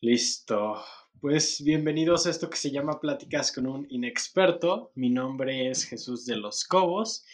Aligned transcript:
Listo. 0.00 0.82
Pues 1.20 1.62
bienvenidos 1.64 2.26
a 2.26 2.30
esto 2.30 2.48
que 2.48 2.56
se 2.56 2.70
llama 2.70 3.00
Pláticas 3.00 3.50
con 3.50 3.66
un 3.66 3.86
inexperto. 3.90 4.92
Mi 4.94 5.10
nombre 5.10 5.70
es 5.70 5.84
Jesús 5.84 6.26
de 6.26 6.36
los 6.36 6.64
Cobos 6.64 7.24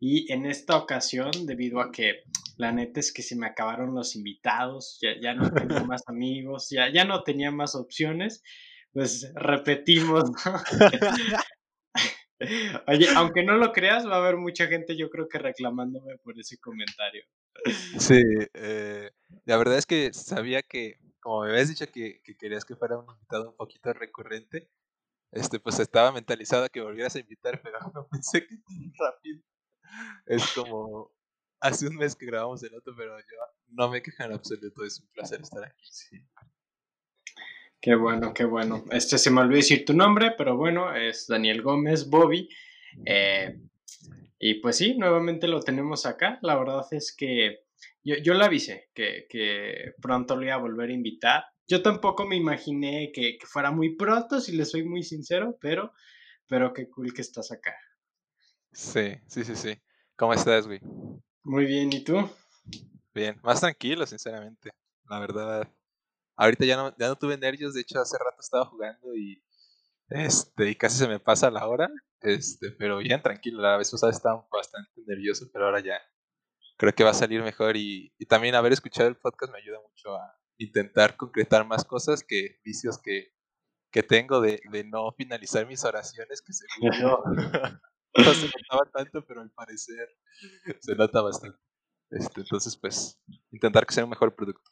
y 0.00 0.30
en 0.32 0.46
esta 0.46 0.76
ocasión, 0.76 1.30
debido 1.44 1.80
a 1.80 1.90
que 1.90 2.24
la 2.56 2.72
neta 2.72 3.00
es 3.00 3.12
que 3.12 3.22
se 3.22 3.36
me 3.36 3.46
acabaron 3.46 3.94
los 3.94 4.16
invitados, 4.16 4.98
ya, 5.00 5.34
no 5.34 5.50
tenía 5.50 5.82
más 5.84 6.02
amigos, 6.06 6.68
ya, 6.70 6.92
ya 6.92 7.04
no 7.04 7.22
tenía 7.22 7.50
más 7.50 7.74
opciones, 7.74 8.42
pues 8.92 9.32
repetimos. 9.34 10.30
Oye, 12.86 13.08
aunque 13.16 13.42
no 13.42 13.56
lo 13.56 13.72
creas, 13.72 14.06
va 14.06 14.16
a 14.16 14.18
haber 14.18 14.36
mucha 14.36 14.66
gente 14.66 14.96
yo 14.96 15.10
creo 15.10 15.28
que 15.28 15.38
reclamándome 15.38 16.18
por 16.18 16.38
ese 16.38 16.58
comentario. 16.58 17.24
Sí, 17.98 18.22
eh, 18.54 19.10
la 19.44 19.56
verdad 19.56 19.78
es 19.78 19.86
que 19.86 20.12
sabía 20.12 20.62
que, 20.62 20.98
como 21.20 21.42
me 21.42 21.50
habías 21.50 21.68
dicho 21.68 21.86
que, 21.90 22.22
querías 22.38 22.64
que 22.64 22.76
fuera 22.76 22.98
un 22.98 23.10
invitado 23.10 23.50
un 23.50 23.56
poquito 23.56 23.92
recurrente, 23.92 24.70
este, 25.32 25.58
pues 25.58 25.78
estaba 25.80 26.12
mentalizado 26.12 26.68
que 26.68 26.80
volvieras 26.80 27.16
a 27.16 27.20
invitar, 27.20 27.60
pero 27.62 27.78
no 27.94 28.06
pensé 28.08 28.46
que 28.46 28.56
tan 28.56 28.92
rápido. 28.98 29.42
Es 30.26 30.52
como 30.54 31.10
hace 31.60 31.88
un 31.88 31.96
mes 31.96 32.14
que 32.14 32.26
grabamos 32.26 32.62
el 32.62 32.74
otro, 32.74 32.94
pero 32.96 33.18
yo 33.18 33.36
no 33.68 33.88
me 33.88 34.02
quejo 34.02 34.22
en 34.22 34.32
absoluto, 34.32 34.84
es 34.84 35.00
un 35.00 35.08
placer 35.08 35.40
estar 35.40 35.64
aquí. 35.64 35.88
Qué 37.80 37.94
bueno, 37.94 38.34
qué 38.34 38.44
bueno. 38.44 38.84
Este 38.90 39.18
se 39.18 39.30
me 39.30 39.40
olvidó 39.40 39.56
decir 39.56 39.84
tu 39.84 39.94
nombre, 39.94 40.32
pero 40.36 40.56
bueno, 40.56 40.94
es 40.94 41.26
Daniel 41.28 41.62
Gómez, 41.62 42.08
Bobby. 42.08 42.48
Eh, 43.04 43.56
y 44.38 44.54
pues 44.54 44.76
sí, 44.76 44.94
nuevamente 44.96 45.46
lo 45.46 45.60
tenemos 45.60 46.04
acá. 46.04 46.38
La 46.42 46.56
verdad 46.56 46.84
es 46.90 47.14
que 47.16 47.64
yo, 48.02 48.16
yo 48.16 48.34
le 48.34 48.44
avisé 48.44 48.90
que, 48.94 49.26
que, 49.28 49.94
pronto 50.00 50.34
lo 50.36 50.44
iba 50.44 50.54
a 50.54 50.58
volver 50.58 50.90
a 50.90 50.94
invitar. 50.94 51.44
Yo 51.68 51.82
tampoco 51.82 52.26
me 52.26 52.36
imaginé 52.36 53.12
que, 53.12 53.36
que, 53.38 53.46
fuera 53.46 53.70
muy 53.70 53.94
pronto, 53.94 54.40
si 54.40 54.56
le 54.56 54.64
soy 54.64 54.82
muy 54.84 55.02
sincero, 55.02 55.56
pero, 55.60 55.92
pero 56.48 56.72
qué 56.72 56.88
cool 56.88 57.12
que 57.12 57.22
estás 57.22 57.52
acá. 57.52 57.76
Sí, 58.72 59.14
sí, 59.26 59.44
sí, 59.44 59.54
sí. 59.54 59.78
¿Cómo 60.16 60.34
estás, 60.34 60.66
güey? 60.66 60.80
Muy 61.44 61.64
bien, 61.64 61.92
¿y 61.92 62.02
tú? 62.02 62.28
Bien, 63.14 63.38
más 63.42 63.60
tranquilo, 63.60 64.06
sinceramente. 64.06 64.70
La 65.08 65.18
verdad, 65.20 65.68
ahorita 66.38 66.64
ya 66.64 66.76
no, 66.76 66.96
ya 66.96 67.08
no 67.08 67.16
tuve 67.16 67.36
nervios, 67.36 67.74
de 67.74 67.82
hecho 67.82 68.00
hace 68.00 68.16
rato 68.16 68.40
estaba 68.40 68.64
jugando 68.64 69.14
y 69.14 69.42
este, 70.08 70.70
y 70.70 70.74
casi 70.74 70.96
se 70.96 71.08
me 71.08 71.20
pasa 71.20 71.50
la 71.50 71.66
hora, 71.66 71.90
este, 72.20 72.70
pero 72.78 72.98
bien 72.98 73.20
tranquilo, 73.20 73.60
la 73.60 73.76
vez 73.76 73.90
pasada 73.90 74.10
estaba 74.10 74.48
bastante 74.50 75.02
nervioso, 75.06 75.50
pero 75.52 75.66
ahora 75.66 75.80
ya 75.80 76.00
creo 76.78 76.94
que 76.94 77.04
va 77.04 77.10
a 77.10 77.14
salir 77.14 77.42
mejor 77.42 77.76
y, 77.76 78.14
y 78.18 78.26
también 78.26 78.54
haber 78.54 78.72
escuchado 78.72 79.08
el 79.08 79.18
podcast 79.18 79.52
me 79.52 79.58
ayuda 79.58 79.78
mucho 79.82 80.16
a 80.16 80.34
intentar 80.56 81.16
concretar 81.16 81.66
más 81.66 81.84
cosas 81.84 82.24
que 82.26 82.60
vicios 82.64 82.98
que, 83.02 83.34
que 83.90 84.02
tengo 84.02 84.40
de, 84.40 84.60
de 84.70 84.84
no 84.84 85.12
finalizar 85.12 85.66
mis 85.66 85.84
oraciones, 85.84 86.40
que 86.40 86.52
según 86.52 86.92
yo 86.98 87.22
no 88.16 88.34
se 88.34 88.46
notaba 88.46 88.90
tanto, 88.92 89.24
pero 89.26 89.42
al 89.42 89.50
parecer 89.50 90.08
se 90.80 90.94
nota 90.94 91.20
bastante. 91.20 91.58
Este, 92.10 92.40
entonces, 92.40 92.76
pues, 92.76 93.20
intentar 93.50 93.86
que 93.86 93.92
sea 93.92 94.04
un 94.04 94.10
mejor 94.10 94.34
producto. 94.34 94.70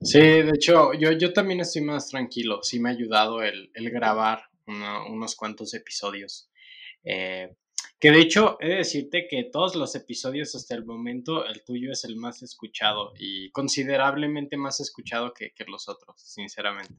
Sí, 0.00 0.20
de 0.20 0.52
hecho, 0.54 0.92
yo, 0.94 1.12
yo 1.12 1.32
también 1.32 1.60
estoy 1.60 1.82
más 1.82 2.08
tranquilo. 2.08 2.62
Sí 2.62 2.78
me 2.78 2.90
ha 2.90 2.92
ayudado 2.92 3.42
el, 3.42 3.70
grabar 3.74 4.42
unos 4.66 5.34
cuantos 5.34 5.74
episodios. 5.74 6.50
Eh, 7.04 7.56
que 8.00 8.12
de 8.12 8.20
hecho, 8.20 8.58
he 8.60 8.68
de 8.68 8.74
decirte 8.76 9.26
que 9.28 9.44
todos 9.50 9.74
los 9.74 9.94
episodios 9.96 10.54
hasta 10.54 10.76
el 10.76 10.84
momento, 10.84 11.44
el 11.46 11.64
tuyo 11.64 11.90
es 11.90 12.04
el 12.04 12.16
más 12.16 12.42
escuchado 12.42 13.12
y 13.18 13.50
considerablemente 13.50 14.56
más 14.56 14.78
escuchado 14.78 15.32
que, 15.32 15.52
los 15.66 15.88
otros, 15.88 16.20
sinceramente. 16.20 16.94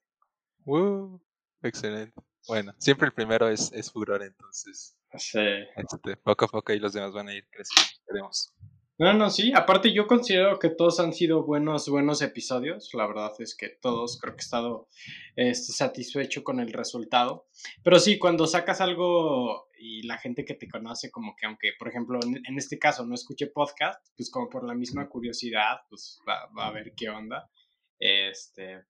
Uh, 0.66 1.18
excelente. 1.62 2.14
Bueno, 2.48 2.74
siempre 2.80 3.08
el 3.08 3.14
primero 3.14 3.48
es, 3.48 3.72
es 3.72 3.92
furor, 3.92 4.24
entonces. 4.24 4.98
Sí. 5.18 5.40
Este, 5.76 6.18
poco 6.18 6.46
a 6.46 6.48
poco 6.50 6.74
y 6.74 6.80
los 6.80 6.92
demás 6.92 7.14
van 7.14 7.30
a 7.30 7.34
ir 7.34 7.48
creciendo, 7.50 7.92
esperemos. 7.94 8.54
No, 9.00 9.14
no, 9.14 9.30
sí. 9.30 9.54
Aparte, 9.56 9.94
yo 9.94 10.08
considero 10.08 10.60
que 10.60 10.70
todos 10.70 11.00
han 11.00 11.14
sido 11.14 11.46
buenos, 11.46 11.88
buenos 11.88 12.22
episodios. 12.22 12.94
La 12.94 13.08
verdad 13.08 13.32
es 13.40 13.56
que 13.56 13.70
todos 13.70 14.20
creo 14.20 14.36
que 14.36 14.42
he 14.42 14.44
estado 14.44 14.90
este, 15.38 15.72
satisfecho 15.72 16.44
con 16.44 16.60
el 16.60 16.74
resultado. 16.74 17.48
Pero 17.82 17.98
sí, 17.98 18.20
cuando 18.20 18.46
sacas 18.46 18.82
algo 18.82 19.70
y 19.80 20.06
la 20.06 20.18
gente 20.18 20.44
que 20.44 20.56
te 20.56 20.68
conoce, 20.68 21.10
como 21.12 21.34
que 21.38 21.46
aunque, 21.46 21.72
por 21.80 21.88
ejemplo, 21.88 22.20
en, 22.22 22.58
este 22.58 22.78
caso 22.78 23.06
no 23.06 23.16
escuche 23.16 23.48
podcast, 23.48 24.06
pues 24.18 24.30
como 24.30 24.50
por 24.50 24.68
la 24.68 24.76
misma 24.76 25.08
curiosidad, 25.08 25.78
pues 25.90 26.20
va, 26.28 26.68
a 26.68 26.72
ver 26.72 26.92
qué 26.94 27.08
onda. 27.08 27.50
Este, 27.98 28.84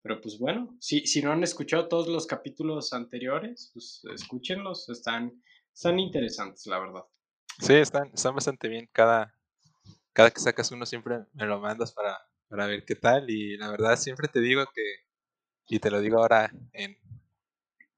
pero 0.00 0.18
pues 0.22 0.38
bueno, 0.38 0.78
si, 0.80 1.06
si 1.06 1.20
no 1.20 1.30
han 1.30 1.42
escuchado 1.42 1.88
todos 1.88 2.08
los 2.08 2.26
capítulos 2.26 2.94
anteriores, 2.94 3.70
pues 3.74 4.00
escúchenlos, 4.14 4.88
están, 4.88 5.42
están 5.74 6.00
interesantes, 6.00 6.64
la 6.64 6.78
verdad. 6.78 7.04
Sí, 7.58 7.74
están, 7.74 8.10
están 8.14 8.34
bastante 8.34 8.68
bien. 8.68 8.88
Cada, 8.92 9.34
cada 10.12 10.30
que 10.30 10.40
sacas 10.40 10.70
uno 10.72 10.86
siempre 10.86 11.20
me 11.32 11.46
lo 11.46 11.60
mandas 11.60 11.92
para, 11.92 12.18
para 12.48 12.66
ver 12.66 12.84
qué 12.84 12.94
tal 12.94 13.30
y 13.30 13.56
la 13.56 13.70
verdad 13.70 13.96
siempre 13.96 14.28
te 14.28 14.40
digo 14.40 14.64
que, 14.74 14.82
y 15.68 15.78
te 15.78 15.90
lo 15.90 16.00
digo 16.00 16.18
ahora 16.18 16.50
en, 16.72 16.96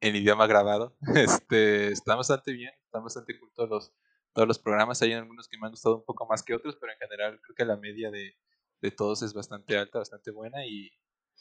en 0.01 0.17
idioma 0.17 0.47
grabado, 0.47 0.97
este, 1.15 1.89
está 1.89 2.15
bastante 2.15 2.53
bien, 2.53 2.73
están 2.85 3.03
bastante 3.03 3.39
cool 3.39 3.51
todos 3.55 3.69
los, 3.69 3.93
todos 4.33 4.49
los 4.49 4.59
programas, 4.59 5.03
hay 5.03 5.13
algunos 5.13 5.49
que 5.49 5.59
me 5.59 5.67
han 5.67 5.73
gustado 5.73 5.97
un 5.97 6.05
poco 6.05 6.27
más 6.27 6.43
que 6.43 6.55
otros, 6.55 6.77
pero 6.81 6.93
en 6.93 6.99
general 6.99 7.41
creo 7.43 7.55
que 7.57 7.65
la 7.65 7.77
media 7.77 8.11
de, 8.11 8.37
de 8.81 8.91
todos 8.91 9.23
es 9.23 9.33
bastante 9.33 9.77
alta, 9.77 9.99
bastante 9.99 10.31
buena 10.31 10.67
y 10.67 10.91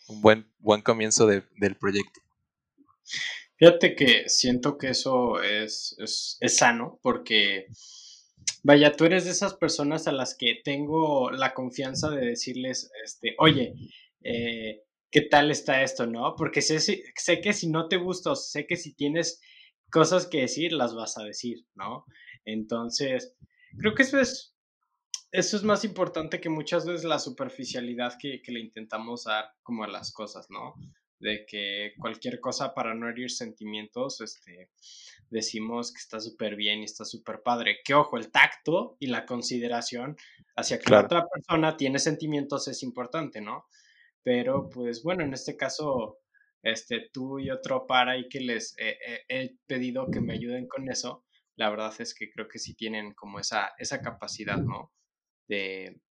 un 0.07 0.21
buen, 0.21 0.51
buen 0.59 0.81
comienzo 0.81 1.27
de, 1.27 1.43
del 1.57 1.75
proyecto. 1.75 2.21
Fíjate 3.57 3.95
que 3.95 4.27
siento 4.27 4.77
que 4.77 4.89
eso 4.89 5.41
es, 5.41 5.95
es, 5.99 6.37
es 6.39 6.57
sano 6.57 6.99
porque 7.01 7.67
Vaya, 8.63 8.95
tú 8.95 9.05
eres 9.05 9.25
de 9.25 9.31
esas 9.31 9.55
personas 9.55 10.07
a 10.07 10.11
las 10.11 10.35
que 10.35 10.61
tengo 10.63 11.31
la 11.31 11.53
confianza 11.53 12.09
de 12.09 12.25
decirles, 12.25 12.91
este, 13.03 13.35
oye, 13.37 13.73
eh, 14.23 14.83
¿qué 15.11 15.21
tal 15.21 15.51
está 15.51 15.83
esto, 15.83 16.07
no? 16.07 16.35
Porque 16.37 16.61
sé, 16.61 16.79
sé 16.79 17.41
que 17.41 17.53
si 17.53 17.69
no 17.69 17.87
te 17.87 17.97
gusta, 17.97 18.35
sé 18.35 18.65
que 18.65 18.77
si 18.77 18.95
tienes 18.95 19.41
cosas 19.91 20.27
que 20.27 20.41
decir, 20.41 20.73
las 20.73 20.95
vas 20.95 21.17
a 21.17 21.23
decir, 21.23 21.65
¿no? 21.75 22.05
Entonces, 22.45 23.35
creo 23.77 23.93
que 23.93 24.03
eso 24.03 24.19
es, 24.19 24.55
eso 25.31 25.57
es 25.57 25.63
más 25.63 25.83
importante 25.83 26.39
que 26.39 26.49
muchas 26.49 26.85
veces 26.85 27.03
la 27.03 27.19
superficialidad 27.19 28.13
que, 28.19 28.41
que 28.41 28.51
le 28.51 28.59
intentamos 28.59 29.25
dar 29.25 29.45
como 29.61 29.83
a 29.83 29.87
las 29.87 30.11
cosas, 30.11 30.47
¿no? 30.49 30.73
De 31.23 31.45
que 31.47 31.93
cualquier 31.97 32.39
cosa 32.39 32.73
para 32.73 32.93
no 32.93 33.09
herir 33.09 33.31
sentimientos, 33.31 34.19
este, 34.19 34.69
decimos 35.29 35.93
que 35.93 35.99
está 35.99 36.19
súper 36.19 36.55
bien 36.57 36.81
y 36.81 36.83
está 36.83 37.05
súper 37.05 37.41
padre. 37.41 37.77
Que 37.83 37.93
ojo, 37.93 38.17
el 38.17 38.29
tacto 38.29 38.97
y 38.99 39.07
la 39.07 39.25
consideración 39.25 40.17
hacia 40.55 40.79
que 40.79 40.91
la 40.91 41.01
otra 41.01 41.25
persona 41.27 41.77
tiene 41.77 41.97
sentimientos 41.97 42.67
es 42.67 42.83
importante, 42.83 43.39
¿no? 43.39 43.65
Pero 44.21 44.69
pues 44.69 45.01
bueno, 45.01 45.23
en 45.23 45.33
este 45.33 45.55
caso, 45.55 46.19
este, 46.61 47.09
tú 47.11 47.39
y 47.39 47.49
otro 47.49 47.87
para 47.87 48.17
y 48.17 48.27
que 48.27 48.41
les 48.41 48.75
he 48.77 49.55
pedido 49.65 50.11
que 50.11 50.19
me 50.19 50.33
ayuden 50.33 50.67
con 50.67 50.89
eso, 50.89 51.23
la 51.55 51.69
verdad 51.69 51.93
es 51.99 52.13
que 52.13 52.29
creo 52.31 52.47
que 52.49 52.59
sí 52.59 52.75
tienen 52.75 53.13
como 53.13 53.39
esa, 53.39 53.71
esa 53.77 54.01
capacidad, 54.01 54.57
¿no? 54.57 54.91
De, 55.47 56.01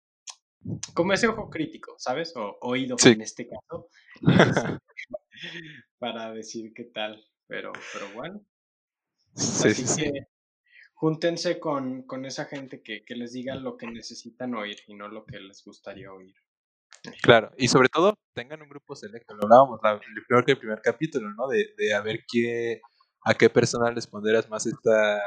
como 0.95 1.13
ese 1.13 1.29
ojo 1.29 1.51
crítico, 1.51 1.95
¿sabes? 1.99 2.35
O 2.37 2.59
oído 2.61 2.97
en 3.05 3.21
este 3.21 3.49
caso, 3.49 3.89
para 5.99 6.33
decir 6.33 6.73
qué 6.75 6.85
tal, 6.85 7.25
pero, 7.47 7.73
pero 7.93 8.13
bueno. 8.15 8.45
Así 9.35 9.85
que 9.97 10.27
júntense 10.95 11.59
con, 11.59 12.03
con 12.03 12.25
esa 12.27 12.45
gente 12.45 12.83
que, 12.83 13.05
que, 13.05 13.15
les 13.17 13.33
diga 13.33 13.55
lo 13.55 13.77
que 13.77 13.87
necesitan 13.87 14.55
oír 14.55 14.77
y 14.87 14.95
no 14.95 15.09
lo 15.09 15.25
que 15.25 15.41
les 15.41 15.65
gustaría 15.65 16.13
oír. 16.13 16.35
Claro, 17.23 17.51
y 17.57 17.67
sobre 17.69 17.89
todo 17.89 18.15
tengan 18.35 18.63
un 18.63 18.69
grupo 18.69 18.95
selecto, 18.95 19.35
lo 19.35 19.45
hablábamos 19.45 19.81
peor 20.29 20.45
que 20.45 20.53
el 20.53 20.59
primer 20.59 20.81
capítulo, 20.81 21.31
¿no? 21.35 21.49
De, 21.49 21.75
de 21.77 21.95
a 21.95 22.01
ver 22.03 22.21
qué, 22.31 22.81
a 23.25 23.35
qué 23.35 23.51
persona 23.51 23.91
les 23.91 24.07
pondrás 24.07 24.49
más 24.49 24.67
esta, 24.67 25.21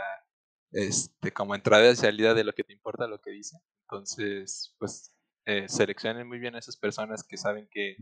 este, 0.72 1.32
como 1.32 1.56
entrada 1.56 1.90
y 1.90 1.96
salida 1.96 2.34
de 2.34 2.44
lo 2.44 2.54
que 2.54 2.64
te 2.64 2.74
importa, 2.74 3.08
lo 3.08 3.20
que 3.20 3.32
dicen. 3.32 3.60
Entonces, 3.90 4.76
pues 4.78 5.15
eh, 5.46 5.68
seleccionen 5.68 6.28
muy 6.28 6.40
bien 6.40 6.56
a 6.56 6.60
esas 6.60 6.78
personas 6.78 7.24
que 7.24 7.38
saben 7.38 7.68
que, 7.70 7.98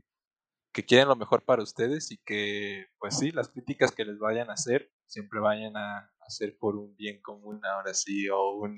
que 0.74 0.86
quieren 0.86 1.07
lo 1.07 1.16
mejor 1.16 1.44
para 1.44 1.63
ustedes 1.63 2.12
y 2.12 2.18
que, 2.18 2.88
pues 3.00 3.18
sí, 3.18 3.31
las 3.31 3.50
críticas 3.50 3.92
que 3.92 4.06
les 4.06 4.19
vayan 4.19 4.50
a 4.50 4.54
hacer 4.54 4.92
siempre 5.06 5.40
vayan 5.40 5.78
a 5.78 6.12
hacer 6.22 6.57
por 6.57 6.75
un 6.75 6.95
bien 6.95 7.22
común 7.22 7.62
ahora 7.66 7.94
sí 7.94 8.30
o 8.30 8.51
un, 8.56 8.78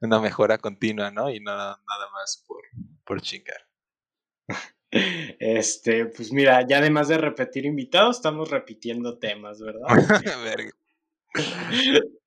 una 0.00 0.20
mejora 0.20 0.58
continua, 0.58 1.10
¿no? 1.10 1.30
Y 1.30 1.40
nada, 1.40 1.82
nada 1.86 2.10
más 2.12 2.44
por, 2.46 2.62
por 3.04 3.20
chingar. 3.20 3.66
Este, 5.38 6.06
pues 6.06 6.32
mira, 6.32 6.66
ya 6.66 6.78
además 6.78 7.08
de 7.08 7.18
repetir 7.18 7.66
invitados, 7.66 8.16
estamos 8.16 8.50
repitiendo 8.50 9.18
temas, 9.18 9.60
¿verdad? 9.60 9.82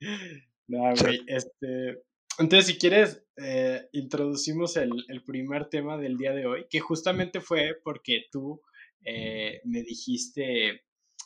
no, 0.67 0.93
güey, 0.95 1.23
este, 1.25 2.03
Entonces, 2.39 2.67
si 2.67 2.77
quieres, 2.77 3.21
eh, 3.35 3.89
introducimos 3.91 4.77
el, 4.77 5.23
primer 5.25 5.67
tema 5.67 5.97
del 5.97 6.17
día 6.17 6.31
de 6.31 6.45
hoy, 6.45 6.67
que 6.69 6.79
justamente 6.79 7.41
fue 7.41 7.77
porque 7.83 8.27
tú 8.31 8.61
eh, 9.03 9.61
me 9.65 9.83
dijiste 9.83 10.85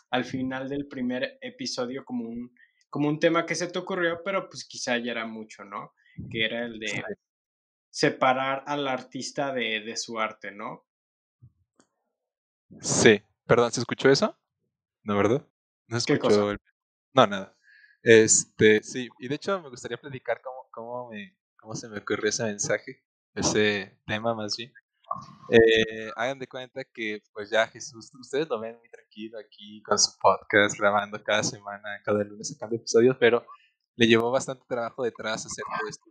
al 0.10 0.26
final 0.26 0.68
del 0.70 0.88
primer 0.88 1.38
episodio 1.42 2.04
como 2.04 2.28
un, 2.28 2.52
como 2.90 3.10
un 3.10 3.20
tema 3.20 3.46
que 3.46 3.54
se 3.54 3.68
te 3.68 3.78
ocurrió, 3.78 4.22
pero 4.26 4.50
pues 4.50 4.66
quizá 4.66 4.98
ya 4.98 5.12
era 5.12 5.28
mucho, 5.28 5.64
¿no? 5.64 5.94
Que 6.32 6.46
era 6.46 6.66
el 6.66 6.80
de 6.80 7.04
separar 7.92 8.64
al 8.66 8.88
artista 8.88 9.54
de, 9.54 9.96
su 9.96 10.20
arte, 10.20 10.52
¿no? 10.52 10.88
Sí, 12.82 13.22
perdón, 13.46 13.72
¿se 13.72 13.82
escuchó 13.82 14.10
eso? 14.10 14.36
¿No, 15.04 15.16
verdad? 15.16 15.48
No 15.88 15.98
escuchó. 15.98 16.56
No, 17.14 17.28
nada. 17.28 17.56
Este, 18.02 18.82
sí, 18.82 19.10
y 19.20 19.28
de 19.28 19.36
hecho 19.36 19.62
me 19.62 19.70
gustaría 19.70 19.98
platicar 19.98 20.42
cómo, 20.42 20.53
cómo, 20.74 21.10
me, 21.10 21.38
cómo 21.58 21.76
se 21.76 21.88
me 21.88 22.00
ocurrió 22.00 22.30
ese 22.30 22.44
mensaje, 22.44 23.02
ese 23.36 23.98
tema 24.06 24.34
más 24.34 24.58
bien. 24.58 24.74
Eh, 25.50 26.12
hagan 26.16 26.40
de 26.40 26.48
cuenta 26.48 26.84
que 26.84 27.22
pues 27.34 27.52
ya 27.52 27.68
Jesús, 27.68 28.12
ustedes 28.20 28.50
lo 28.50 28.60
ven 28.60 28.76
muy 28.78 28.90
tranquilo 28.90 29.38
aquí 29.38 29.84
con 29.84 30.00
su 30.00 30.18
podcast, 30.18 30.76
grabando 30.78 31.24
cada 31.24 31.44
semana, 31.44 32.02
cada 32.04 32.24
lunes 32.24 32.50
sacando 32.50 32.76
episodios, 32.76 33.16
pero 33.20 33.46
le 33.96 34.08
llevó 34.08 34.32
bastante 34.32 34.66
trabajo 34.68 35.04
detrás 35.04 35.46
hacer 35.46 35.64
todo 35.66 35.88
esto. 35.88 36.10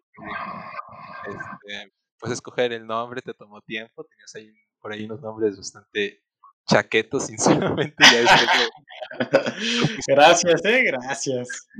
Este, 1.27 1.93
pues 2.19 2.33
escoger 2.33 2.73
el 2.73 2.87
nombre 2.87 3.21
te 3.23 3.35
tomó 3.35 3.61
tiempo, 3.63 4.05
tenías 4.05 4.33
ahí 4.37 4.55
por 4.81 4.93
ahí 4.93 5.05
unos 5.05 5.21
nombres 5.21 5.57
bastante 5.57 6.23
chaquetos, 6.69 7.27
sinceramente. 7.27 7.97
gracias, 10.07 10.65
eh, 10.65 10.85
gracias. 10.85 11.69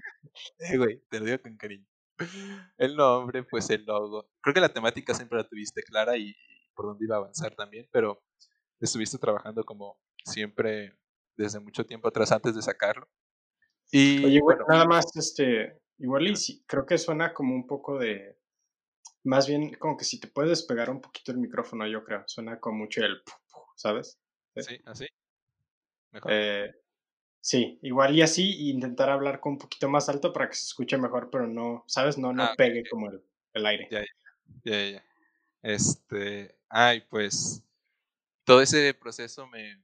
Eh, 0.59 0.79
güey, 0.79 0.99
te 1.11 1.21
lo 1.21 1.27
digo 1.27 1.43
con 1.43 1.59
cariño. 1.59 1.87
El 2.79 2.97
nombre, 2.97 3.43
pues 3.45 3.71
el 3.71 3.85
logo. 3.85 4.29
Creo 4.41 4.55
que 4.55 4.61
la 4.61 4.73
temática 4.73 5.15
siempre 5.15 5.39
la 5.39 5.49
tuviste 5.49 5.83
clara 5.83 6.17
y, 6.17 6.35
por 6.75 6.87
dónde 6.87 7.05
iba 7.05 7.17
a 7.17 7.19
avanzar 7.19 7.55
también, 7.55 7.89
pero 7.91 8.23
estuviste 8.81 9.19
trabajando 9.19 9.65
como 9.65 9.99
siempre 10.25 10.97
desde 11.37 11.61
mucho 11.61 11.85
tiempo 11.85 12.09
atrás 12.09 12.33
antes 12.33 12.55
de 12.55 12.63
sacarlo. 12.63 13.09
Y 13.91 14.25
Oye, 14.25 14.41
bueno, 14.41 14.65
nada 14.69 14.87
más, 14.87 15.17
este, 15.17 15.81
igual 15.99 16.27
y 16.27 16.37
sí, 16.37 16.65
creo 16.67 16.87
que 16.87 16.99
suena 16.99 17.35
como 17.35 17.55
un 17.55 17.67
poco 17.67 17.99
de, 17.99 18.39
más 19.25 19.47
bien 19.47 19.75
como 19.75 19.97
que 19.97 20.05
si 20.05 20.19
te 20.19 20.29
puedes 20.29 20.51
despegar 20.51 20.91
un 20.91 21.01
poquito 21.01 21.33
el 21.33 21.39
micrófono, 21.39 21.87
yo 21.87 22.03
creo, 22.05 22.25
suena 22.27 22.59
como 22.59 22.79
mucho 22.79 23.03
el, 23.03 23.23
¿sabes? 23.77 24.19
Sí, 24.57 24.81
así. 24.85 25.07
Mejor. 26.11 26.33
Eh, 26.33 26.82
sí, 27.43 27.79
igual 27.83 28.15
y 28.17 28.23
así, 28.23 28.71
intentar 28.71 29.11
hablar 29.11 29.41
con 29.41 29.53
un 29.53 29.59
poquito 29.59 29.89
más 29.91 30.09
alto 30.09 30.33
para 30.33 30.49
que 30.49 30.55
se 30.55 30.65
escuche 30.65 30.97
mejor, 30.97 31.29
pero 31.31 31.47
no, 31.47 31.85
¿sabes? 31.87 32.17
No, 32.17 32.33
no 32.33 32.45
ah, 32.45 32.55
pegue 32.57 32.85
como 32.89 33.11
el, 33.11 33.23
el 33.53 33.67
aire. 33.67 33.89
Ya, 33.91 34.05
ya, 34.65 34.91
ya. 34.91 35.05
Este, 35.63 36.57
ay, 36.71 37.03
pues 37.11 37.63
todo 38.45 38.63
ese 38.63 38.95
proceso 38.95 39.47
me, 39.49 39.83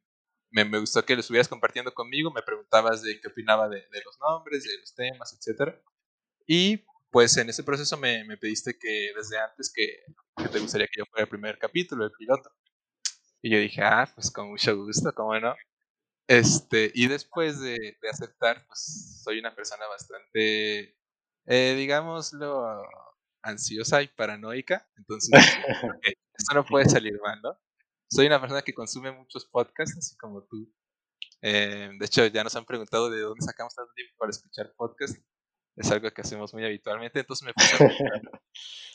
me, 0.50 0.64
me, 0.64 0.78
gustó 0.78 1.04
que 1.04 1.14
lo 1.14 1.20
estuvieras 1.20 1.48
compartiendo 1.48 1.92
conmigo, 1.92 2.32
me 2.32 2.42
preguntabas 2.42 3.02
de 3.02 3.20
qué 3.20 3.28
opinaba 3.28 3.68
de, 3.68 3.76
de, 3.76 4.02
los 4.04 4.18
nombres, 4.20 4.64
de 4.64 4.78
los 4.78 4.94
temas, 4.94 5.32
etcétera. 5.32 5.80
Y 6.46 6.84
pues 7.10 7.36
en 7.36 7.48
ese 7.48 7.62
proceso 7.64 7.96
me, 7.96 8.24
me 8.24 8.36
pediste 8.36 8.78
que 8.78 9.12
desde 9.16 9.38
antes 9.38 9.72
que, 9.72 10.02
que, 10.36 10.48
te 10.48 10.58
gustaría 10.60 10.86
que 10.86 11.00
yo 11.00 11.04
fuera 11.06 11.24
el 11.24 11.28
primer 11.28 11.58
capítulo, 11.58 12.04
el 12.04 12.12
piloto. 12.12 12.50
Y 13.42 13.50
yo 13.50 13.58
dije, 13.58 13.82
ah, 13.82 14.10
pues 14.14 14.30
con 14.30 14.48
mucho 14.48 14.76
gusto, 14.76 15.12
¿cómo 15.14 15.38
no? 15.38 15.54
Este, 16.28 16.92
y 16.94 17.06
después 17.08 17.58
de, 17.60 17.96
de 18.02 18.10
aceptar, 18.10 18.66
pues 18.66 19.22
soy 19.24 19.38
una 19.38 19.54
persona 19.54 19.86
bastante, 19.86 20.94
eh, 21.46 21.74
digámoslo, 21.76 22.82
ansiosa 23.42 24.02
y 24.02 24.08
paranoica, 24.08 24.86
entonces 24.96 25.30
esto 26.34 26.54
no 26.54 26.64
puede 26.66 26.84
salir 26.86 27.18
mal, 27.22 27.40
¿no? 27.42 27.58
Soy 28.10 28.26
una 28.26 28.40
persona 28.40 28.62
que 28.62 28.74
consume 28.74 29.10
muchos 29.12 29.46
podcasts, 29.46 29.96
así 29.98 30.16
como 30.16 30.42
tú. 30.44 30.70
Eh, 31.42 31.90
de 31.98 32.06
hecho, 32.06 32.26
ya 32.26 32.44
nos 32.44 32.56
han 32.56 32.66
preguntado 32.66 33.10
de 33.10 33.20
dónde 33.22 33.44
sacamos 33.44 33.74
tanto 33.74 33.92
tiempo 33.94 34.14
para 34.18 34.30
escuchar 34.30 34.72
podcasts. 34.76 35.20
Es 35.76 35.90
algo 35.92 36.10
que 36.12 36.22
hacemos 36.22 36.54
muy 36.54 36.64
habitualmente, 36.64 37.20
entonces 37.20 37.46
me 37.46 37.54
puse 37.54 37.76
a 37.76 37.78
pensar, 37.78 38.42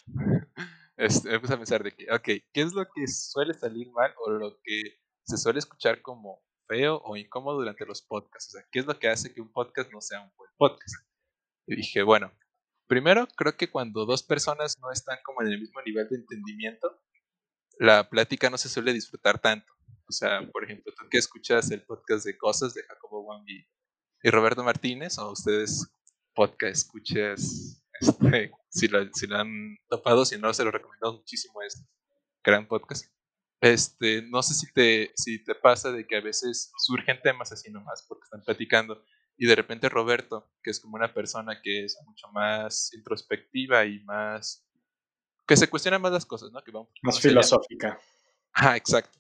este, 0.97 1.29
me 1.29 1.39
puse 1.39 1.53
a 1.53 1.57
pensar 1.57 1.83
de 1.83 1.91
que, 1.94 2.12
ok, 2.12 2.24
¿qué 2.53 2.62
es 2.62 2.74
lo 2.74 2.86
que 2.94 3.07
suele 3.07 3.53
salir 3.53 3.89
mal 3.91 4.13
o 4.25 4.31
lo 4.31 4.59
que 4.63 5.00
se 5.24 5.38
suele 5.38 5.59
escuchar 5.59 6.01
como 6.01 6.44
feo 6.68 7.01
o 7.04 7.18
incómodo 7.18 7.57
durante 7.57 7.86
los 7.86 8.01
podcasts? 8.01 8.54
O 8.54 8.57
sea, 8.57 8.68
¿qué 8.71 8.80
es 8.80 8.86
lo 8.86 8.98
que 8.98 9.10
hace 9.10 9.33
que 9.33 9.42
un 9.42 9.51
podcast 9.51 9.92
no 9.92 10.01
sea 10.01 10.21
un 10.21 10.31
buen 10.36 10.51
podcast? 10.57 11.06
Y 11.68 11.75
dije, 11.75 12.04
bueno, 12.04 12.31
Primero, 12.88 13.27
creo 13.36 13.56
que 13.56 13.69
cuando 13.69 14.06
dos 14.06 14.24
personas 14.24 14.77
no 14.80 14.92
están 14.92 15.18
como 15.24 15.42
en 15.42 15.48
el 15.48 15.60
mismo 15.60 15.81
nivel 15.86 16.07
de 16.10 16.18
entendimiento, 16.18 17.01
la 17.80 18.10
plática 18.10 18.50
no 18.50 18.57
se 18.57 18.69
suele 18.69 18.94
disfrutar 18.94 19.39
tanto. 19.39 19.74
O 20.07 20.12
sea, 20.12 20.42
por 20.51 20.63
ejemplo, 20.63 20.94
tú 20.95 21.06
que 21.10 21.18
escuchas 21.18 21.71
el 21.71 21.83
podcast 21.83 22.25
de 22.25 22.38
Cosas 22.38 22.74
de 22.74 22.83
Jacobo 22.83 23.21
Wang 23.21 23.45
y, 23.48 24.30
Roberto 24.30 24.63
Martínez, 24.63 25.18
o 25.18 25.31
ustedes 25.31 25.92
podcast 26.33 26.77
escuchas, 26.77 27.83
este, 28.00 28.51
si, 28.69 28.88
lo, 28.88 29.06
si 29.13 29.27
lo 29.27 29.38
han 29.38 29.77
topado, 29.89 30.25
si 30.25 30.38
no, 30.38 30.54
se 30.54 30.63
lo 30.63 30.71
recomiendo 30.71 31.13
muchísimo 31.13 31.62
este 31.62 31.86
gran 32.44 32.68
podcast. 32.68 33.12
Este, 33.63 34.21
no 34.24 34.44
sé 34.44 34.56
si 34.56 34.74
te, 34.74 35.13
si 35.15 35.42
te 35.42 35.56
pasa 35.56 35.89
de 35.89 36.06
que 36.06 36.18
a 36.18 36.21
veces 36.21 36.74
surgen 36.77 37.21
temas 37.24 37.50
así 37.54 37.71
nomás 37.71 38.04
porque 38.06 38.25
están 38.25 38.44
platicando 38.44 39.01
y 39.38 39.48
de 39.48 39.56
repente 39.56 39.88
Roberto, 39.88 40.51
que 40.62 40.69
es 40.69 40.81
como 40.81 40.98
una 40.98 41.13
persona 41.13 41.62
que 41.62 41.86
es 41.86 41.98
mucho 42.06 42.27
más 42.33 42.94
introspectiva 42.94 43.86
y 43.86 44.01
más... 44.01 44.68
que 45.48 45.56
se 45.56 45.69
cuestiona 45.69 45.98
más 45.98 46.12
las 46.12 46.25
cosas, 46.25 46.51
¿no? 46.51 46.62
Que 46.62 46.74
va 46.74 46.86
más, 47.04 47.21
filosófica. 47.21 47.98
Ah, 48.51 48.75
exacto. 48.75 49.18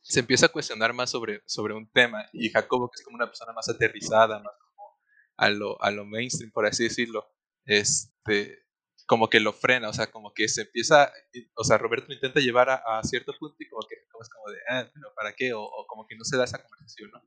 Se 0.00 0.20
empieza 0.20 0.46
a 0.46 0.50
cuestionar 0.50 0.92
más 0.92 1.10
sobre, 1.10 1.42
sobre 1.44 1.74
un 1.74 1.90
tema 1.90 2.24
y 2.32 2.50
Jacobo, 2.50 2.88
que 2.88 3.00
es 3.00 3.04
como 3.04 3.16
una 3.16 3.26
persona 3.26 3.52
más 3.52 3.68
aterrizada, 3.68 4.38
más 4.38 4.54
como 4.60 4.96
a 5.38 5.50
lo, 5.50 5.82
a 5.82 5.90
lo 5.90 6.04
mainstream, 6.04 6.52
por 6.52 6.66
así 6.66 6.84
decirlo, 6.84 7.28
este, 7.64 8.62
como 9.10 9.28
que 9.28 9.40
lo 9.40 9.52
frena, 9.52 9.88
o 9.88 9.92
sea, 9.92 10.08
como 10.08 10.32
que 10.32 10.46
se 10.46 10.60
empieza, 10.60 11.12
o 11.56 11.64
sea, 11.64 11.78
Roberto 11.78 12.06
lo 12.06 12.14
intenta 12.14 12.38
llevar 12.38 12.70
a, 12.70 13.02
cierto 13.02 13.32
punto 13.36 13.56
y 13.58 13.68
como 13.68 13.84
que 13.88 13.96
es 13.96 14.28
como 14.28 14.52
de, 14.52 14.58
ah, 14.68 14.88
pero 14.94 15.12
¿para 15.16 15.32
qué? 15.32 15.52
O, 15.52 15.64
o, 15.64 15.84
como 15.88 16.06
que 16.06 16.14
no 16.14 16.22
se 16.22 16.36
da 16.36 16.44
esa 16.44 16.62
conversación, 16.62 17.10
¿no? 17.10 17.20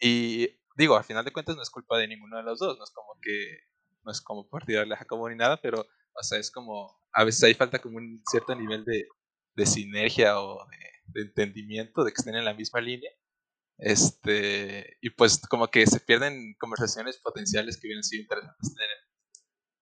Y 0.00 0.48
digo, 0.76 0.96
al 0.96 1.02
final 1.02 1.24
de 1.24 1.32
cuentas 1.32 1.56
no 1.56 1.62
es 1.62 1.70
culpa 1.70 1.98
de 1.98 2.06
ninguno 2.06 2.36
de 2.36 2.44
los 2.44 2.60
dos, 2.60 2.78
no 2.78 2.84
es 2.84 2.92
como 2.92 3.18
que, 3.20 3.64
no 4.04 4.12
es 4.12 4.20
como 4.20 4.48
por 4.48 4.64
tirarle 4.64 4.94
a 4.94 4.98
Jacobo 4.98 5.28
ni 5.28 5.34
nada, 5.34 5.60
pero, 5.60 5.80
o 5.80 6.22
sea, 6.22 6.38
es 6.38 6.52
como, 6.52 7.00
a 7.12 7.24
veces 7.24 7.42
hay 7.42 7.54
falta 7.54 7.80
como 7.80 7.96
un 7.96 8.22
cierto 8.30 8.54
nivel 8.54 8.84
de, 8.84 9.08
de 9.56 9.66
sinergia 9.66 10.40
o 10.40 10.68
de, 11.14 11.22
entendimiento, 11.22 12.04
de 12.04 12.12
que 12.12 12.18
estén 12.20 12.36
en 12.36 12.44
la 12.44 12.54
misma 12.54 12.80
línea. 12.80 13.10
Este, 13.78 14.98
y 15.00 15.10
pues 15.10 15.40
como 15.48 15.66
que 15.66 15.84
se 15.84 15.98
pierden 15.98 16.54
conversaciones 16.60 17.18
potenciales 17.18 17.76
que 17.76 17.88
vienen 17.88 18.04
siendo 18.04 18.22
interesantes 18.22 18.72
tener. 18.72 19.07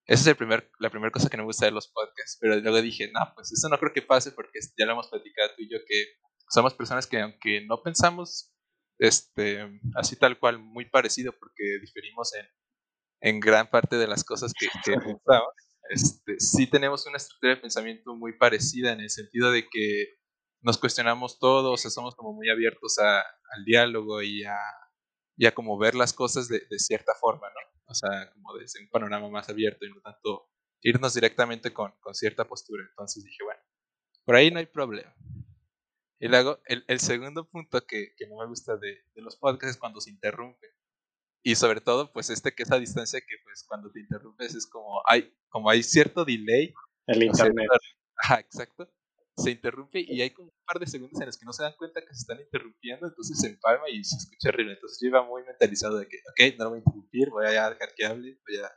Esa 0.06 0.22
es 0.22 0.26
el 0.28 0.36
primer, 0.36 0.70
la 0.78 0.90
primera 0.90 1.10
cosa 1.10 1.28
que 1.28 1.36
me 1.36 1.42
gusta 1.42 1.66
de 1.66 1.72
los 1.72 1.88
podcasts, 1.88 2.38
pero 2.40 2.56
luego 2.56 2.80
dije, 2.80 3.10
no, 3.12 3.20
pues 3.34 3.52
eso 3.52 3.68
no 3.68 3.78
creo 3.78 3.92
que 3.92 4.02
pase 4.02 4.32
porque 4.32 4.60
ya 4.78 4.86
lo 4.86 4.92
hemos 4.92 5.08
platicado 5.08 5.50
tú 5.56 5.62
y 5.62 5.70
yo, 5.70 5.78
que 5.86 6.04
somos 6.48 6.74
personas 6.74 7.06
que 7.06 7.20
aunque 7.20 7.66
no 7.66 7.82
pensamos 7.82 8.52
este, 8.98 9.80
así 9.94 10.16
tal 10.16 10.38
cual, 10.38 10.58
muy 10.58 10.88
parecido, 10.88 11.32
porque 11.38 11.78
diferimos 11.80 12.34
en, 12.34 12.46
en 13.20 13.40
gran 13.40 13.68
parte 13.68 13.96
de 13.96 14.06
las 14.06 14.24
cosas 14.24 14.52
que, 14.58 14.68
que 14.84 14.92
pensamos. 15.18 15.52
Este, 15.88 16.40
sí 16.40 16.66
tenemos 16.66 17.06
una 17.06 17.16
estructura 17.16 17.54
de 17.54 17.60
pensamiento 17.60 18.14
muy 18.14 18.36
parecida 18.36 18.92
en 18.92 19.00
el 19.00 19.10
sentido 19.10 19.50
de 19.50 19.66
que 19.68 20.16
nos 20.62 20.78
cuestionamos 20.78 21.38
todo, 21.38 21.72
o 21.72 21.76
sea, 21.76 21.90
somos 21.90 22.16
como 22.16 22.32
muy 22.32 22.48
abiertos 22.48 22.98
a, 22.98 23.18
al 23.18 23.64
diálogo 23.64 24.22
y 24.22 24.44
a, 24.44 24.56
y 25.36 25.46
a 25.46 25.54
como 25.54 25.78
ver 25.78 25.94
las 25.94 26.12
cosas 26.12 26.48
de, 26.48 26.60
de, 26.70 26.78
cierta 26.78 27.12
forma, 27.20 27.48
¿no? 27.48 27.82
O 27.88 27.94
sea, 27.94 28.32
como 28.32 28.54
desde 28.54 28.80
un 28.80 28.88
panorama 28.88 29.28
más 29.28 29.48
abierto 29.48 29.84
y 29.84 29.90
no 29.90 30.00
tanto 30.00 30.50
irnos 30.82 31.14
directamente 31.14 31.72
con, 31.72 31.92
con 32.00 32.14
cierta 32.14 32.46
postura. 32.46 32.84
Entonces 32.88 33.24
dije, 33.24 33.44
bueno, 33.44 33.60
por 34.24 34.34
ahí 34.34 34.50
no 34.50 34.58
hay 34.58 34.66
problema. 34.66 35.14
Y 36.18 36.28
luego, 36.28 36.60
el, 36.66 36.84
el 36.88 37.00
segundo 37.00 37.48
punto 37.48 37.86
que, 37.86 38.14
que, 38.16 38.26
no 38.26 38.38
me 38.38 38.46
gusta 38.46 38.76
de, 38.76 39.04
de, 39.14 39.22
los 39.22 39.36
podcasts 39.36 39.76
es 39.76 39.80
cuando 39.80 40.00
se 40.00 40.10
interrumpe. 40.10 40.66
Y 41.42 41.54
sobre 41.54 41.80
todo, 41.80 42.12
pues 42.12 42.30
este 42.30 42.54
que 42.54 42.62
esa 42.62 42.78
distancia 42.78 43.20
que 43.20 43.36
pues 43.44 43.64
cuando 43.68 43.92
te 43.92 44.00
interrumpes 44.00 44.54
es 44.54 44.66
como 44.66 45.02
hay, 45.06 45.32
como 45.48 45.70
hay 45.70 45.82
cierto 45.82 46.24
delay. 46.24 46.74
El 47.06 47.22
internet. 47.22 47.68
ajá, 48.16 48.40
exacto. 48.40 48.90
Se 49.36 49.50
interrumpe 49.50 50.00
y 50.00 50.22
hay 50.22 50.30
como 50.30 50.48
un 50.48 50.64
par 50.64 50.78
de 50.78 50.86
segundos 50.86 51.20
en 51.20 51.26
los 51.26 51.36
que 51.36 51.44
no 51.44 51.52
se 51.52 51.62
dan 51.62 51.74
cuenta 51.76 52.00
que 52.00 52.14
se 52.14 52.20
están 52.20 52.40
interrumpiendo, 52.40 53.06
entonces 53.06 53.38
se 53.38 53.48
empalma 53.48 53.88
y 53.90 54.02
se 54.02 54.16
escucha 54.16 54.48
horrible. 54.48 54.74
Entonces 54.74 54.98
yo 55.00 55.08
iba 55.08 55.22
muy 55.24 55.42
mentalizado 55.44 55.98
de 55.98 56.08
que, 56.08 56.18
ok, 56.18 56.56
no 56.58 56.64
lo 56.64 56.70
voy 56.70 56.78
a 56.78 56.80
interrumpir, 56.80 57.30
voy 57.30 57.46
a 57.46 57.50
dejar 57.70 57.94
que 57.94 58.06
hable, 58.06 58.40
voy 58.48 58.56
a, 58.58 58.72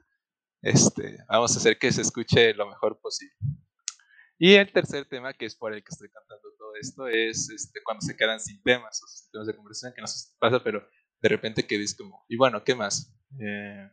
este, 0.61 1.17
vamos 1.29 1.55
a 1.55 1.59
hacer 1.59 1.77
que 1.77 1.91
se 1.91 2.01
escuche 2.01 2.53
lo 2.53 2.67
mejor 2.67 2.99
posible. 2.99 3.35
Y 4.37 4.53
el 4.53 4.71
tercer 4.71 5.05
tema, 5.05 5.33
que 5.33 5.45
es 5.45 5.55
por 5.55 5.73
el 5.73 5.83
que 5.83 5.89
estoy 5.91 6.09
cantando 6.09 6.49
todo 6.57 6.71
esto, 6.81 7.07
es 7.07 7.49
este, 7.49 7.81
cuando 7.83 8.01
se 8.01 8.15
quedan 8.15 8.39
sin 8.39 8.61
temas, 8.63 9.01
o 9.03 9.07
sin 9.07 9.31
temas 9.31 9.47
de 9.47 9.55
conversación, 9.55 9.93
que 9.93 10.01
no 10.01 10.07
sé 10.07 10.19
si 10.19 10.37
pasa, 10.39 10.63
pero 10.63 10.87
de 11.21 11.29
repente 11.29 11.67
que 11.67 11.77
dices 11.77 11.97
como, 11.97 12.25
y 12.29 12.37
bueno, 12.37 12.63
¿qué 12.63 12.73
más? 12.73 13.13
Eh, 13.37 13.89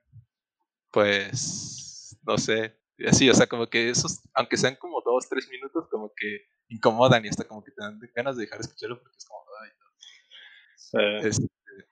pues, 0.92 2.16
no 2.22 2.38
sé, 2.38 2.78
así, 3.06 3.28
o 3.28 3.34
sea, 3.34 3.46
como 3.46 3.66
que 3.68 3.90
esos, 3.90 4.22
aunque 4.34 4.56
sean 4.56 4.76
como 4.76 5.00
dos, 5.02 5.28
tres 5.28 5.48
minutos, 5.48 5.88
como 5.90 6.12
que 6.16 6.46
incomodan 6.68 7.24
y 7.24 7.28
hasta 7.28 7.46
como 7.46 7.62
que 7.62 7.72
te 7.72 7.82
dan 7.82 8.00
ganas 8.14 8.36
de 8.36 8.42
dejar 8.42 8.58
de 8.58 8.64
escucharlo 8.64 9.00
porque 9.00 9.16
es 9.16 9.24
como, 9.24 9.40
ay, 9.62 9.70
no. 9.78 11.26
Este, 11.26 11.46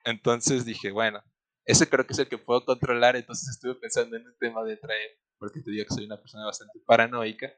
entonces 0.04 0.64
dije, 0.64 0.90
bueno, 0.90 1.22
ese 1.64 1.88
creo 1.88 2.06
que 2.06 2.12
es 2.12 2.18
el 2.18 2.28
que 2.28 2.38
puedo 2.38 2.64
controlar, 2.64 3.16
entonces 3.16 3.48
estuve 3.48 3.74
pensando 3.76 4.16
en 4.16 4.26
un 4.26 4.36
tema 4.38 4.62
de 4.64 4.76
traer, 4.76 5.18
porque 5.38 5.60
te 5.60 5.70
digo 5.70 5.84
que 5.88 5.94
soy 5.94 6.06
una 6.06 6.20
persona 6.20 6.44
bastante 6.44 6.78
paranoica, 6.86 7.52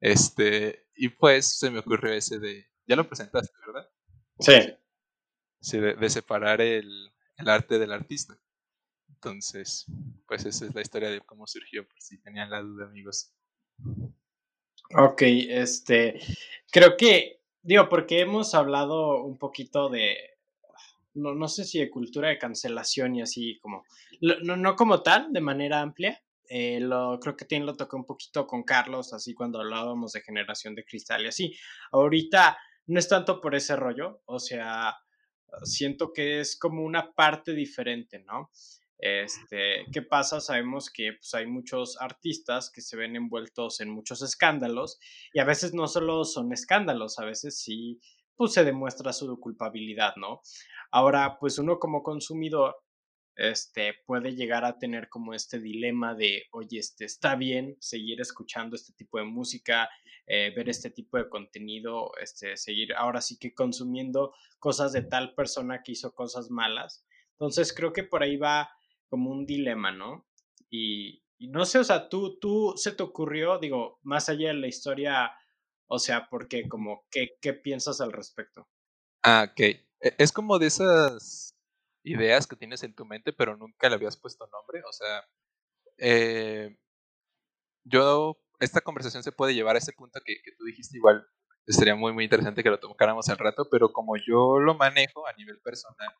este, 0.00 0.88
y 0.94 1.08
pues 1.08 1.58
se 1.58 1.70
me 1.70 1.78
ocurrió 1.78 2.12
ese 2.12 2.38
de, 2.38 2.66
ya 2.86 2.96
lo 2.96 3.08
presentaste, 3.08 3.52
¿verdad? 3.66 3.90
Sí. 4.38 4.76
Sí, 5.60 5.80
de, 5.80 6.10
separar 6.10 6.60
el, 6.60 7.12
el, 7.38 7.48
arte 7.48 7.78
del 7.78 7.92
artista. 7.92 8.38
Entonces, 9.16 9.86
pues 10.26 10.44
esa 10.44 10.66
es 10.66 10.74
la 10.74 10.82
historia 10.82 11.10
de 11.10 11.20
cómo 11.20 11.46
surgió, 11.46 11.86
por 11.88 12.00
si 12.00 12.18
tenían 12.18 12.50
la 12.50 12.60
duda, 12.60 12.84
amigos. 12.84 13.32
Ok, 14.94 15.22
este, 15.22 16.20
creo 16.70 16.96
que, 16.96 17.40
digo, 17.62 17.88
porque 17.88 18.20
hemos 18.20 18.54
hablado 18.54 19.24
un 19.24 19.38
poquito 19.38 19.88
de, 19.88 20.16
no, 21.14 21.34
no 21.34 21.48
sé 21.48 21.64
si 21.64 21.78
de 21.78 21.90
cultura 21.90 22.28
de 22.28 22.38
cancelación 22.38 23.16
y 23.16 23.22
así 23.22 23.58
como, 23.60 23.84
no, 24.20 24.56
no 24.56 24.76
como 24.76 25.02
tal, 25.02 25.32
de 25.32 25.40
manera 25.40 25.80
amplia, 25.80 26.22
eh, 26.48 26.78
lo, 26.78 27.18
creo 27.18 27.36
que 27.36 27.46
tiene 27.46 27.64
lo 27.64 27.74
toqué 27.74 27.96
un 27.96 28.04
poquito 28.04 28.46
con 28.46 28.62
Carlos, 28.62 29.12
así 29.14 29.34
cuando 29.34 29.60
hablábamos 29.60 30.12
de 30.12 30.20
generación 30.20 30.74
de 30.74 30.84
cristal 30.84 31.24
y 31.24 31.28
así. 31.28 31.56
Ahorita 31.90 32.58
no 32.86 32.98
es 32.98 33.08
tanto 33.08 33.40
por 33.40 33.54
ese 33.54 33.76
rollo, 33.76 34.20
o 34.26 34.38
sea, 34.38 34.94
siento 35.62 36.12
que 36.12 36.40
es 36.40 36.56
como 36.56 36.84
una 36.84 37.12
parte 37.12 37.54
diferente, 37.54 38.20
¿no? 38.20 38.50
Este, 38.98 39.84
¿qué 39.92 40.02
pasa? 40.02 40.40
Sabemos 40.40 40.90
que 40.90 41.12
pues, 41.14 41.34
hay 41.34 41.46
muchos 41.46 42.00
artistas 42.00 42.70
que 42.70 42.80
se 42.80 42.96
ven 42.96 43.16
envueltos 43.16 43.80
en 43.80 43.90
muchos 43.90 44.22
escándalos 44.22 44.98
y 45.32 45.40
a 45.40 45.44
veces 45.44 45.74
no 45.74 45.86
solo 45.86 46.24
son 46.24 46.52
escándalos, 46.52 47.18
a 47.18 47.24
veces 47.24 47.58
sí, 47.60 48.00
pues 48.36 48.52
se 48.52 48.64
demuestra 48.64 49.12
su 49.12 49.38
culpabilidad, 49.38 50.14
¿no? 50.16 50.40
Ahora, 50.90 51.38
pues 51.38 51.58
uno 51.58 51.78
como 51.78 52.02
consumidor 52.02 52.76
este, 53.36 53.94
puede 54.06 54.34
llegar 54.34 54.64
a 54.64 54.78
tener 54.78 55.08
como 55.10 55.34
este 55.34 55.60
dilema 55.60 56.14
de, 56.14 56.44
oye, 56.52 56.78
este, 56.78 57.04
está 57.04 57.36
bien 57.36 57.76
seguir 57.80 58.20
escuchando 58.20 58.76
este 58.76 58.94
tipo 58.94 59.18
de 59.18 59.24
música, 59.24 59.90
eh, 60.26 60.52
ver 60.56 60.70
este 60.70 60.90
tipo 60.90 61.18
de 61.18 61.28
contenido, 61.28 62.12
este, 62.20 62.56
seguir 62.56 62.94
ahora 62.94 63.20
sí 63.20 63.38
que 63.38 63.54
consumiendo 63.54 64.32
cosas 64.58 64.92
de 64.92 65.02
tal 65.02 65.34
persona 65.34 65.82
que 65.82 65.92
hizo 65.92 66.14
cosas 66.14 66.50
malas. 66.50 67.04
Entonces 67.32 67.74
creo 67.74 67.92
que 67.92 68.04
por 68.04 68.22
ahí 68.22 68.38
va 68.38 68.70
como 69.08 69.30
un 69.30 69.46
dilema, 69.46 69.92
¿no? 69.92 70.26
Y, 70.70 71.22
no 71.38 71.64
sé, 71.64 71.78
o 71.78 71.84
sea, 71.84 72.08
tú, 72.08 72.38
tú 72.38 72.74
se 72.76 72.92
te 72.92 73.02
ocurrió, 73.02 73.58
digo, 73.58 73.98
más 74.02 74.28
allá 74.28 74.48
de 74.48 74.54
la 74.54 74.68
historia, 74.68 75.32
o 75.86 75.98
sea, 75.98 76.28
porque 76.30 76.68
como, 76.68 77.06
¿qué, 77.10 77.36
qué 77.40 77.52
piensas 77.52 78.00
al 78.00 78.12
respecto? 78.12 78.68
Ah, 79.22 79.48
ok. 79.50 79.60
E, 79.60 79.84
es 80.18 80.32
como 80.32 80.58
de 80.58 80.66
esas 80.66 81.56
ideas 82.04 82.46
que 82.46 82.56
tienes 82.56 82.82
en 82.82 82.94
tu 82.94 83.04
mente, 83.04 83.32
pero 83.32 83.56
nunca 83.56 83.88
le 83.88 83.96
habías 83.96 84.16
puesto 84.16 84.46
nombre. 84.46 84.82
O 84.88 84.92
sea, 84.92 85.28
eh, 85.98 86.76
yo, 87.84 88.38
esta 88.60 88.80
conversación 88.80 89.22
se 89.22 89.32
puede 89.32 89.54
llevar 89.54 89.76
a 89.76 89.80
ese 89.80 89.92
punto 89.92 90.20
que, 90.24 90.36
tú 90.56 90.64
dijiste 90.64 90.96
igual. 90.96 91.26
Sería 91.66 91.96
muy, 91.96 92.12
muy 92.12 92.24
interesante 92.24 92.62
que 92.62 92.70
lo 92.70 92.78
tocáramos 92.78 93.28
al 93.28 93.38
rato, 93.38 93.68
pero 93.70 93.92
como 93.92 94.16
yo 94.16 94.60
lo 94.60 94.74
manejo 94.76 95.26
a 95.26 95.32
nivel 95.32 95.60
personal, 95.60 96.14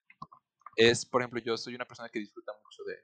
es, 0.76 1.06
por 1.06 1.22
ejemplo, 1.22 1.40
yo 1.40 1.56
soy 1.56 1.74
una 1.74 1.86
persona 1.86 2.08
que 2.08 2.18
disfruta 2.18 2.52
mucho 2.62 2.84
de, 2.84 2.96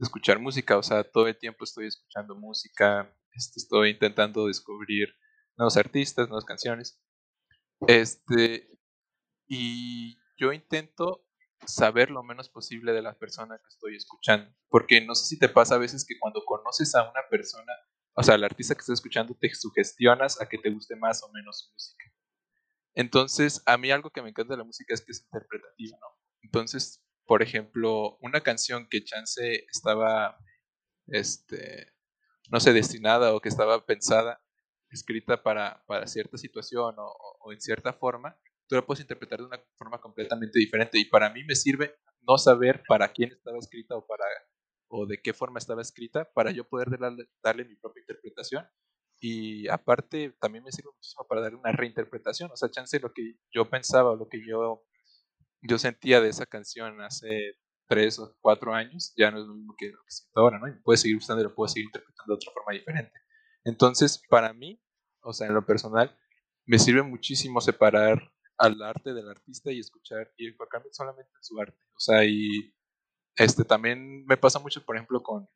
escuchar 0.00 0.38
música, 0.38 0.78
o 0.78 0.82
sea, 0.82 1.02
todo 1.02 1.26
el 1.26 1.36
tiempo 1.36 1.64
estoy 1.64 1.86
escuchando 1.86 2.36
música, 2.36 3.12
este, 3.32 3.58
estoy 3.58 3.90
intentando 3.90 4.46
descubrir 4.46 5.08
nuevos 5.56 5.76
artistas, 5.76 6.28
nuevas 6.28 6.44
canciones. 6.44 7.02
Este, 7.86 8.78
y 9.48 10.16
yo 10.36 10.52
intento 10.52 11.26
saber 11.66 12.10
lo 12.10 12.22
menos 12.22 12.48
posible 12.48 12.92
de 12.92 13.02
la 13.02 13.18
persona 13.18 13.58
que 13.58 13.68
estoy 13.68 13.96
escuchando. 13.96 14.54
Porque 14.68 15.00
no 15.00 15.14
sé 15.14 15.26
si 15.26 15.38
te 15.38 15.48
pasa 15.48 15.74
a 15.74 15.78
veces 15.78 16.06
que 16.06 16.18
cuando 16.18 16.44
conoces 16.44 16.94
a 16.94 17.10
una 17.10 17.22
persona, 17.28 17.72
o 18.14 18.22
sea, 18.22 18.34
al 18.34 18.44
artista 18.44 18.74
que 18.74 18.80
estás 18.80 18.94
escuchando, 18.94 19.34
te 19.34 19.52
sugestionas 19.54 20.40
a 20.40 20.48
que 20.48 20.58
te 20.58 20.70
guste 20.70 20.94
más 20.96 21.22
o 21.22 21.32
menos 21.32 21.58
su 21.58 21.72
música. 21.72 22.04
Entonces, 22.94 23.62
a 23.66 23.76
mí 23.76 23.90
algo 23.90 24.10
que 24.10 24.22
me 24.22 24.30
encanta 24.30 24.54
de 24.54 24.58
la 24.58 24.64
música 24.64 24.94
es 24.94 25.00
que 25.00 25.12
es 25.12 25.22
interpretativa, 25.22 25.98
¿no? 26.00 26.06
Entonces, 26.42 27.04
por 27.28 27.42
ejemplo, 27.42 28.18
una 28.20 28.40
canción 28.40 28.88
que 28.88 29.04
Chance 29.04 29.66
estaba, 29.70 30.36
este, 31.06 31.92
no 32.50 32.58
sé, 32.58 32.72
destinada 32.72 33.34
o 33.34 33.40
que 33.40 33.50
estaba 33.50 33.86
pensada, 33.86 34.42
escrita 34.90 35.42
para, 35.42 35.84
para 35.86 36.08
cierta 36.08 36.38
situación 36.38 36.96
o 36.98 37.52
en 37.52 37.60
cierta 37.60 37.92
forma, 37.92 38.36
tú 38.68 38.76
la 38.76 38.86
puedes 38.86 39.00
interpretar 39.00 39.40
de 39.40 39.46
una 39.46 39.60
forma 39.76 40.00
completamente 40.00 40.58
diferente. 40.58 40.98
Y 40.98 41.06
para 41.06 41.30
mí 41.30 41.44
me 41.44 41.54
sirve 41.54 41.96
no 42.20 42.38
saber 42.38 42.82
para 42.86 43.08
quién 43.12 43.32
estaba 43.32 43.58
escrita 43.58 43.96
o 43.96 44.06
para 44.06 44.24
o 44.90 45.06
de 45.06 45.20
qué 45.20 45.34
forma 45.34 45.58
estaba 45.58 45.82
escrita 45.82 46.30
para 46.32 46.50
yo 46.50 46.66
poder 46.66 46.88
darle, 47.42 47.64
mi 47.64 47.76
propia 47.76 48.00
interpretación. 48.00 48.66
Y 49.20 49.68
aparte 49.68 50.34
también 50.40 50.64
me 50.64 50.72
sirve 50.72 50.90
muchísimo 50.94 51.26
para 51.26 51.42
darle 51.42 51.58
una 51.58 51.72
reinterpretación. 51.72 52.50
O 52.52 52.56
sea, 52.56 52.70
chance 52.70 52.98
lo 53.00 53.12
que 53.12 53.34
yo 53.50 53.68
pensaba 53.68 54.12
o 54.12 54.16
lo 54.16 54.28
que 54.28 54.40
yo, 54.46 54.84
yo 55.62 55.78
sentía 55.78 56.20
de 56.20 56.28
esa 56.28 56.46
canción 56.46 57.00
hace 57.00 57.54
tres 57.88 58.18
o 58.18 58.36
cuatro 58.40 58.74
años, 58.74 59.12
ya 59.16 59.30
no 59.30 59.40
es 59.40 59.46
lo 59.46 59.54
mismo 59.54 59.74
que 59.76 59.90
lo 59.90 60.02
que 60.04 60.10
siento 60.10 60.40
ahora, 60.40 60.58
¿no? 60.58 60.68
Y 60.68 60.72
me 60.72 60.80
puede 60.80 60.98
seguir 60.98 61.16
gustando 61.16 61.42
y 61.42 61.44
lo 61.44 61.54
puedo 61.54 61.68
seguir 61.68 61.86
interpretando 61.86 62.32
de 62.32 62.36
otra 62.36 62.52
forma 62.52 62.72
diferente. 62.72 63.12
Entonces, 63.64 64.22
para 64.28 64.52
mí, 64.52 64.80
o 65.22 65.32
sea, 65.32 65.46
en 65.46 65.54
lo 65.54 65.64
personal, 65.64 66.16
me 66.66 66.78
sirve 66.78 67.02
muchísimo 67.02 67.60
separar 67.60 68.32
al 68.58 68.82
arte 68.82 69.14
del 69.14 69.28
artista 69.28 69.72
y 69.72 69.78
escuchar 69.78 70.32
y 70.36 70.48
enfocarme 70.48 70.88
solamente 70.92 71.30
en 71.34 71.42
su 71.42 71.58
arte. 71.60 71.78
O 71.94 72.00
sea, 72.00 72.24
y 72.24 72.74
este 73.36 73.64
también 73.64 74.24
me 74.26 74.36
pasa 74.36 74.58
mucho, 74.58 74.84
por 74.84 74.96
ejemplo, 74.96 75.22
con, 75.22 75.48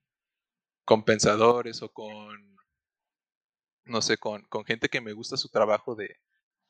con 0.84 1.04
pensadores 1.04 1.82
o 1.82 1.92
con, 1.92 2.56
no 3.84 4.00
sé, 4.00 4.16
con, 4.16 4.42
con 4.44 4.64
gente 4.64 4.88
que 4.88 5.00
me 5.00 5.12
gusta 5.12 5.36
su 5.36 5.48
trabajo 5.48 5.94
de, 5.94 6.16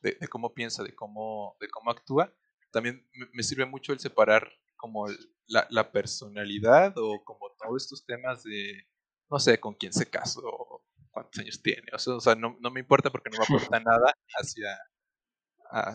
de, 0.01 0.27
cómo 0.27 0.53
piensa, 0.53 0.83
de 0.83 0.93
cómo, 0.93 1.55
de 1.59 1.69
cómo 1.69 1.91
actúa. 1.91 2.33
También 2.73 3.07
me, 3.31 3.43
sirve 3.43 3.65
mucho 3.65 3.93
el 3.93 3.99
separar 3.99 4.51
como 4.75 5.07
la, 5.47 5.67
la, 5.69 5.91
personalidad 5.91 6.93
o 6.97 7.23
como 7.23 7.55
todos 7.57 7.83
estos 7.83 8.05
temas 8.05 8.43
de, 8.43 8.85
no 9.29 9.39
sé, 9.39 9.59
con 9.59 9.75
quién 9.75 9.93
se 9.93 10.09
casó, 10.09 10.83
cuántos 11.11 11.39
años 11.39 11.61
tiene. 11.61 11.87
O 11.93 11.99
sea, 11.99 12.15
o 12.15 12.19
sea 12.19 12.35
no, 12.35 12.57
no 12.59 12.71
me 12.71 12.79
importa 12.79 13.11
porque 13.11 13.29
no 13.29 13.37
me 13.37 13.45
aporta 13.69 13.79
nada 13.79 14.13
hacia, 14.39 14.77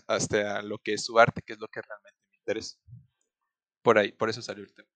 hasta 0.07 0.61
lo 0.61 0.77
que 0.79 0.93
es 0.93 1.03
su 1.03 1.19
arte, 1.19 1.41
que 1.45 1.53
es 1.53 1.59
lo 1.59 1.67
que 1.67 1.81
realmente 1.81 2.19
me 2.31 2.37
interesa. 2.37 2.77
Por 3.81 3.97
ahí, 3.97 4.11
por 4.13 4.29
eso 4.29 4.41
salió 4.41 4.63
el 4.63 4.73
tema. 4.73 4.89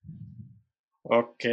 Ok. 1.03 1.45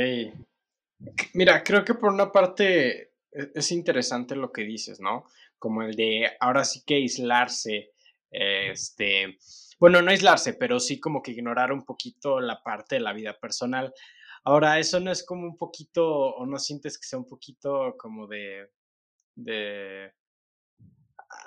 Mira, 1.35 1.63
creo 1.65 1.85
que 1.85 1.95
por 1.95 2.13
una 2.13 2.31
parte 2.31 3.15
e-, 3.33 3.53
es 3.55 3.73
interesante 3.73 4.37
lo 4.37 4.53
que 4.53 4.63
dices, 4.63 5.01
¿no? 5.01 5.27
Como 5.59 5.83
el 5.83 5.97
de 5.97 6.31
ahora 6.41 6.65
sí 6.65 6.83
que 6.87 6.95
aislarse, 6.95 7.93
este, 8.31 9.37
bueno, 9.81 10.03
no 10.03 10.11
aislarse, 10.11 10.53
pero 10.53 10.79
sí 10.79 11.01
como 11.01 11.23
que 11.23 11.33
ignorar 11.33 11.73
un 11.73 11.85
poquito 11.85 12.39
la 12.39 12.63
parte 12.63 12.97
de 12.97 13.01
la 13.01 13.15
vida 13.15 13.39
personal. 13.41 13.95
Ahora, 14.45 14.79
eso 14.79 15.01
no 15.01 15.11
es 15.11 15.25
como 15.25 15.47
un 15.47 15.57
poquito, 15.57 16.07
o 16.07 16.45
no 16.45 16.59
sientes 16.59 16.99
que 16.99 17.07
sea 17.07 17.19
un 17.19 17.27
poquito 17.27 17.97
como 17.99 18.27
de, 18.27 18.71
de, 19.35 20.13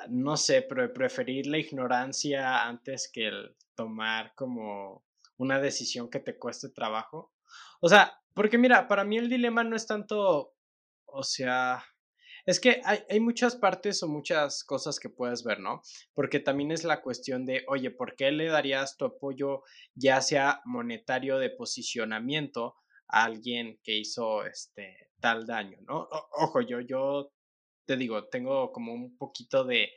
no 0.10 0.36
sé, 0.36 0.64
pero 0.64 0.92
preferir 0.92 1.46
la 1.46 1.60
ignorancia 1.60 2.66
antes 2.66 3.10
que 3.12 3.28
el 3.28 3.56
tomar 3.76 4.34
como 4.36 5.06
una 5.38 5.60
decisión 5.60 6.10
que 6.10 6.20
te 6.20 6.38
cueste 6.38 6.70
trabajo. 6.70 7.32
O 7.82 7.88
sea, 7.90 8.20
porque 8.34 8.58
mira, 8.58 8.88
para 8.88 9.04
mí 9.04 9.18
el 9.18 9.30
dilema 9.30 9.64
no 9.64 9.76
es 9.76 9.86
tanto, 9.86 10.56
o 11.06 11.24
sea, 11.24 11.84
es 12.46 12.60
que 12.60 12.82
hay, 12.84 13.00
hay, 13.10 13.20
muchas 13.20 13.56
partes 13.56 14.04
o 14.04 14.08
muchas 14.08 14.64
cosas 14.64 15.00
que 15.00 15.10
puedes 15.10 15.44
ver, 15.44 15.60
¿no? 15.60 15.82
Porque 16.14 16.40
también 16.40 16.72
es 16.72 16.84
la 16.84 17.02
cuestión 17.02 17.46
de, 17.46 17.64
oye, 17.68 17.92
¿por 17.92 18.16
qué 18.16 18.32
le 18.32 18.48
darías 18.48 18.98
tu 18.98 19.06
apoyo, 19.06 19.64
ya 19.96 20.22
sea 20.22 20.62
monetario 20.66 21.38
de 21.38 21.50
posicionamiento, 21.50 22.76
a 23.08 23.26
alguien 23.26 23.80
que 23.84 23.96
hizo 23.96 24.44
este 24.44 25.12
tal 25.20 25.46
daño, 25.46 25.78
¿no? 25.88 26.08
ojo, 26.32 26.62
yo, 26.62 26.82
yo 26.82 27.32
te 27.86 27.96
digo, 27.96 28.28
tengo 28.28 28.72
como 28.72 28.94
un 28.94 29.18
poquito 29.18 29.64
de, 29.64 29.90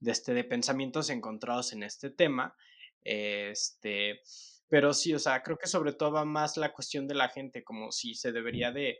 de, 0.00 0.10
este, 0.10 0.34
de 0.34 0.44
pensamientos 0.44 1.08
encontrados 1.08 1.72
en 1.72 1.82
este 1.84 2.10
tema. 2.10 2.54
Este, 3.02 4.20
pero 4.68 4.92
sí, 4.92 5.14
o 5.14 5.18
sea, 5.18 5.42
creo 5.42 5.56
que 5.56 5.68
sobre 5.68 5.92
todo 5.92 6.12
va 6.12 6.24
más 6.24 6.56
la 6.56 6.72
cuestión 6.72 7.06
de 7.06 7.14
la 7.14 7.28
gente, 7.28 7.62
como 7.62 7.92
si 7.92 8.14
se 8.14 8.32
debería 8.32 8.72
de, 8.72 8.98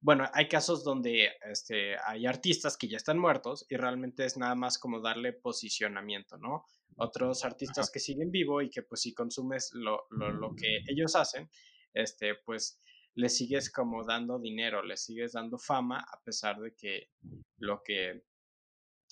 bueno, 0.00 0.28
hay 0.32 0.48
casos 0.48 0.84
donde 0.84 1.32
este, 1.50 1.96
hay 2.06 2.26
artistas 2.26 2.76
que 2.76 2.88
ya 2.88 2.96
están 2.96 3.18
muertos 3.18 3.66
y 3.68 3.76
realmente 3.76 4.24
es 4.24 4.36
nada 4.36 4.54
más 4.54 4.78
como 4.78 5.00
darle 5.00 5.32
posicionamiento, 5.32 6.38
¿no? 6.38 6.66
Otros 6.96 7.44
artistas 7.44 7.90
que 7.90 8.00
siguen 8.00 8.30
vivo 8.30 8.62
y 8.62 8.70
que 8.70 8.82
pues 8.82 9.02
si 9.02 9.12
consumes 9.12 9.70
lo, 9.74 10.06
lo, 10.10 10.30
lo, 10.30 10.54
que 10.54 10.78
ellos 10.88 11.16
hacen, 11.16 11.50
este, 11.94 12.34
pues 12.36 12.80
le 13.14 13.28
sigues 13.28 13.72
como 13.72 14.04
dando 14.04 14.38
dinero, 14.38 14.82
le 14.82 14.96
sigues 14.96 15.32
dando 15.32 15.58
fama, 15.58 16.00
a 16.00 16.20
pesar 16.22 16.60
de 16.60 16.74
que 16.74 17.10
lo 17.58 17.82
que 17.82 18.22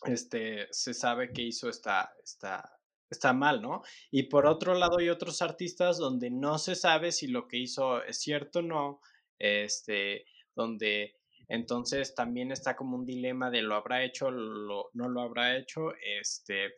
este, 0.04 0.68
se 0.70 0.94
sabe 0.94 1.32
que 1.32 1.42
hizo 1.42 1.68
está, 1.68 2.12
está, 2.22 2.78
está 3.10 3.32
mal, 3.32 3.62
¿no? 3.62 3.82
Y 4.10 4.24
por 4.24 4.46
otro 4.46 4.74
lado 4.74 4.98
hay 4.98 5.08
otros 5.08 5.42
artistas 5.42 5.98
donde 5.98 6.30
no 6.30 6.58
se 6.58 6.76
sabe 6.76 7.12
si 7.12 7.26
lo 7.26 7.48
que 7.48 7.58
hizo 7.58 8.02
es 8.02 8.20
cierto 8.20 8.60
o 8.60 8.62
no, 8.62 9.00
este, 9.38 10.24
donde 10.56 11.14
entonces 11.48 12.14
también 12.14 12.50
está 12.50 12.74
como 12.74 12.96
un 12.96 13.06
dilema 13.06 13.50
de 13.50 13.62
lo 13.62 13.76
habrá 13.76 14.02
hecho, 14.02 14.30
lo, 14.30 14.90
no 14.94 15.08
lo 15.08 15.20
habrá 15.20 15.56
hecho, 15.56 15.92
este, 16.20 16.74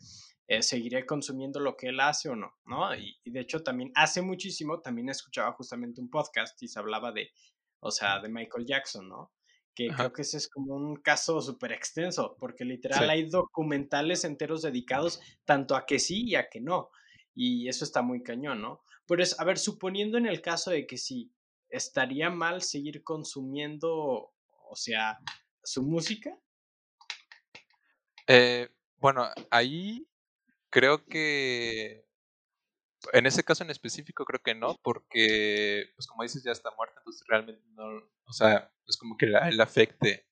eh, 0.47 0.63
seguiré 0.63 1.07
consumiendo 1.07 1.59
lo 1.61 1.77
que 1.77 1.89
él 1.89 2.01
hace 2.01 2.29
o 2.29 2.37
no, 2.37 2.55
¿no? 2.67 2.95
Y, 2.95 3.19
de 3.25 3.41
hecho 3.41 3.63
también 3.63 3.91
hace 3.95 4.21
muchísimo, 4.21 4.81
también 4.81 5.09
escuchaba 5.09 5.53
justamente 5.53 6.01
un 6.01 6.11
podcast 6.11 6.63
y 6.63 6.69
se 6.69 6.79
hablaba 6.79 7.13
de, 7.13 7.31
o 7.81 7.91
sea, 7.91 8.21
de 8.21 8.29
Michael 8.29 8.67
Jackson, 8.67 9.09
¿no? 9.09 9.33
Que 9.75 9.89
creo 9.89 10.13
que 10.13 10.23
ese 10.23 10.39
es 10.39 10.49
como 10.49 10.75
un 10.75 10.97
caso 10.97 11.41
súper 11.41 11.73
extenso, 11.73 12.37
porque 12.39 12.65
literal 12.65 13.09
hay 13.09 13.29
documentales 13.29 14.25
enteros 14.25 14.63
dedicados 14.63 15.21
tanto 15.45 15.77
a 15.77 15.87
que 15.87 16.01
sí 16.01 16.25
y 16.27 16.35
a 16.35 16.49
que 16.49 16.61
no. 16.61 16.91
Y 17.33 17.69
eso 17.69 17.85
está 17.85 18.03
muy 18.03 18.25
cañón, 18.25 18.61
¿no? 18.61 18.83
Pero 19.07 19.23
es, 19.23 19.39
a 19.39 19.45
ver, 19.45 19.57
suponiendo 19.57 20.19
en 20.19 20.27
el 20.27 20.43
caso 20.43 20.73
de 20.73 20.85
que 20.85 20.99
sí, 20.99 21.31
¿estaría 21.69 22.31
mal 22.31 22.63
seguir 22.63 23.03
consumiendo 23.03 24.33
o 24.71 24.77
sea, 24.77 25.19
su 25.63 25.83
música? 25.83 26.31
Eh, 28.27 28.69
bueno, 28.97 29.29
ahí 29.51 30.07
creo 30.71 31.07
que 31.07 32.07
en 33.13 33.27
ese 33.27 33.45
caso 33.45 33.65
en 33.65 33.71
específico 33.71 34.25
creo 34.25 34.43
que 34.43 34.55
no, 34.55 34.79
porque, 34.83 35.91
pues 35.95 36.07
como 36.07 36.23
dices, 36.23 36.43
ya 36.45 36.53
está 36.53 36.71
muerta, 36.77 36.97
entonces 36.99 37.27
realmente 37.27 37.63
no, 37.71 37.85
o 38.25 38.33
sea, 38.33 38.71
es 38.87 38.97
como 38.97 39.17
que 39.17 39.27
él 39.27 39.61
afecte 39.61 40.27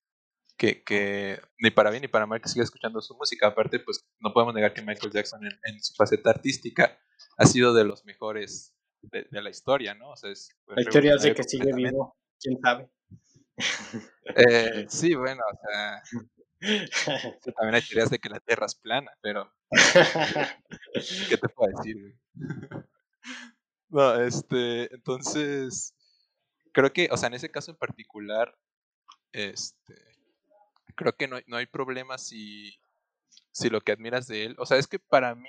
que, 0.56 0.82
que, 0.82 1.40
ni 1.58 1.70
para 1.70 1.90
bien 1.90 2.02
ni 2.02 2.08
para 2.08 2.26
mal 2.26 2.40
que 2.40 2.48
siga 2.48 2.64
escuchando 2.64 3.00
su 3.00 3.14
música. 3.14 3.48
Aparte, 3.48 3.78
pues 3.78 4.06
no 4.20 4.32
podemos 4.32 4.54
negar 4.54 4.72
que 4.72 4.82
Michael 4.82 5.12
Jackson 5.12 5.40
en, 5.44 5.82
su 5.82 5.94
faceta 5.94 6.30
artística 6.30 6.98
ha 7.36 7.46
sido 7.46 7.74
de 7.74 7.84
los 7.84 8.04
mejores 8.04 8.75
de, 9.10 9.42
la 9.42 9.50
historia, 9.50 9.94
¿no? 9.94 10.10
O 10.10 10.16
sea, 10.16 10.30
es, 10.30 10.50
la 10.66 10.82
historia 10.82 11.16
de 11.16 11.34
que 11.34 11.42
sigue 11.42 11.72
vivo, 11.74 12.16
quién 12.40 12.58
sabe. 12.60 12.88
Eh, 14.36 14.86
sí, 14.88 15.14
bueno, 15.14 15.42
o 15.50 15.56
sea, 15.66 16.02
también 17.56 17.74
hay 17.74 17.82
teorías 17.82 18.10
de 18.10 18.18
que 18.18 18.28
la 18.28 18.40
Tierra 18.40 18.66
es 18.66 18.74
plana, 18.74 19.12
pero 19.20 19.50
¿qué 21.28 21.36
te 21.36 21.48
puedo 21.48 21.72
decir? 21.76 22.18
No, 23.88 24.20
este, 24.20 24.92
entonces, 24.94 25.94
creo 26.72 26.92
que, 26.92 27.08
o 27.10 27.16
sea, 27.16 27.28
en 27.28 27.34
ese 27.34 27.50
caso 27.50 27.70
en 27.70 27.76
particular, 27.76 28.58
este, 29.32 29.94
creo 30.94 31.16
que 31.16 31.28
no, 31.28 31.38
no 31.46 31.56
hay 31.56 31.66
problema 31.66 32.18
si, 32.18 32.78
si 33.52 33.70
lo 33.70 33.80
que 33.80 33.92
admiras 33.92 34.26
de 34.26 34.44
él, 34.44 34.56
o 34.58 34.66
sea, 34.66 34.76
es 34.76 34.86
que 34.86 34.98
para 34.98 35.34
mí, 35.34 35.48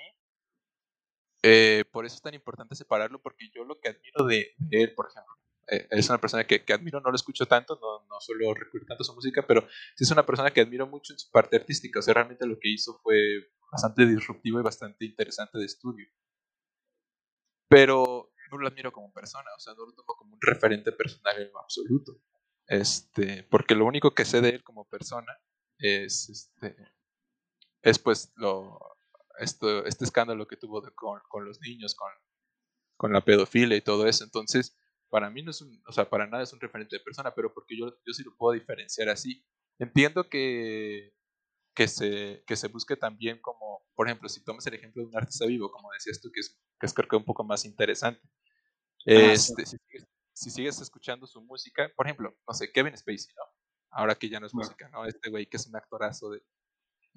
eh, 1.42 1.84
por 1.90 2.06
eso 2.06 2.16
es 2.16 2.22
tan 2.22 2.34
importante 2.34 2.74
separarlo, 2.74 3.20
porque 3.20 3.48
yo 3.54 3.64
lo 3.64 3.78
que 3.80 3.88
admiro 3.88 4.24
de 4.26 4.54
él, 4.70 4.94
por 4.94 5.08
ejemplo, 5.08 5.34
eh, 5.70 5.86
es 5.90 6.08
una 6.08 6.20
persona 6.20 6.46
que, 6.46 6.64
que, 6.64 6.72
admiro, 6.72 7.00
no 7.00 7.10
lo 7.10 7.16
escucho 7.16 7.46
tanto, 7.46 7.78
no, 7.80 8.06
no 8.08 8.20
suelo 8.20 8.54
recurrir 8.54 8.86
tanto 8.86 9.04
su 9.04 9.14
música, 9.14 9.46
pero 9.46 9.68
sí 9.96 10.04
es 10.04 10.10
una 10.10 10.24
persona 10.24 10.50
que 10.50 10.62
admiro 10.62 10.86
mucho 10.86 11.12
en 11.12 11.18
su 11.18 11.30
parte 11.30 11.56
artística, 11.56 11.98
o 11.98 12.02
sea, 12.02 12.14
realmente 12.14 12.46
lo 12.46 12.58
que 12.58 12.70
hizo 12.70 12.98
fue 13.02 13.16
bastante 13.70 14.06
disruptivo 14.06 14.60
y 14.60 14.62
bastante 14.62 15.04
interesante 15.04 15.58
de 15.58 15.66
estudio. 15.66 16.06
Pero 17.68 18.32
no 18.50 18.58
lo 18.58 18.68
admiro 18.68 18.92
como 18.92 19.12
persona, 19.12 19.50
o 19.54 19.60
sea, 19.60 19.74
no 19.74 19.84
lo 19.84 19.92
tomo 19.92 20.14
como 20.16 20.34
un 20.34 20.40
referente 20.40 20.90
personal 20.92 21.40
en 21.40 21.52
lo 21.52 21.60
absoluto. 21.60 22.18
Este, 22.66 23.44
porque 23.44 23.74
lo 23.74 23.84
único 23.84 24.14
que 24.14 24.24
sé 24.24 24.40
de 24.40 24.50
él 24.50 24.62
como 24.62 24.88
persona 24.88 25.38
es 25.78 26.28
este 26.28 26.76
es 27.82 27.98
pues 27.98 28.32
lo 28.36 28.97
esto, 29.38 29.84
este 29.86 30.04
escándalo 30.04 30.46
que 30.46 30.56
tuvo 30.56 30.82
con, 30.94 31.20
con, 31.28 31.44
los 31.44 31.60
niños, 31.60 31.94
con, 31.94 32.10
con 32.96 33.12
la 33.12 33.24
pedofilia 33.24 33.76
y 33.76 33.82
todo 33.82 34.06
eso. 34.06 34.24
Entonces, 34.24 34.76
para 35.08 35.30
mí 35.30 35.42
no 35.42 35.50
es 35.50 35.60
un, 35.60 35.82
o 35.86 35.92
sea, 35.92 36.08
para 36.08 36.26
nada 36.26 36.42
es 36.42 36.52
un 36.52 36.60
referente 36.60 36.96
de 36.96 37.04
persona, 37.04 37.34
pero 37.34 37.52
porque 37.52 37.76
yo, 37.76 37.88
yo 38.06 38.12
sí 38.12 38.22
lo 38.22 38.36
puedo 38.36 38.52
diferenciar 38.52 39.08
así. 39.08 39.44
Entiendo 39.78 40.28
que, 40.28 41.14
que, 41.74 41.88
se, 41.88 42.42
que 42.46 42.56
se 42.56 42.68
busque 42.68 42.96
también 42.96 43.40
como, 43.40 43.86
por 43.94 44.08
ejemplo, 44.08 44.28
si 44.28 44.44
tomas 44.44 44.66
el 44.66 44.74
ejemplo 44.74 45.02
de 45.02 45.08
un 45.08 45.16
artista 45.16 45.46
vivo, 45.46 45.70
como 45.70 45.92
decías 45.92 46.20
tú, 46.20 46.30
que 46.32 46.40
es, 46.40 46.60
que 46.78 46.86
es 46.86 46.92
creo 46.92 47.08
que 47.08 47.16
un 47.16 47.24
poco 47.24 47.44
más 47.44 47.64
interesante. 47.64 48.20
Este, 49.04 49.64
si, 50.34 50.50
sigues, 50.50 50.80
escuchando 50.80 51.26
su 51.26 51.40
música, 51.40 51.90
por 51.96 52.06
ejemplo, 52.06 52.36
no 52.46 52.54
sé, 52.54 52.70
Kevin 52.72 52.96
Spacey, 52.96 53.34
¿no? 53.36 53.42
Ahora 53.90 54.14
que 54.14 54.28
ya 54.28 54.38
no 54.38 54.46
es 54.46 54.54
música, 54.54 54.88
¿no? 54.90 55.06
Este 55.06 55.30
güey 55.30 55.46
que 55.46 55.56
es 55.56 55.66
un 55.66 55.76
actorazo 55.76 56.30
de... 56.30 56.42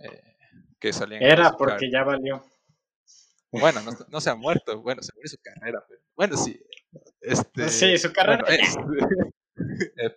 Eh, 0.04 0.22
que 0.80 0.94
salía 0.94 1.18
en 1.18 1.24
Era 1.24 1.52
porque 1.58 1.92
ya 1.92 2.04
valió. 2.04 2.44
Bueno, 3.52 3.82
no, 3.82 3.92
no, 4.08 4.22
se 4.22 4.30
ha 4.30 4.36
muerto, 4.36 4.82
bueno, 4.82 5.02
se 5.02 5.12
murió 5.14 5.30
su 5.30 5.38
carrera, 5.42 5.84
pero 5.88 6.02
bueno, 6.16 6.38
sí, 6.38 6.58
este, 7.20 7.70
sí, 7.70 7.98
su 7.98 8.14
carrera. 8.14 8.46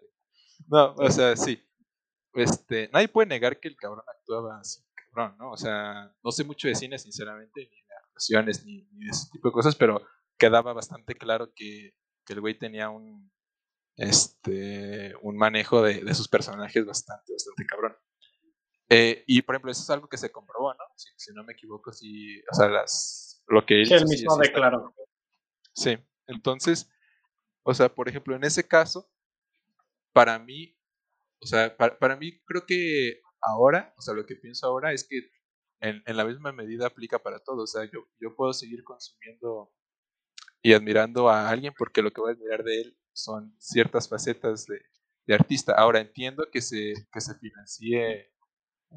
no, 0.68 0.94
o 0.94 1.11
sea, 1.11 1.37
sí. 1.37 1.61
Este, 2.35 2.88
nadie 2.92 3.09
puede 3.09 3.29
negar 3.29 3.61
que 3.61 3.68
el 3.68 3.77
cabrón 3.77 4.05
actuaba 4.07 4.59
así, 4.59 4.83
cabrón, 4.94 5.37
¿no? 5.38 5.53
O 5.53 5.57
sea, 5.57 6.12
no 6.23 6.33
sé 6.33 6.44
mucho 6.44 6.68
de 6.68 6.75
cine, 6.75 6.99
sinceramente, 6.99 7.61
ni 7.61 7.83
de 7.83 7.94
actuaciones, 8.05 8.64
ni, 8.64 8.83
de 8.83 9.11
ese 9.11 9.31
tipo 9.31 9.49
de 9.49 9.53
cosas, 9.53 9.77
pero 9.77 10.05
quedaba 10.37 10.73
bastante 10.73 11.14
claro 11.14 11.53
que, 11.55 11.94
que 12.25 12.33
el 12.33 12.40
güey 12.40 12.59
tenía 12.59 12.88
un, 12.88 13.33
este, 13.97 15.14
un 15.23 15.37
manejo 15.37 15.83
de, 15.83 16.03
de 16.03 16.14
sus 16.14 16.29
personajes 16.29 16.85
bastante, 16.85 17.33
bastante 17.33 17.66
cabrón. 17.66 17.97
Eh, 18.88 19.25
y 19.27 19.42
por 19.42 19.55
ejemplo, 19.55 19.70
eso 19.70 19.83
es 19.83 19.90
algo 19.90 20.09
que 20.09 20.18
se 20.18 20.31
comprobó, 20.31 20.73
¿no? 20.75 20.85
Si, 20.97 21.09
si 21.16 21.33
no 21.33 21.44
me 21.44 21.55
equivoco, 21.55 21.92
si, 21.92 22.40
o 22.40 22.55
sea, 22.55 22.68
las, 22.68 23.42
lo 23.49 23.64
que 23.64 23.81
él 23.81 23.87
sí, 23.87 24.05
mismo 24.05 24.37
declaró. 24.37 24.94
Sí, 25.73 25.99
entonces, 26.27 26.90
o 27.62 27.75
sea, 27.75 27.92
por 27.92 28.09
ejemplo, 28.09 28.37
en 28.37 28.44
ese 28.44 28.66
caso, 28.66 29.11
para 30.12 30.38
mí, 30.38 30.79
o 31.40 31.47
sea, 31.47 31.77
para, 31.77 32.16
mí 32.16 32.40
creo 32.44 32.64
que 32.66 33.20
ahora, 33.40 33.94
o 33.97 34.03
sea, 34.03 34.14
lo 34.14 34.25
que 34.27 34.37
pienso 34.37 34.66
ahora 34.66 34.92
es 34.92 35.07
que 35.07 35.31
en, 35.81 36.03
la 36.07 36.25
misma 36.25 36.53
medida 36.53 36.87
aplica 36.87 37.18
para 37.18 37.40
todo. 37.40 37.64
O 37.64 37.66
sea, 37.66 37.85
yo, 37.85 38.07
yo 38.20 38.35
puedo 38.35 38.53
seguir 38.53 38.85
consumiendo 38.85 39.73
y 40.62 40.73
admirando 40.73 41.29
a 41.29 41.51
alguien 41.51 41.75
porque 41.77 42.01
lo 42.01 42.11
que 42.11 42.20
voy 42.20 42.31
a 42.31 42.35
admirar 42.35 42.64
de 42.64 42.81
él 42.81 42.99
son 43.12 43.55
ciertas 43.59 44.09
facetas 44.09 44.64
de, 44.66 44.81
de 45.27 45.35
artista. 45.35 45.75
Ahora 45.75 46.01
entiendo 46.01 46.49
que 46.51 46.62
se, 46.62 46.94
que 47.12 47.20
se 47.20 47.35
financie, 47.35 48.33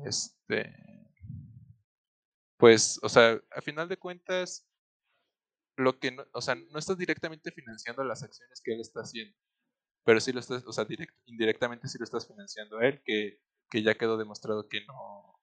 este, 0.05 0.73
pues, 2.57 2.99
o 3.03 3.09
sea, 3.09 3.39
a 3.51 3.61
final 3.61 3.87
de 3.87 3.97
cuentas, 3.97 4.67
lo 5.77 5.99
que 5.99 6.11
no, 6.11 6.25
o 6.33 6.41
sea, 6.41 6.55
no 6.55 6.79
estás 6.79 6.97
directamente 6.97 7.51
financiando 7.51 8.03
las 8.03 8.23
acciones 8.23 8.61
que 8.63 8.73
él 8.73 8.81
está 8.81 9.01
haciendo, 9.01 9.37
pero 10.03 10.19
sí 10.19 10.31
lo 10.31 10.39
estás, 10.39 10.65
o 10.65 10.73
sea, 10.73 10.87
indirectamente 11.25 11.87
sí 11.87 11.97
lo 11.99 12.03
estás 12.05 12.27
financiando 12.27 12.79
a 12.79 12.87
él, 12.87 13.01
que, 13.03 13.39
que 13.69 13.83
ya 13.83 13.95
quedó 13.95 14.17
demostrado 14.17 14.67
que 14.67 14.85
no, 14.85 15.39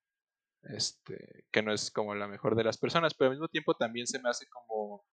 este, 0.65 1.47
que 1.53 1.63
no 1.63 1.73
es 1.73 1.91
como 1.91 2.15
la 2.15 2.27
mejor 2.27 2.57
de 2.57 2.65
las 2.65 2.79
personas, 2.79 3.15
pero 3.15 3.31
al 3.31 3.37
mismo 3.37 3.49
tiempo 3.49 3.75
también 3.75 4.07
se 4.07 4.21
me 4.21 4.29
hace 4.29 4.47
como, 4.49 5.05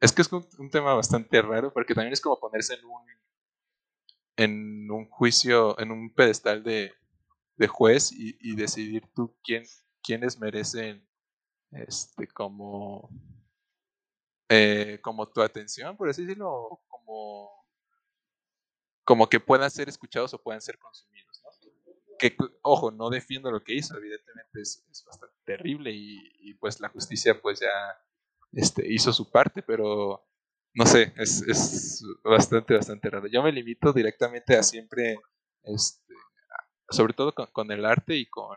es 0.00 0.12
que 0.12 0.22
es 0.22 0.32
un, 0.32 0.70
tema 0.70 0.94
bastante 0.94 1.42
raro, 1.42 1.72
porque 1.72 1.94
también 1.94 2.12
es 2.12 2.20
como 2.20 2.38
ponerse 2.38 2.74
en 2.74 2.84
un, 2.84 3.06
en 4.36 4.90
un 4.90 5.08
juicio, 5.08 5.78
en 5.80 5.90
un 5.90 6.14
pedestal 6.14 6.62
de, 6.62 6.92
de 7.56 7.68
juez 7.68 8.12
y, 8.12 8.36
y 8.40 8.56
decidir 8.56 9.06
tú 9.14 9.36
quién, 9.42 9.64
quiénes 10.02 10.38
merecen, 10.38 11.06
este, 11.70 12.28
como 12.28 13.10
eh, 14.48 15.00
como 15.02 15.28
tu 15.28 15.42
atención, 15.42 15.96
por 15.96 16.08
así 16.08 16.22
decirlo, 16.22 16.80
como, 16.86 17.50
como 19.04 19.28
que 19.28 19.40
puedan 19.40 19.70
ser 19.70 19.88
escuchados 19.88 20.32
o 20.34 20.42
puedan 20.42 20.60
ser 20.60 20.78
consumidos. 20.78 21.42
¿no? 21.42 21.50
Que, 22.16 22.36
ojo, 22.62 22.92
no 22.92 23.10
defiendo 23.10 23.50
lo 23.50 23.64
que 23.64 23.74
hizo, 23.74 23.96
evidentemente 23.96 24.60
es, 24.60 24.84
bastante 25.04 25.34
terrible 25.44 25.90
y, 25.92 26.54
pues 26.60 26.80
la 26.80 26.88
justicia 26.88 27.40
pues 27.42 27.60
ya 27.60 27.66
este, 28.52 28.86
hizo 28.86 29.12
su 29.12 29.30
parte, 29.30 29.62
pero 29.62 30.24
no 30.74 30.86
sé, 30.86 31.12
es, 31.16 31.42
es 31.42 32.04
bastante, 32.22 32.74
bastante 32.74 33.10
raro. 33.10 33.26
Yo 33.26 33.42
me 33.42 33.50
limito 33.50 33.92
directamente 33.92 34.56
a 34.56 34.62
siempre, 34.62 35.18
este, 35.64 36.05
sobre 36.90 37.12
todo 37.12 37.32
con, 37.32 37.46
con 37.46 37.70
el 37.70 37.84
arte 37.84 38.16
y 38.16 38.26
con, 38.26 38.56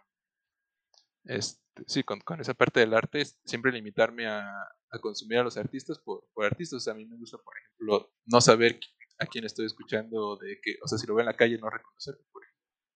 este, 1.26 1.60
sí, 1.88 2.04
con, 2.04 2.20
con, 2.22 2.40
esa 2.42 2.54
parte 2.54 2.80
del 2.80 2.94
arte, 2.94 3.26
siempre 3.46 3.72
limitarme 3.72 4.28
a, 4.28 4.44
a 4.92 5.00
consumir 5.00 5.40
a 5.40 5.44
los 5.44 5.58
artistas 5.58 6.00
por, 6.00 6.28
por 6.34 6.46
artistas. 6.46 6.88
a 6.88 6.94
mí 6.94 7.06
me 7.06 7.18
gusta, 7.18 7.38
por 7.38 7.54
ejemplo, 7.58 8.12
no 8.26 8.42
saber 8.42 8.80
a 9.20 9.26
quién 9.26 9.46
estoy 9.46 9.66
escuchando, 9.66 10.38
de 10.38 10.60
que, 10.62 10.78
o 10.82 10.88
sea, 10.88 10.98
si 10.98 11.06
lo 11.06 11.16
veo 11.16 11.22
en 11.22 11.28
la 11.28 11.36
calle, 11.36 11.58
no 11.58 11.70
reconocerlo. 11.70 12.24
Por, 12.32 12.44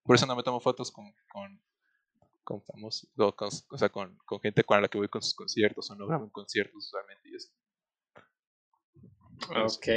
por 0.03 0.15
eso 0.15 0.25
no 0.25 0.35
me 0.35 0.43
tomo 0.43 0.59
fotos 0.59 0.91
con, 0.91 1.13
con, 1.31 1.61
con 2.43 2.63
famosos, 2.63 3.09
o 3.17 3.77
sea, 3.77 3.89
con, 3.89 4.17
con, 4.25 4.39
gente 4.39 4.63
con 4.63 4.81
la 4.81 4.87
que 4.87 4.97
voy 4.97 5.09
con 5.09 5.21
sus 5.21 5.35
conciertos, 5.35 5.89
o 5.91 5.95
no 5.95 6.07
grabo 6.07 6.25
en 6.25 6.31
conciertos 6.31 6.87
usualmente 6.87 7.29
y 7.29 7.35
eso. 7.35 7.49
Ok. 9.49 9.87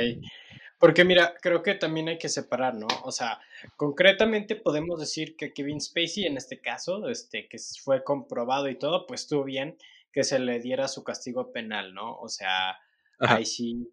Porque 0.79 1.05
mira, 1.05 1.35
creo 1.41 1.63
que 1.63 1.75
también 1.75 2.09
hay 2.09 2.19
que 2.19 2.29
separar, 2.29 2.75
¿no? 2.75 2.87
O 3.05 3.13
sea, 3.13 3.41
concretamente 3.77 4.57
podemos 4.57 5.01
decir 5.01 5.37
que 5.37 5.55
Kevin 5.55 5.81
Spacey, 5.81 6.27
en 6.27 6.37
este 6.37 6.61
caso, 6.61 7.09
este, 7.09 7.49
que 7.49 7.59
fue 7.83 8.05
comprobado 8.05 8.69
y 8.69 8.79
todo, 8.79 9.07
pues 9.07 9.23
estuvo 9.23 9.45
bien 9.45 9.79
que 10.13 10.25
se 10.25 10.39
le 10.39 10.61
diera 10.61 10.89
su 10.89 11.03
castigo 11.03 11.53
penal, 11.53 11.95
¿no? 11.95 12.17
O 12.19 12.29
sea, 12.29 12.79
ahí 13.19 13.47
sí. 13.47 13.91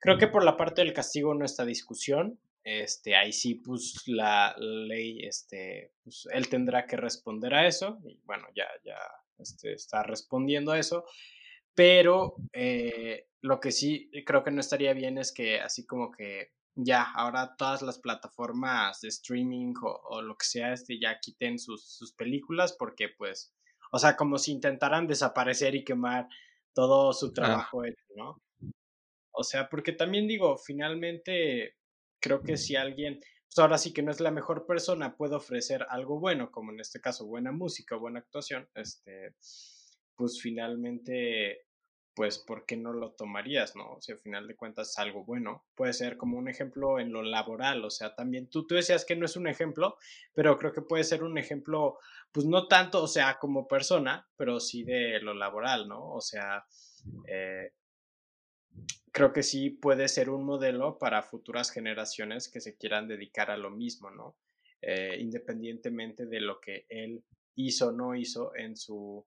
Creo 0.00 0.18
que 0.18 0.28
por 0.28 0.44
la 0.44 0.56
parte 0.56 0.82
del 0.82 0.92
castigo 0.92 1.34
no 1.34 1.44
está 1.44 1.64
discusión. 1.64 2.40
Este, 2.62 3.16
ahí 3.16 3.32
sí, 3.32 3.56
pues 3.56 4.02
la 4.06 4.54
ley, 4.58 5.24
este, 5.24 5.92
pues 6.02 6.26
él 6.32 6.48
tendrá 6.48 6.86
que 6.86 6.96
responder 6.96 7.54
a 7.54 7.66
eso. 7.66 7.98
Y 8.04 8.20
bueno, 8.24 8.46
ya, 8.54 8.66
ya 8.84 8.98
este, 9.38 9.72
está 9.72 10.02
respondiendo 10.02 10.72
a 10.72 10.78
eso. 10.78 11.04
Pero 11.74 12.36
eh, 12.52 13.28
lo 13.42 13.60
que 13.60 13.72
sí 13.72 14.10
creo 14.26 14.42
que 14.42 14.50
no 14.50 14.60
estaría 14.60 14.92
bien 14.92 15.18
es 15.18 15.32
que 15.32 15.60
así 15.60 15.86
como 15.86 16.10
que 16.10 16.52
ya, 16.74 17.02
ahora 17.14 17.56
todas 17.56 17.82
las 17.82 17.98
plataformas 17.98 19.00
de 19.00 19.08
streaming 19.08 19.74
o, 19.82 20.22
lo 20.22 20.36
que 20.36 20.46
sea, 20.46 20.72
este, 20.72 20.98
ya 21.00 21.18
quiten 21.20 21.58
sus, 21.58 21.84
sus, 21.84 22.12
películas 22.12 22.74
porque 22.78 23.08
pues, 23.08 23.52
o 23.92 23.98
sea, 23.98 24.16
como 24.16 24.38
si 24.38 24.52
intentaran 24.52 25.06
desaparecer 25.06 25.74
y 25.74 25.84
quemar 25.84 26.28
todo 26.72 27.12
su 27.12 27.32
trabajo 27.32 27.82
¿no? 28.16 28.40
O 29.32 29.44
sea, 29.44 29.68
porque 29.68 29.92
también 29.92 30.26
digo, 30.26 30.56
finalmente 30.58 31.76
creo 32.20 32.42
que 32.42 32.56
si 32.56 32.76
alguien, 32.76 33.20
pues 33.20 33.58
ahora 33.58 33.78
sí 33.78 33.92
que 33.92 34.02
no 34.02 34.10
es 34.10 34.20
la 34.20 34.30
mejor 34.30 34.66
persona, 34.66 35.16
puede 35.16 35.36
ofrecer 35.36 35.86
algo 35.88 36.20
bueno, 36.20 36.50
como 36.50 36.72
en 36.72 36.80
este 36.80 37.00
caso 37.00 37.26
buena 37.26 37.52
música, 37.52 37.96
buena 37.96 38.20
actuación, 38.20 38.68
este, 38.74 39.34
pues 40.20 40.38
finalmente 40.38 41.64
pues 42.14 42.38
¿por 42.38 42.66
qué 42.66 42.76
no 42.76 42.92
lo 42.92 43.12
tomarías, 43.12 43.74
no? 43.76 43.92
O 43.94 44.02
sea, 44.02 44.14
al 44.16 44.20
final 44.20 44.46
de 44.46 44.54
cuentas 44.54 44.90
es 44.90 44.98
algo 44.98 45.24
bueno. 45.24 45.64
Puede 45.74 45.94
ser 45.94 46.18
como 46.18 46.36
un 46.36 46.48
ejemplo 46.48 47.00
en 47.00 47.12
lo 47.12 47.22
laboral, 47.22 47.82
o 47.82 47.88
sea, 47.88 48.14
también 48.14 48.50
tú, 48.50 48.66
tú 48.66 48.74
decías 48.74 49.06
que 49.06 49.16
no 49.16 49.24
es 49.24 49.36
un 49.36 49.46
ejemplo, 49.46 49.96
pero 50.34 50.58
creo 50.58 50.74
que 50.74 50.82
puede 50.82 51.04
ser 51.04 51.22
un 51.22 51.38
ejemplo, 51.38 51.98
pues 52.30 52.44
no 52.44 52.68
tanto, 52.68 53.02
o 53.02 53.08
sea, 53.08 53.38
como 53.38 53.66
persona, 53.66 54.28
pero 54.36 54.60
sí 54.60 54.82
de 54.82 55.20
lo 55.20 55.32
laboral, 55.32 55.88
¿no? 55.88 56.12
O 56.12 56.20
sea, 56.20 56.66
eh, 57.26 57.72
creo 59.12 59.32
que 59.32 59.42
sí 59.42 59.70
puede 59.70 60.06
ser 60.08 60.28
un 60.28 60.44
modelo 60.44 60.98
para 60.98 61.22
futuras 61.22 61.70
generaciones 61.70 62.50
que 62.50 62.60
se 62.60 62.76
quieran 62.76 63.08
dedicar 63.08 63.50
a 63.50 63.56
lo 63.56 63.70
mismo, 63.70 64.10
¿no? 64.10 64.36
Eh, 64.82 65.16
independientemente 65.20 66.26
de 66.26 66.40
lo 66.40 66.60
que 66.60 66.84
él 66.90 67.24
hizo 67.54 67.88
o 67.88 67.92
no 67.92 68.14
hizo 68.14 68.54
en 68.56 68.76
su... 68.76 69.24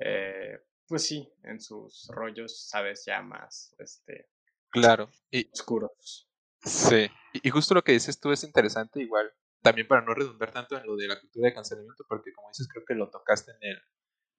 Eh, 0.00 0.58
pues 0.86 1.06
sí, 1.06 1.28
en 1.42 1.60
sus 1.60 2.08
rollos, 2.14 2.68
sabes, 2.68 3.04
ya 3.06 3.20
más, 3.22 3.74
este... 3.78 4.30
Claro. 4.70 5.10
Y, 5.30 5.48
oscuros. 5.52 6.30
Sí, 6.62 7.08
y 7.32 7.50
justo 7.50 7.74
lo 7.74 7.82
que 7.82 7.92
dices 7.92 8.20
tú 8.20 8.32
es 8.32 8.42
interesante 8.44 9.00
igual, 9.00 9.32
también 9.62 9.86
para 9.86 10.02
no 10.02 10.14
redundar 10.14 10.52
tanto 10.52 10.76
en 10.76 10.86
lo 10.86 10.96
de 10.96 11.08
la 11.08 11.20
cultura 11.20 11.48
de 11.48 11.54
cancelamiento, 11.54 12.04
porque 12.08 12.32
como 12.32 12.48
dices, 12.48 12.68
creo 12.72 12.84
que 12.86 12.94
lo 12.94 13.10
tocaste 13.10 13.52
en 13.52 13.70
el, 13.70 13.76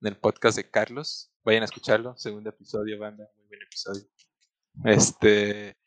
en 0.02 0.08
el 0.08 0.18
podcast 0.18 0.58
de 0.58 0.70
Carlos, 0.70 1.34
vayan 1.44 1.62
a 1.62 1.66
escucharlo, 1.66 2.16
segundo 2.18 2.50
episodio, 2.50 3.00
banda, 3.00 3.30
muy 3.36 3.48
buen 3.48 3.62
episodio. 3.62 4.04
Este, 4.86 5.78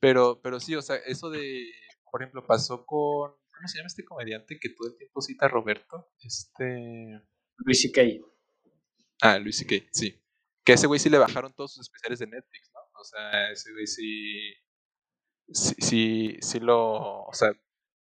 pero, 0.00 0.40
pero 0.42 0.60
sí, 0.60 0.74
o 0.76 0.82
sea, 0.82 0.96
eso 0.96 1.30
de, 1.30 1.66
por 2.10 2.22
ejemplo, 2.22 2.46
pasó 2.46 2.84
con, 2.86 3.32
¿cómo 3.32 3.68
se 3.68 3.78
llama 3.78 3.86
este 3.86 4.04
comediante 4.04 4.58
que 4.60 4.70
todo 4.70 4.88
el 4.88 4.96
tiempo 4.96 5.20
cita 5.20 5.46
a 5.46 5.48
Roberto? 5.48 6.12
Este... 6.20 7.22
Luis 7.58 7.82
C.K. 7.82 8.02
Ah, 9.20 9.38
Luis 9.38 9.58
C.K., 9.58 9.86
sí. 9.92 10.20
Que 10.64 10.74
ese 10.74 10.86
güey 10.86 10.98
sí 11.00 11.10
le 11.10 11.18
bajaron 11.18 11.52
todos 11.54 11.74
sus 11.74 11.82
especiales 11.82 12.18
de 12.18 12.26
Netflix, 12.26 12.70
¿no? 12.74 12.80
O 13.00 13.04
sea, 13.04 13.50
ese 13.50 13.72
güey 13.72 13.86
sí, 13.86 14.54
sí, 15.52 15.74
sí, 15.78 16.36
sí 16.40 16.60
lo, 16.60 17.24
o 17.24 17.32
sea, 17.32 17.52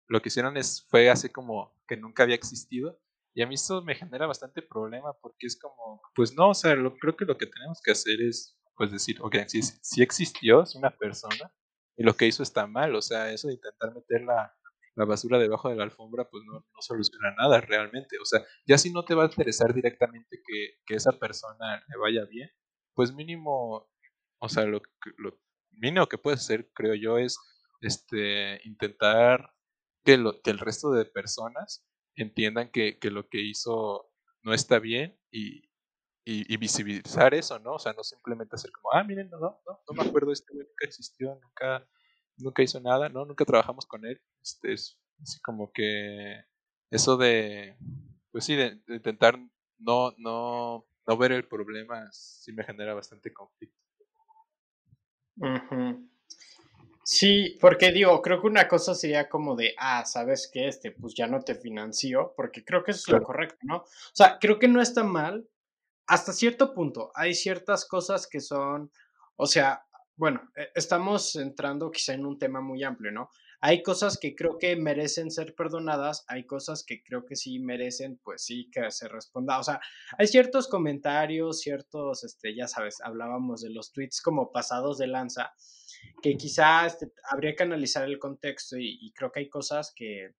lo 0.08 0.22
que 0.22 0.30
hicieron 0.30 0.58
es, 0.58 0.86
fue 0.90 1.10
así 1.10 1.30
como 1.30 1.76
que 1.88 1.98
nunca 1.98 2.24
había 2.24 2.36
existido. 2.36 3.00
Y 3.34 3.42
a 3.42 3.48
mí 3.48 3.56
eso 3.56 3.82
me 3.82 3.96
genera 3.96 4.28
bastante 4.28 4.62
problema 4.62 5.14
porque 5.22 5.48
es 5.48 5.58
como, 5.60 6.02
pues 6.16 6.34
no, 6.34 6.50
o 6.50 6.54
sea, 6.54 6.76
lo, 6.76 6.96
creo 6.98 7.16
que 7.16 7.26
lo 7.26 7.38
que 7.38 7.48
tenemos 7.48 7.82
que 7.82 7.92
hacer 7.92 8.22
es, 8.22 8.58
pues 8.76 8.92
decir, 8.92 9.18
ok, 9.22 9.36
sí, 9.48 9.62
sí 9.62 10.02
existió, 10.02 10.64
es 10.64 10.76
una 10.76 10.90
persona, 10.98 11.54
y 11.96 12.04
lo 12.04 12.16
que 12.16 12.28
hizo 12.28 12.44
está 12.44 12.68
mal, 12.68 12.96
o 12.96 13.02
sea, 13.02 13.32
eso 13.32 13.48
de 13.48 13.54
intentar 13.54 13.94
meter 13.94 14.24
la, 14.24 14.54
la 14.96 15.06
basura 15.06 15.40
debajo 15.40 15.70
de 15.70 15.76
la 15.76 15.84
alfombra, 15.84 16.30
pues 16.30 16.44
no, 16.46 16.54
no, 16.54 16.82
soluciona 16.82 17.34
nada 17.36 17.62
realmente. 17.62 18.18
O 18.22 18.26
sea, 18.26 18.46
ya 18.66 18.78
si 18.78 18.92
no 18.92 19.06
te 19.06 19.16
va 19.16 19.24
a 19.24 19.28
interesar 19.28 19.74
directamente 19.74 20.42
que, 20.46 20.80
que 20.86 20.96
esa 20.96 21.14
persona 21.14 21.84
le 21.88 21.98
vaya 21.98 22.26
bien, 22.26 22.50
pues 22.94 23.14
mínimo, 23.14 23.90
o 24.40 24.50
sea, 24.50 24.66
lo, 24.66 24.82
lo 25.18 25.40
mínimo 25.72 26.08
que 26.08 26.18
puedes 26.18 26.42
hacer, 26.42 26.72
creo 26.74 26.96
yo, 26.96 27.18
es 27.18 27.38
este 27.82 28.62
intentar 28.66 29.54
que, 30.04 30.18
lo, 30.18 30.42
que 30.42 30.52
el 30.52 30.60
resto 30.60 30.92
de 30.92 31.06
personas 31.06 31.86
entiendan 32.16 32.72
que, 32.72 33.00
que 33.00 33.12
lo 33.12 33.28
que 33.30 33.42
hizo 33.42 34.12
no 34.44 34.54
está 34.54 34.80
bien 34.80 35.18
y, 35.32 35.62
y, 36.26 36.58
visibilizar 36.58 37.34
eso, 37.34 37.60
¿no? 37.60 37.74
O 37.74 37.80
sea, 37.80 37.94
no 37.94 38.04
simplemente 38.04 38.56
hacer 38.56 38.72
como, 38.72 38.94
ah, 38.94 39.04
miren, 39.04 39.30
no, 39.30 39.40
no, 39.40 39.60
no, 39.66 39.94
me 39.94 40.04
acuerdo, 40.08 40.32
este 40.32 40.54
güey 40.54 40.66
nunca 40.68 40.86
existió, 40.86 41.40
nunca, 41.42 41.88
nunca 42.38 42.64
hizo 42.64 42.80
nada, 42.80 43.10
¿no? 43.10 43.26
Nunca 43.26 43.46
trabajamos 43.46 43.86
con 43.86 44.06
él. 44.06 44.22
Este 44.42 44.74
es 44.74 45.00
así 45.22 45.40
como 45.42 45.72
que 45.72 46.44
eso 46.90 47.18
de, 47.18 47.78
pues 48.32 48.46
sí, 48.46 48.56
de, 48.56 48.80
intentar 48.88 49.40
no, 49.80 50.14
no, 50.18 50.86
no 51.08 51.18
ver 51.18 51.32
el 51.32 51.48
problema 51.48 52.10
sí 52.12 52.54
me 52.54 52.64
genera 52.64 52.94
bastante 52.94 53.34
conflicto. 53.34 53.78
Sí, 57.04 57.58
porque 57.60 57.92
digo, 57.92 58.22
creo 58.22 58.42
que 58.42 58.48
una 58.48 58.68
cosa 58.68 58.94
sería 58.94 59.28
como 59.28 59.56
de, 59.56 59.74
ah, 59.78 60.06
¿sabes 60.06 60.50
qué? 60.54 60.68
Este, 60.68 60.92
pues 60.92 61.14
ya 61.16 61.28
no 61.28 61.42
te 61.42 61.56
financió, 61.56 62.34
porque 62.38 62.64
creo 62.64 62.84
que 62.84 62.92
eso 62.92 63.02
es 63.08 63.20
lo 63.20 63.24
correcto, 63.24 63.58
¿no? 63.64 63.78
O 63.78 64.14
sea, 64.14 64.38
creo 64.40 64.60
que 64.60 64.68
no 64.68 64.82
está 64.82 65.04
mal 65.04 65.48
hasta 66.08 66.32
cierto 66.32 66.74
punto. 66.74 67.12
Hay 67.16 67.34
ciertas 67.34 67.86
cosas 67.86 68.28
que 68.28 68.40
son, 68.40 68.92
o 69.36 69.48
sea, 69.48 69.84
bueno, 70.16 70.52
e, 70.56 70.70
estamos 70.76 71.36
entrando 71.36 71.90
quizá 71.90 72.14
en 72.14 72.26
un 72.26 72.38
tema 72.38 72.62
muy 72.62 72.84
amplio, 72.84 73.12
¿no? 73.12 73.30
Hay 73.64 73.84
cosas 73.84 74.18
que 74.18 74.36
creo 74.36 74.58
que 74.58 74.76
merecen 74.76 75.30
ser 75.30 75.54
perdonadas, 75.54 76.26
hay 76.28 76.48
cosas 76.48 76.84
que 76.84 77.04
creo 77.04 77.26
que 77.28 77.36
sí 77.36 77.60
merecen, 77.60 78.20
pues 78.24 78.44
sí, 78.44 78.72
que 78.72 78.90
se 78.90 79.08
responda. 79.08 79.60
O 79.60 79.64
sea, 79.64 79.80
hay 80.18 80.26
ciertos 80.26 80.68
comentarios, 80.68 81.62
ciertos, 81.62 82.24
este, 82.24 82.56
ya 82.56 82.68
sabes, 82.68 83.02
hablábamos 83.02 83.62
de 83.62 83.70
los 83.70 83.94
tweets 83.94 84.20
como 84.20 84.52
pasados 84.52 84.98
de 84.98 85.06
lanza, 85.06 85.54
que 86.24 86.38
quizá 86.38 86.88
este, 86.88 87.12
habría 87.30 87.56
que 87.56 87.62
analizar 87.62 88.04
el 88.04 88.18
contexto 88.18 88.78
y, 88.80 89.14
creo 89.16 89.32
que 89.32 89.42
hay 89.42 89.50
cosas 89.50 89.94
que, 89.96 90.34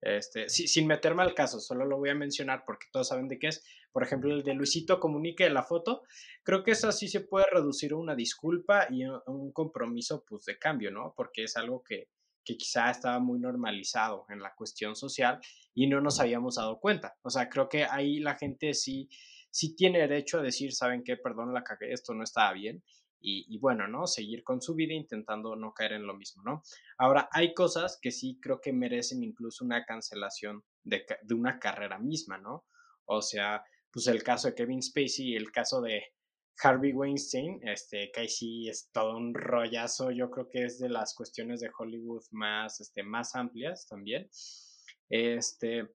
este, 0.00 0.48
sin 0.48 0.86
meterme 0.86 1.22
al 1.22 1.34
caso, 1.34 1.60
solo 1.60 1.84
lo 1.84 1.98
voy 1.98 2.08
a 2.08 2.14
mencionar 2.14 2.64
porque 2.64 2.86
todos 2.90 3.08
saben 3.08 3.28
de 3.28 3.38
qué 3.38 3.48
es, 3.48 3.62
por 3.92 4.02
ejemplo, 4.02 4.32
el 4.34 4.42
de 4.42 4.54
Luisito 4.54 5.00
comunique 5.00 5.50
la 5.50 5.64
foto, 5.64 6.02
creo 6.42 6.64
que 6.64 6.70
eso 6.70 6.90
sí 6.92 7.08
se 7.08 7.20
puede 7.20 7.44
reducir 7.50 7.92
a 7.92 7.96
una 7.96 8.14
disculpa 8.14 8.86
y 8.90 9.04
un 9.04 9.52
compromiso 9.52 10.24
pues 10.26 10.46
de 10.46 10.58
cambio, 10.58 10.90
¿no? 10.90 11.12
Porque 11.14 11.44
es 11.44 11.58
algo 11.58 11.82
que, 11.82 12.08
que 12.44 12.56
quizá 12.56 12.90
estaba 12.90 13.18
muy 13.18 13.38
normalizado 13.38 14.26
en 14.28 14.40
la 14.40 14.54
cuestión 14.54 14.94
social 14.94 15.40
y 15.74 15.86
no 15.86 16.00
nos 16.00 16.20
habíamos 16.20 16.56
dado 16.56 16.78
cuenta. 16.78 17.16
O 17.22 17.30
sea, 17.30 17.48
creo 17.48 17.68
que 17.68 17.84
ahí 17.84 18.20
la 18.20 18.36
gente 18.36 18.74
sí, 18.74 19.08
sí 19.50 19.74
tiene 19.74 20.00
derecho 20.00 20.38
a 20.38 20.42
decir, 20.42 20.72
¿saben 20.72 21.02
qué? 21.04 21.16
Perdón, 21.16 21.54
la 21.54 21.64
cagué, 21.64 21.92
esto 21.92 22.14
no 22.14 22.22
estaba 22.22 22.52
bien. 22.52 22.82
Y, 23.26 23.46
y, 23.48 23.58
bueno, 23.58 23.88
¿no? 23.88 24.06
Seguir 24.06 24.44
con 24.44 24.60
su 24.60 24.74
vida 24.74 24.92
intentando 24.92 25.56
no 25.56 25.72
caer 25.72 25.94
en 25.94 26.06
lo 26.06 26.14
mismo, 26.14 26.42
¿no? 26.44 26.62
Ahora, 26.98 27.26
hay 27.32 27.54
cosas 27.54 27.98
que 28.02 28.10
sí 28.10 28.38
creo 28.38 28.60
que 28.60 28.74
merecen 28.74 29.22
incluso 29.22 29.64
una 29.64 29.86
cancelación 29.86 30.62
de, 30.82 31.06
de 31.22 31.34
una 31.34 31.58
carrera 31.58 31.98
misma, 31.98 32.36
¿no? 32.36 32.66
O 33.06 33.22
sea, 33.22 33.64
pues 33.90 34.08
el 34.08 34.22
caso 34.22 34.48
de 34.48 34.54
Kevin 34.54 34.82
Spacey 34.82 35.30
y 35.30 35.36
el 35.36 35.50
caso 35.52 35.80
de 35.80 36.02
Harvey 36.62 36.92
Weinstein, 36.92 37.60
este, 37.66 38.10
que 38.12 38.28
sí 38.28 38.68
es 38.68 38.90
todo 38.92 39.16
un 39.16 39.34
rollazo, 39.34 40.10
yo 40.10 40.30
creo 40.30 40.48
que 40.48 40.64
es 40.64 40.78
de 40.78 40.88
las 40.88 41.14
cuestiones 41.14 41.60
de 41.60 41.70
Hollywood 41.76 42.24
más, 42.30 42.80
este, 42.80 43.02
más 43.02 43.34
amplias 43.34 43.86
también. 43.86 44.28
Este, 45.08 45.88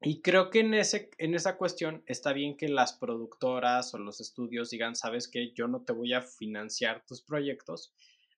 y 0.00 0.20
creo 0.22 0.50
que 0.50 0.60
en, 0.60 0.74
ese, 0.74 1.10
en 1.18 1.34
esa 1.34 1.56
cuestión 1.56 2.04
está 2.06 2.32
bien 2.32 2.56
que 2.56 2.68
las 2.68 2.92
productoras 2.92 3.92
o 3.94 3.98
los 3.98 4.20
estudios 4.20 4.70
digan, 4.70 4.94
sabes 4.94 5.26
que 5.28 5.52
yo 5.52 5.66
no 5.66 5.82
te 5.82 5.92
voy 5.92 6.12
a 6.12 6.22
financiar 6.22 7.04
tus 7.06 7.22
proyectos, 7.22 7.92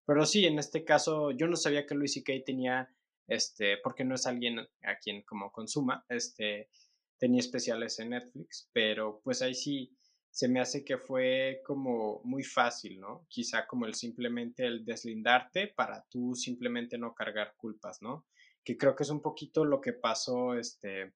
pero 0.06 0.24
sí, 0.24 0.46
en 0.46 0.58
este 0.58 0.84
caso 0.84 1.32
yo 1.32 1.46
no 1.46 1.56
sabía 1.56 1.86
que 1.86 1.94
Luis 1.94 2.14
C.K. 2.14 2.32
tenía, 2.46 2.88
este, 3.28 3.76
porque 3.78 4.04
no 4.04 4.14
es 4.14 4.26
alguien 4.26 4.60
a 4.60 4.96
quien 5.02 5.22
como 5.22 5.52
consuma, 5.52 6.04
este, 6.08 6.70
tenía 7.18 7.40
especiales 7.40 7.98
en 7.98 8.10
Netflix, 8.10 8.70
pero 8.72 9.20
pues 9.22 9.42
ahí 9.42 9.54
sí 9.54 9.94
se 10.30 10.48
me 10.48 10.60
hace 10.60 10.84
que 10.84 10.96
fue 10.96 11.60
como 11.64 12.20
muy 12.24 12.44
fácil, 12.44 13.00
¿no? 13.00 13.26
Quizá 13.28 13.66
como 13.66 13.86
el 13.86 13.94
simplemente 13.94 14.64
el 14.64 14.84
deslindarte 14.84 15.68
para 15.68 16.04
tú 16.08 16.34
simplemente 16.34 16.98
no 16.98 17.14
cargar 17.14 17.54
culpas, 17.56 18.00
¿no? 18.00 18.26
Que 18.64 18.76
creo 18.78 18.94
que 18.94 19.02
es 19.02 19.10
un 19.10 19.22
poquito 19.22 19.64
lo 19.64 19.80
que 19.80 19.92
pasó 19.92 20.54
este, 20.54 21.14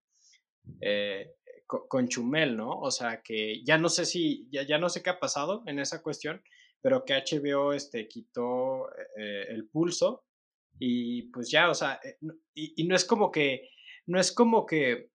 eh, 0.80 1.32
con 1.66 2.08
Chumel, 2.08 2.56
¿no? 2.56 2.80
O 2.80 2.90
sea, 2.90 3.22
que 3.22 3.62
ya 3.64 3.78
no 3.78 3.88
sé 3.88 4.04
si, 4.04 4.48
ya, 4.50 4.62
ya 4.62 4.78
no 4.78 4.88
sé 4.88 5.02
qué 5.02 5.10
ha 5.10 5.20
pasado 5.20 5.62
en 5.66 5.78
esa 5.78 6.02
cuestión, 6.02 6.42
pero 6.82 7.04
que 7.04 7.14
HBO 7.14 7.72
este, 7.72 8.08
quitó 8.08 8.90
eh, 9.16 9.46
el 9.48 9.68
pulso 9.68 10.24
y 10.78 11.30
pues 11.30 11.50
ya, 11.50 11.70
o 11.70 11.74
sea, 11.74 12.00
eh, 12.02 12.18
y, 12.52 12.82
y, 12.82 12.86
no 12.86 12.96
es 12.96 13.04
como 13.04 13.30
que, 13.30 13.70
no 14.06 14.18
es 14.18 14.32
como 14.32 14.66
que, 14.66 15.10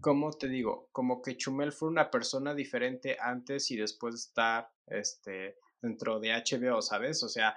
¿cómo 0.00 0.30
te 0.32 0.48
digo? 0.48 0.88
Como 0.92 1.22
que 1.22 1.36
Chumel 1.36 1.72
fue 1.72 1.88
una 1.88 2.10
persona 2.10 2.54
diferente 2.54 3.16
antes 3.20 3.70
y 3.70 3.76
después 3.76 4.14
de 4.14 4.18
estar 4.18 4.70
este, 4.86 5.56
dentro 5.80 6.20
de 6.20 6.32
HBO, 6.32 6.82
¿sabes? 6.82 7.22
O 7.22 7.28
sea, 7.28 7.56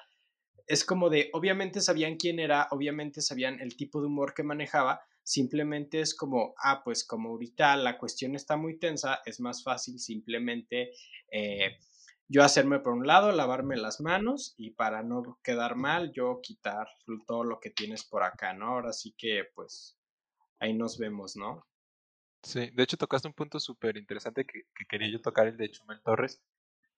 es 0.67 0.83
como 0.83 1.09
de, 1.09 1.29
obviamente 1.33 1.81
sabían 1.81 2.17
quién 2.17 2.39
era, 2.39 2.67
obviamente 2.71 3.21
sabían 3.21 3.59
el 3.59 3.75
tipo 3.77 4.01
de 4.01 4.07
humor 4.07 4.33
que 4.33 4.43
manejaba, 4.43 5.01
simplemente 5.23 6.01
es 6.01 6.15
como, 6.15 6.53
ah, 6.63 6.83
pues 6.83 7.03
como 7.03 7.29
ahorita 7.29 7.75
la 7.77 7.97
cuestión 7.97 8.35
está 8.35 8.57
muy 8.57 8.77
tensa, 8.77 9.21
es 9.25 9.39
más 9.39 9.63
fácil 9.63 9.99
simplemente 9.99 10.91
eh, 11.31 11.79
yo 12.27 12.43
hacerme 12.43 12.79
por 12.79 12.93
un 12.93 13.05
lado, 13.05 13.31
lavarme 13.31 13.77
las 13.77 14.01
manos 14.01 14.55
y 14.57 14.71
para 14.71 15.03
no 15.03 15.39
quedar 15.43 15.75
mal, 15.75 16.11
yo 16.11 16.39
quitar 16.41 16.87
todo 17.27 17.43
lo 17.43 17.59
que 17.59 17.69
tienes 17.69 18.03
por 18.03 18.23
acá, 18.23 18.53
¿no? 18.53 18.67
Ahora 18.67 18.93
sí 18.93 19.13
que 19.17 19.43
pues 19.53 19.97
ahí 20.59 20.73
nos 20.73 20.97
vemos, 20.97 21.35
¿no? 21.35 21.65
Sí, 22.45 22.69
de 22.69 22.83
hecho 22.83 22.95
tocaste 22.95 23.27
un 23.27 23.33
punto 23.33 23.59
súper 23.59 23.97
interesante 23.97 24.45
que, 24.45 24.63
que, 24.73 24.85
quería 24.85 25.11
yo 25.11 25.21
tocar, 25.21 25.47
el 25.47 25.57
de 25.57 25.69
Chumel 25.69 26.01
Torres, 26.01 26.41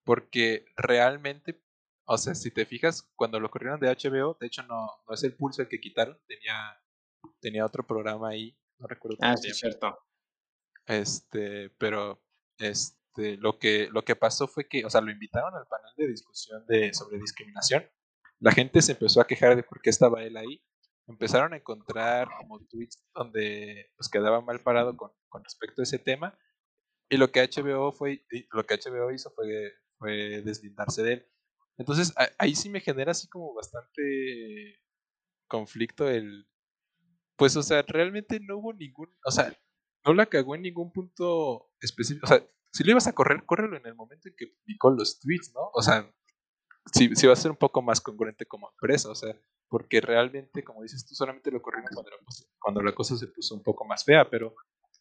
porque 0.04 0.66
realmente 0.76 1.60
o 2.10 2.16
sea, 2.16 2.34
si 2.34 2.50
te 2.50 2.64
fijas, 2.64 3.02
cuando 3.16 3.38
lo 3.38 3.50
corrieron 3.50 3.78
de 3.78 3.88
HBO, 3.88 4.34
de 4.40 4.46
hecho 4.46 4.62
no, 4.62 4.88
no 5.06 5.14
es 5.14 5.22
el 5.24 5.36
pulso 5.36 5.60
el 5.60 5.68
que 5.68 5.78
quitaron, 5.78 6.18
tenía, 6.26 6.82
tenía 7.38 7.66
otro 7.66 7.86
programa 7.86 8.30
ahí, 8.30 8.58
no 8.78 8.86
recuerdo 8.86 9.18
Ah, 9.20 9.36
sí, 9.36 9.52
cierto. 9.52 9.98
Este, 10.86 11.68
pero 11.78 12.24
este, 12.56 13.36
lo 13.36 13.58
que, 13.58 13.88
lo 13.92 14.06
que 14.06 14.16
pasó 14.16 14.48
fue 14.48 14.66
que, 14.66 14.86
o 14.86 14.90
sea, 14.90 15.02
lo 15.02 15.10
invitaron 15.10 15.54
al 15.54 15.66
panel 15.66 15.92
de 15.98 16.08
discusión 16.08 16.64
de, 16.66 16.94
sobre 16.94 17.18
discriminación. 17.18 17.86
La 18.40 18.52
gente 18.52 18.80
se 18.80 18.92
empezó 18.92 19.20
a 19.20 19.26
quejar 19.26 19.54
de 19.54 19.62
por 19.62 19.82
qué 19.82 19.90
estaba 19.90 20.24
él 20.24 20.38
ahí. 20.38 20.64
Empezaron 21.08 21.54
a 21.54 21.56
encontrar 21.56 22.28
como 22.38 22.60
tweets 22.66 23.02
donde 23.14 23.90
pues 23.96 24.08
quedaba 24.10 24.40
mal 24.42 24.60
parado 24.60 24.96
con, 24.96 25.10
con 25.28 25.42
respecto 25.42 25.80
a 25.80 25.84
ese 25.84 25.98
tema. 25.98 26.38
Y 27.08 27.16
lo 27.16 27.32
que 27.32 27.40
HBO 27.40 27.92
fue, 27.92 28.26
lo 28.52 28.66
que 28.66 28.76
HBO 28.76 29.10
hizo 29.10 29.30
fue, 29.30 29.72
fue 29.98 30.42
deslindarse 30.42 31.02
de 31.02 31.12
él. 31.14 31.26
Entonces, 31.78 32.12
ahí 32.38 32.54
sí 32.54 32.68
me 32.68 32.80
genera 32.80 33.12
así 33.12 33.28
como 33.28 33.54
bastante 33.54 34.82
conflicto 35.46 36.08
el... 36.08 36.46
Pues, 37.36 37.56
o 37.56 37.62
sea, 37.62 37.82
realmente 37.82 38.40
no 38.40 38.58
hubo 38.58 38.74
ningún... 38.74 39.08
O 39.24 39.30
sea, 39.30 39.56
no 40.04 40.12
la 40.12 40.26
cagó 40.26 40.56
en 40.56 40.62
ningún 40.62 40.92
punto 40.92 41.70
específico. 41.80 42.26
O 42.26 42.28
sea, 42.28 42.46
si 42.72 42.84
lo 42.84 42.90
ibas 42.90 43.06
a 43.06 43.14
correr, 43.14 43.44
córrelo 43.46 43.76
en 43.76 43.86
el 43.86 43.94
momento 43.94 44.28
en 44.28 44.34
que 44.36 44.48
publicó 44.48 44.90
los 44.90 45.20
tweets, 45.20 45.52
¿no? 45.54 45.70
O 45.72 45.80
sea, 45.80 46.12
si, 46.92 47.14
si 47.14 47.26
va 47.26 47.32
a 47.32 47.36
ser 47.36 47.50
un 47.50 47.56
poco 47.56 47.80
más 47.80 48.00
congruente 48.00 48.44
como 48.44 48.70
empresa, 48.70 49.08
o 49.10 49.14
sea, 49.14 49.34
porque 49.68 50.00
realmente, 50.00 50.64
como 50.64 50.82
dices 50.82 51.06
tú, 51.06 51.14
solamente 51.14 51.50
lo 51.50 51.62
corrieron 51.62 51.90
cuando 51.92 52.10
la, 52.10 52.16
cuando 52.58 52.82
la 52.82 52.94
cosa 52.94 53.16
se 53.16 53.26
puso 53.28 53.54
un 53.54 53.62
poco 53.62 53.84
más 53.84 54.04
fea, 54.04 54.28
pero 54.28 54.54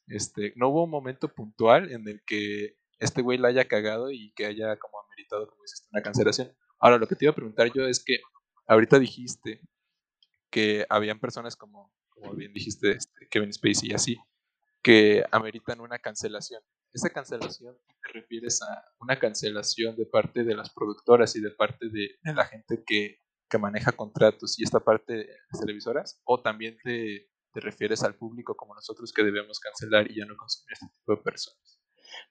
este, 0.08 0.54
no 0.56 0.70
hubo 0.70 0.84
un 0.84 0.90
momento 0.90 1.34
puntual 1.34 1.92
en 1.92 2.08
el 2.08 2.22
que 2.26 2.78
este 3.00 3.22
güey 3.22 3.38
la 3.38 3.50
haya 3.50 3.68
cagado 3.68 4.12
y 4.12 4.32
que 4.34 4.46
haya 4.46 4.78
como 4.78 5.00
ameritado, 5.02 5.48
como 5.48 5.62
dices, 5.62 5.88
una 5.92 6.02
cancelación. 6.02 6.56
Ahora, 6.80 6.98
lo 6.98 7.08
que 7.08 7.16
te 7.16 7.26
iba 7.26 7.32
a 7.32 7.36
preguntar 7.36 7.72
yo 7.74 7.86
es 7.88 8.04
que 8.04 8.20
ahorita 8.68 9.00
dijiste 9.00 9.62
que 10.50 10.86
habían 10.90 11.20
personas 11.20 11.56
como, 11.56 11.94
como 12.10 12.34
bien 12.34 12.54
dijiste, 12.54 12.92
este, 12.92 13.28
Kevin 13.30 13.54
Spacey 13.54 13.90
y 13.90 13.94
así, 13.94 14.18
que 14.82 15.24
ameritan 15.32 15.82
una 15.82 16.00
cancelación. 16.00 16.62
¿Esa 16.94 17.10
cancelación 17.10 17.78
te 18.02 18.14
refieres 18.14 18.62
a 18.62 18.84
una 19.00 19.20
cancelación 19.20 19.96
de 19.96 20.06
parte 20.06 20.44
de 20.44 20.56
las 20.56 20.74
productoras 20.74 21.36
y 21.36 21.42
de 21.42 21.52
parte 21.52 21.90
de, 21.90 22.18
la 22.24 22.46
gente 22.46 22.84
que, 22.86 23.20
que, 23.50 23.58
maneja 23.58 23.92
contratos 23.92 24.60
y 24.60 24.64
esta 24.64 24.80
parte 24.80 25.14
de 25.14 25.28
las 25.52 25.62
televisoras? 25.62 26.22
¿O 26.26 26.42
también 26.42 26.78
te, 26.84 27.30
te 27.54 27.60
refieres 27.60 28.04
al 28.04 28.16
público 28.16 28.56
como 28.56 28.76
nosotros 28.76 29.12
que 29.14 29.24
debemos 29.24 29.60
cancelar 29.60 30.10
y 30.10 30.20
ya 30.20 30.26
no 30.26 30.36
consumir 30.36 30.74
este 30.74 30.88
tipo 30.88 31.16
de 31.16 31.22
personas? 31.22 31.80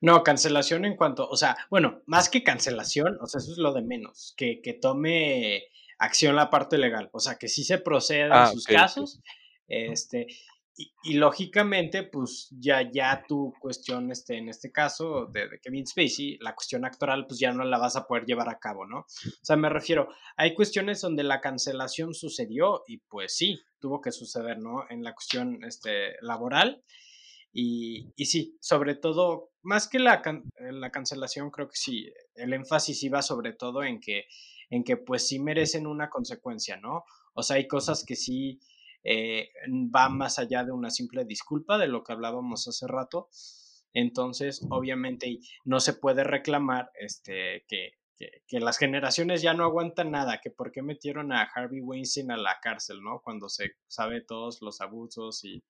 No, 0.00 0.22
cancelación 0.22 0.84
en 0.84 0.96
cuanto, 0.96 1.28
o 1.28 1.36
sea, 1.36 1.56
bueno, 1.70 2.02
más 2.06 2.28
que 2.28 2.42
cancelación, 2.42 3.18
o 3.20 3.26
sea, 3.26 3.38
eso 3.38 3.52
es 3.52 3.58
lo 3.58 3.72
de 3.72 3.82
menos, 3.82 4.34
que, 4.36 4.60
que 4.62 4.74
tome 4.74 5.64
acción 5.98 6.36
la 6.36 6.50
parte 6.50 6.78
legal, 6.78 7.08
o 7.12 7.20
sea, 7.20 7.36
que 7.36 7.48
sí 7.48 7.64
se 7.64 7.78
proceda 7.78 8.26
en 8.26 8.32
ah, 8.32 8.46
sus 8.48 8.66
casos, 8.66 9.20
este, 9.68 10.26
y, 10.76 11.14
lógicamente, 11.14 12.02
pues 12.02 12.48
ya, 12.50 12.90
ya 12.90 13.24
tu 13.26 13.54
cuestión, 13.60 14.10
este, 14.10 14.36
en 14.36 14.50
este 14.50 14.70
caso 14.70 15.26
de, 15.26 15.48
de, 15.48 15.58
Kevin 15.58 15.86
Spacey, 15.86 16.36
la 16.40 16.54
cuestión 16.54 16.84
actoral, 16.84 17.26
pues 17.26 17.40
ya 17.40 17.52
no 17.52 17.64
la 17.64 17.78
vas 17.78 17.96
a 17.96 18.06
poder 18.06 18.26
llevar 18.26 18.50
a 18.50 18.58
cabo, 18.58 18.86
¿no? 18.86 18.98
O 18.98 19.44
sea, 19.44 19.56
me 19.56 19.70
refiero, 19.70 20.08
hay 20.36 20.54
cuestiones 20.54 21.00
donde 21.00 21.22
la 21.22 21.40
cancelación 21.40 22.12
sucedió 22.12 22.82
y 22.86 22.98
pues 22.98 23.34
sí, 23.34 23.58
tuvo 23.78 24.02
que 24.02 24.12
suceder, 24.12 24.58
¿no? 24.58 24.84
En 24.90 25.02
la 25.02 25.14
cuestión, 25.14 25.64
este, 25.64 26.16
laboral 26.20 26.82
y, 27.52 28.12
y, 28.16 28.26
sí, 28.26 28.58
sobre 28.60 28.96
todo, 28.96 29.52
más 29.62 29.88
que 29.88 29.98
la, 29.98 30.22
eh, 30.26 30.72
la, 30.72 30.90
cancelación, 30.90 31.50
creo 31.50 31.68
que 31.68 31.76
sí, 31.76 32.12
el 32.34 32.52
énfasis 32.52 33.02
iba 33.02 33.22
sobre 33.22 33.54
todo 33.54 33.82
en 33.82 33.98
que, 33.98 34.26
en 34.68 34.84
que 34.84 34.98
pues 34.98 35.26
sí 35.26 35.38
merecen 35.38 35.86
una 35.86 36.10
consecuencia, 36.10 36.76
¿no? 36.76 37.04
O 37.32 37.42
sea, 37.42 37.56
hay 37.56 37.66
cosas 37.66 38.04
que 38.04 38.14
sí 38.14 38.60
eh, 39.08 39.50
van 39.68 40.16
más 40.16 40.38
allá 40.38 40.64
de 40.64 40.72
una 40.72 40.90
simple 40.90 41.24
disculpa 41.24 41.78
de 41.78 41.86
lo 41.86 42.02
que 42.02 42.12
hablábamos 42.12 42.66
hace 42.66 42.86
rato. 42.86 43.28
Entonces, 43.92 44.66
obviamente, 44.68 45.38
no 45.64 45.80
se 45.80 45.94
puede 45.94 46.24
reclamar 46.24 46.90
este, 46.98 47.64
que, 47.68 47.92
que, 48.16 48.42
que, 48.46 48.60
las 48.60 48.78
generaciones 48.78 49.42
ya 49.42 49.54
no 49.54 49.64
aguantan 49.64 50.10
nada, 50.10 50.40
que 50.42 50.50
por 50.50 50.72
qué 50.72 50.82
metieron 50.82 51.32
a 51.32 51.42
Harvey 51.42 51.80
Weinstein 51.80 52.32
a 52.32 52.36
la 52.36 52.58
cárcel, 52.60 53.00
¿no? 53.02 53.20
Cuando 53.22 53.48
se 53.48 53.76
sabe 53.86 54.22
todos 54.22 54.60
los 54.60 54.80
abusos 54.80 55.44
y, 55.44 55.62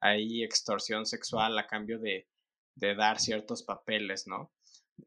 hay 0.00 0.42
extorsión 0.44 1.06
sexual 1.06 1.58
a 1.58 1.66
cambio 1.66 1.98
de, 1.98 2.28
de 2.74 2.94
dar 2.94 3.18
ciertos 3.18 3.62
papeles, 3.62 4.26
¿no? 4.26 4.52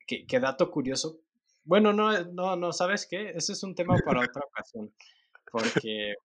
¿Qué, 0.06 0.26
qué, 0.26 0.40
dato 0.40 0.70
curioso. 0.72 1.20
Bueno, 1.64 1.94
no, 1.94 2.24
no, 2.26 2.56
no, 2.56 2.72
¿sabes 2.74 3.08
qué? 3.10 3.32
Ese 3.36 3.54
es 3.54 3.64
un 3.64 3.76
tema 3.76 3.96
para 4.04 4.22
otra 4.22 4.44
ocasión. 4.46 4.94
Porque. 5.52 6.16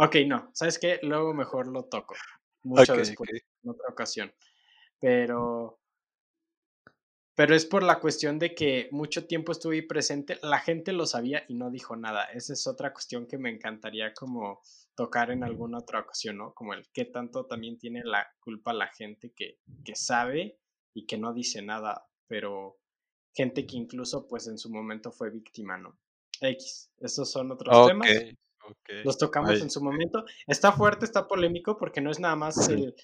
Ok, 0.00 0.16
no, 0.26 0.50
¿sabes 0.54 0.78
qué? 0.78 1.00
Luego 1.02 1.34
mejor 1.34 1.66
lo 1.66 1.84
toco. 1.86 2.14
Mucho 2.62 2.96
después, 2.96 3.30
en 3.32 3.70
otra 3.70 3.88
ocasión. 3.88 4.32
Pero 5.00 5.80
pero 7.34 7.54
es 7.54 7.66
por 7.66 7.84
la 7.84 8.00
cuestión 8.00 8.40
de 8.40 8.52
que 8.52 8.88
mucho 8.90 9.26
tiempo 9.28 9.52
estuve 9.52 9.76
ahí 9.76 9.82
presente, 9.82 10.38
la 10.42 10.58
gente 10.58 10.92
lo 10.92 11.06
sabía 11.06 11.44
y 11.46 11.54
no 11.54 11.70
dijo 11.70 11.94
nada. 11.94 12.24
Esa 12.24 12.52
es 12.52 12.66
otra 12.66 12.92
cuestión 12.92 13.28
que 13.28 13.38
me 13.38 13.48
encantaría 13.48 14.12
como 14.12 14.60
tocar 14.96 15.30
en 15.30 15.44
alguna 15.44 15.78
otra 15.78 16.00
ocasión, 16.00 16.38
¿no? 16.38 16.52
Como 16.52 16.74
el 16.74 16.88
qué 16.92 17.04
tanto 17.04 17.46
también 17.46 17.78
tiene 17.78 18.02
la 18.04 18.26
culpa 18.40 18.72
la 18.72 18.88
gente 18.88 19.32
que, 19.36 19.60
que 19.84 19.94
sabe 19.94 20.58
y 20.94 21.06
que 21.06 21.16
no 21.16 21.32
dice 21.32 21.62
nada, 21.62 22.08
pero 22.26 22.80
gente 23.32 23.66
que 23.68 23.76
incluso 23.76 24.26
pues 24.26 24.48
en 24.48 24.58
su 24.58 24.68
momento 24.70 25.12
fue 25.12 25.30
víctima, 25.30 25.78
¿no? 25.78 25.96
X, 26.40 26.90
esos 26.98 27.30
son 27.30 27.52
otros 27.52 27.86
temas. 27.86 28.10
Los 29.04 29.18
tocamos 29.18 29.60
en 29.60 29.70
su 29.70 29.82
momento. 29.82 30.24
Está 30.46 30.72
fuerte, 30.72 31.04
está 31.04 31.26
polémico 31.26 31.76
porque 31.76 32.00
no 32.00 32.10
es 32.10 32.20
nada 32.20 32.36
más 32.36 32.68
el, 32.68 32.94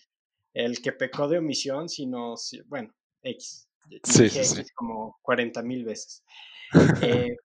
el 0.52 0.80
que 0.80 0.92
pecó 0.92 1.28
de 1.28 1.38
omisión, 1.38 1.88
sino, 1.88 2.34
bueno, 2.66 2.94
X. 3.22 3.68
Sí, 4.02 4.28
sí, 4.28 4.62
como 4.74 5.18
40 5.22 5.62
mil 5.62 5.84
veces. 5.84 6.22
Eh, 7.02 7.36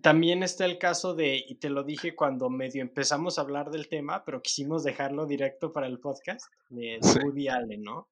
también 0.00 0.42
está 0.42 0.64
el 0.64 0.78
caso 0.78 1.14
de, 1.14 1.36
y 1.46 1.56
te 1.56 1.68
lo 1.68 1.84
dije 1.84 2.14
cuando 2.14 2.48
medio 2.48 2.82
empezamos 2.82 3.38
a 3.38 3.42
hablar 3.42 3.70
del 3.70 3.88
tema, 3.88 4.24
pero 4.24 4.40
quisimos 4.40 4.82
dejarlo 4.82 5.26
directo 5.26 5.72
para 5.72 5.86
el 5.86 6.00
podcast, 6.00 6.46
de, 6.70 6.98
Woody 7.22 7.48
Allen, 7.48 7.82
¿no? 7.82 8.08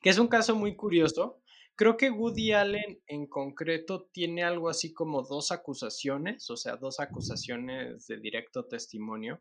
Que 0.00 0.10
es 0.10 0.18
un 0.18 0.26
caso 0.28 0.56
muy 0.56 0.74
curioso. 0.74 1.40
Creo 1.78 1.96
que 1.96 2.10
Woody 2.10 2.50
Allen 2.50 3.00
en 3.06 3.28
concreto 3.28 4.08
tiene 4.12 4.42
algo 4.42 4.68
así 4.68 4.92
como 4.92 5.22
dos 5.22 5.52
acusaciones, 5.52 6.50
o 6.50 6.56
sea, 6.56 6.74
dos 6.74 6.98
acusaciones 6.98 8.08
de 8.08 8.18
directo 8.18 8.64
testimonio. 8.64 9.40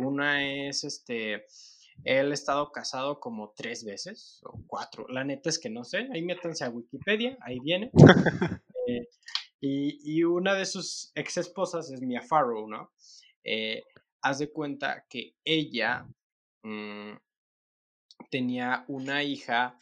Una 0.00 0.44
es 0.44 0.82
este 0.82 1.46
él 2.02 2.32
ha 2.32 2.34
estado 2.34 2.72
casado 2.72 3.20
como 3.20 3.52
tres 3.56 3.84
veces 3.84 4.40
o 4.42 4.60
cuatro. 4.66 5.06
La 5.08 5.22
neta 5.22 5.50
es 5.50 5.60
que 5.60 5.70
no 5.70 5.84
sé. 5.84 6.08
Ahí 6.12 6.22
métanse 6.22 6.64
a 6.64 6.70
Wikipedia, 6.70 7.38
ahí 7.40 7.60
viene. 7.60 7.90
Eh, 8.88 9.06
y, 9.60 10.24
una 10.24 10.54
de 10.54 10.66
sus 10.66 11.12
ex 11.14 11.36
esposas 11.36 11.88
es 11.92 12.00
Mia 12.00 12.20
Farrow, 12.20 12.66
¿no? 12.66 12.90
Eh, 13.44 13.84
haz 14.20 14.40
de 14.40 14.50
cuenta 14.50 15.06
que 15.08 15.36
ella 15.44 16.04
mm, 16.64 17.12
tenía 18.28 18.84
una 18.88 19.22
hija, 19.22 19.78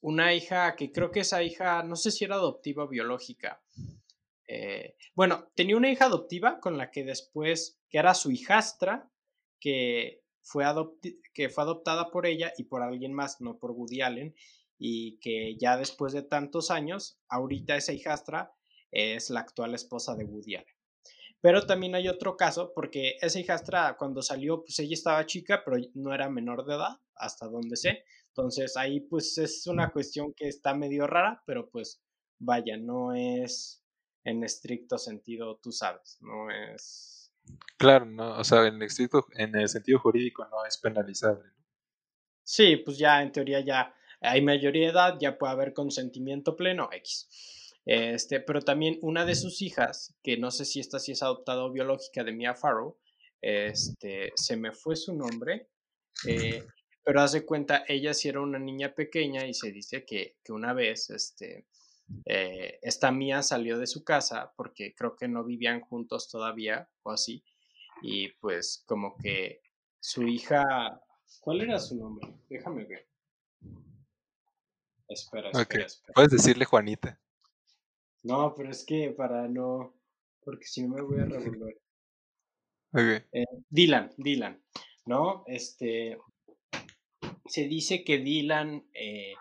una 0.00 0.34
hija 0.34 0.76
que 0.76 0.92
creo 0.92 1.10
que 1.10 1.20
esa 1.20 1.42
hija, 1.42 1.82
no 1.82 1.96
sé 1.96 2.10
si 2.10 2.24
era 2.24 2.36
adoptiva 2.36 2.84
o 2.84 2.88
biológica. 2.88 3.62
Eh, 4.46 4.96
bueno, 5.14 5.50
tenía 5.54 5.76
una 5.76 5.90
hija 5.90 6.06
adoptiva 6.06 6.60
con 6.60 6.78
la 6.78 6.90
que 6.90 7.04
después, 7.04 7.80
que 7.88 7.98
era 7.98 8.14
su 8.14 8.30
hijastra, 8.30 9.10
que 9.60 10.22
fue 10.42 10.64
que 11.34 11.50
fue 11.50 11.64
adoptada 11.64 12.10
por 12.10 12.26
ella 12.26 12.52
y 12.56 12.64
por 12.64 12.82
alguien 12.82 13.12
más, 13.12 13.40
no 13.40 13.58
por 13.58 13.72
Woody 13.72 14.00
Allen, 14.00 14.34
y 14.78 15.18
que 15.18 15.56
ya 15.58 15.76
después 15.76 16.12
de 16.12 16.22
tantos 16.22 16.70
años, 16.70 17.20
ahorita 17.28 17.76
esa 17.76 17.92
hijastra 17.92 18.54
es 18.90 19.30
la 19.30 19.40
actual 19.40 19.74
esposa 19.74 20.14
de 20.14 20.24
Woody 20.24 20.56
Allen. 20.56 20.77
Pero 21.40 21.66
también 21.66 21.94
hay 21.94 22.08
otro 22.08 22.36
caso, 22.36 22.72
porque 22.74 23.16
esa 23.20 23.38
hijastra 23.38 23.96
cuando 23.96 24.22
salió, 24.22 24.62
pues 24.62 24.78
ella 24.80 24.94
estaba 24.94 25.26
chica, 25.26 25.62
pero 25.64 25.76
no 25.94 26.12
era 26.12 26.28
menor 26.28 26.64
de 26.64 26.74
edad, 26.74 27.00
hasta 27.14 27.46
donde 27.46 27.76
sé. 27.76 28.04
Entonces 28.28 28.76
ahí 28.76 29.00
pues 29.00 29.38
es 29.38 29.66
una 29.66 29.90
cuestión 29.90 30.32
que 30.34 30.48
está 30.48 30.74
medio 30.74 31.06
rara, 31.06 31.42
pero 31.46 31.68
pues 31.70 32.02
vaya, 32.38 32.76
no 32.76 33.14
es 33.14 33.82
en 34.24 34.44
estricto 34.44 34.98
sentido, 34.98 35.58
tú 35.62 35.72
sabes, 35.72 36.18
no 36.20 36.50
es... 36.50 37.32
Claro, 37.78 38.04
no, 38.04 38.38
o 38.38 38.44
sea, 38.44 38.66
en, 38.66 38.82
estricto, 38.82 39.26
en 39.34 39.56
el 39.56 39.68
sentido 39.68 39.98
jurídico 40.00 40.46
no 40.50 40.66
es 40.66 40.76
penalizable. 40.78 41.50
Sí, 42.42 42.76
pues 42.76 42.98
ya 42.98 43.22
en 43.22 43.32
teoría 43.32 43.60
ya 43.60 43.94
hay 44.20 44.42
mayoría 44.42 44.86
de 44.86 44.92
edad, 44.92 45.16
ya 45.20 45.38
puede 45.38 45.52
haber 45.52 45.72
consentimiento 45.72 46.56
pleno, 46.56 46.90
X. 46.92 47.28
Este, 47.90 48.40
pero 48.40 48.60
también 48.60 48.98
una 49.00 49.24
de 49.24 49.34
sus 49.34 49.62
hijas, 49.62 50.14
que 50.22 50.36
no 50.36 50.50
sé 50.50 50.66
si 50.66 50.78
esta 50.78 50.98
sí 50.98 51.12
es 51.12 51.22
adoptada 51.22 51.64
o 51.64 51.72
biológica 51.72 52.22
de 52.22 52.32
Mia 52.32 52.54
Farrow, 52.54 52.98
este, 53.40 54.30
se 54.34 54.58
me 54.58 54.72
fue 54.72 54.94
su 54.94 55.14
nombre, 55.14 55.70
eh, 56.26 56.66
pero 57.02 57.22
hace 57.22 57.46
cuenta, 57.46 57.84
ella 57.88 58.12
sí 58.12 58.28
era 58.28 58.42
una 58.42 58.58
niña 58.58 58.94
pequeña 58.94 59.46
y 59.46 59.54
se 59.54 59.72
dice 59.72 60.04
que, 60.04 60.36
una 60.50 60.74
vez, 60.74 61.08
este, 61.08 61.66
eh, 62.26 62.78
esta 62.82 63.10
Mia 63.10 63.42
salió 63.42 63.78
de 63.78 63.86
su 63.86 64.04
casa 64.04 64.52
porque 64.54 64.94
creo 64.94 65.16
que 65.16 65.26
no 65.26 65.42
vivían 65.42 65.80
juntos 65.80 66.28
todavía 66.28 66.90
o 67.04 67.12
así, 67.12 67.42
y 68.02 68.28
pues 68.32 68.84
como 68.86 69.16
que 69.16 69.62
su 69.98 70.24
hija, 70.24 70.62
¿cuál 71.40 71.62
era 71.62 71.78
su 71.78 71.96
nombre? 71.96 72.34
Déjame 72.50 72.84
ver. 72.84 73.08
Espera, 75.08 75.48
espera, 75.48 75.86
espera. 75.86 76.12
Puedes 76.14 76.32
decirle 76.32 76.66
Juanita. 76.66 77.18
No, 78.22 78.54
pero 78.56 78.70
es 78.70 78.84
que 78.84 79.10
para 79.10 79.48
no, 79.48 79.94
porque 80.44 80.64
si 80.64 80.82
no 80.82 80.94
me 80.94 81.02
voy 81.02 81.20
a 81.20 81.24
revolver. 81.24 81.80
Eh, 82.90 83.44
Dylan, 83.68 84.08
Dylan, 84.16 84.62
¿no? 85.04 85.44
Este, 85.46 86.16
se 87.44 87.64
dice 87.64 88.02
que 88.02 88.16
Dylan, 88.16 88.88
eh, 88.94 89.34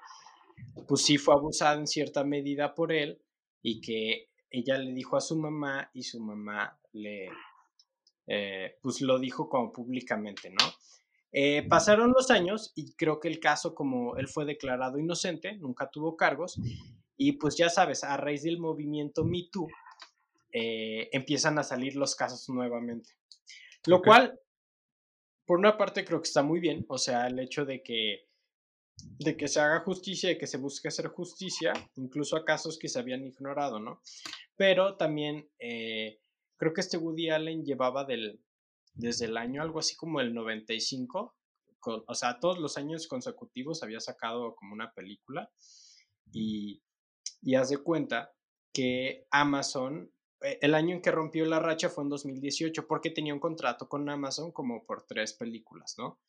pues 0.86 1.04
sí 1.04 1.18
fue 1.18 1.34
abusada 1.34 1.80
en 1.80 1.88
cierta 1.88 2.26
medida 2.26 2.76
por 2.76 2.92
él 2.92 3.22
y 3.62 3.80
que 3.80 4.32
ella 4.50 4.78
le 4.78 4.92
dijo 4.92 5.16
a 5.16 5.22
su 5.22 5.38
mamá 5.38 5.90
y 5.94 6.04
su 6.04 6.20
mamá 6.20 6.78
le, 6.92 7.30
eh, 8.28 8.78
pues 8.82 9.00
lo 9.00 9.18
dijo 9.18 9.48
como 9.48 9.72
públicamente, 9.72 10.50
¿no? 10.50 10.66
pasaron 11.70 12.12
los 12.12 12.32
años 12.32 12.74
y 12.76 12.96
creo 12.96 13.22
que 13.22 13.30
el 13.30 13.40
caso, 13.40 13.76
como 13.76 14.18
él 14.18 14.28
fue 14.28 14.44
declarado 14.44 15.00
inocente, 15.00 15.56
nunca 15.56 15.90
tuvo 15.90 16.18
cargos, 16.18 16.60
y 17.18 17.34
pues 17.34 17.58
ya 17.58 17.70
sabes, 17.70 18.04
a 18.04 18.16
raíz 18.16 18.44
del 18.44 18.60
movimiento 18.60 19.26
Me 19.26 19.50
Too, 19.52 19.68
eh, 20.52 21.10
empiezan 21.12 21.58
a 21.58 21.64
salir 21.64 21.96
los 21.96 22.16
casos 22.16 22.48
nuevamente. 22.50 23.10
Lo 23.86 24.02
cual, 24.02 24.40
por 25.46 25.60
una 25.60 25.78
parte, 25.78 26.06
creo 26.06 26.22
que 26.22 26.28
está 26.28 26.44
muy 26.44 26.60
bien. 26.60 26.86
O 26.90 26.98
sea, 26.98 27.28
el 27.28 27.40
hecho 27.40 27.66
de 27.66 27.82
que, 27.82 28.28
de 29.20 29.36
que 29.36 29.48
se 29.48 29.60
haga 29.60 29.80
justicia 29.82 30.32
y 30.32 30.38
que 30.38 30.48
se 30.48 30.58
busque 30.58 30.90
hacer 30.90 31.08
justicia, 31.08 31.74
incluso 31.96 32.38
a 32.38 32.46
casos 32.46 32.78
que 32.78 32.90
se 32.90 33.00
habían 33.00 33.26
ignorado, 33.26 33.80
¿no? 33.80 34.02
Pero 34.56 34.96
también 34.96 35.50
eh, 35.60 36.20
creo 36.58 36.74
que 36.74 36.82
este 36.82 36.98
Woody 36.98 37.30
Allen 37.30 37.64
llevaba 37.64 38.06
del, 38.06 38.42
desde 38.94 39.26
el 39.26 39.38
año 39.38 39.62
algo 39.62 39.80
así 39.80 39.96
como 39.96 40.20
el 40.22 40.34
95, 40.34 41.36
o 42.08 42.16
sea, 42.16 42.40
todos 42.40 42.60
los 42.60 42.78
años 42.78 43.08
consecutivos 43.08 43.82
había 43.84 44.00
sacado 44.00 44.56
como 44.56 44.74
una 44.74 44.92
película 44.92 45.50
y 46.34 46.82
y 47.42 47.56
haz 47.56 47.70
de 47.70 47.78
cuenta 47.78 48.34
que 48.74 49.28
Amazon, 49.32 50.12
eh, 50.42 50.60
el 50.62 50.76
año 50.76 50.96
en 50.96 51.02
que 51.02 51.12
rompió 51.12 51.46
la 51.46 51.60
racha 51.60 51.90
fue 51.90 52.04
en 52.04 52.10
2018 52.10 52.88
porque 52.88 53.10
tenía 53.10 53.34
un 53.34 53.40
contrato 53.40 53.88
con 53.90 54.10
Amazon 54.10 54.52
como 54.52 54.86
por 54.86 55.04
tres 55.04 55.34
películas, 55.34 55.96
¿no? 55.98 56.20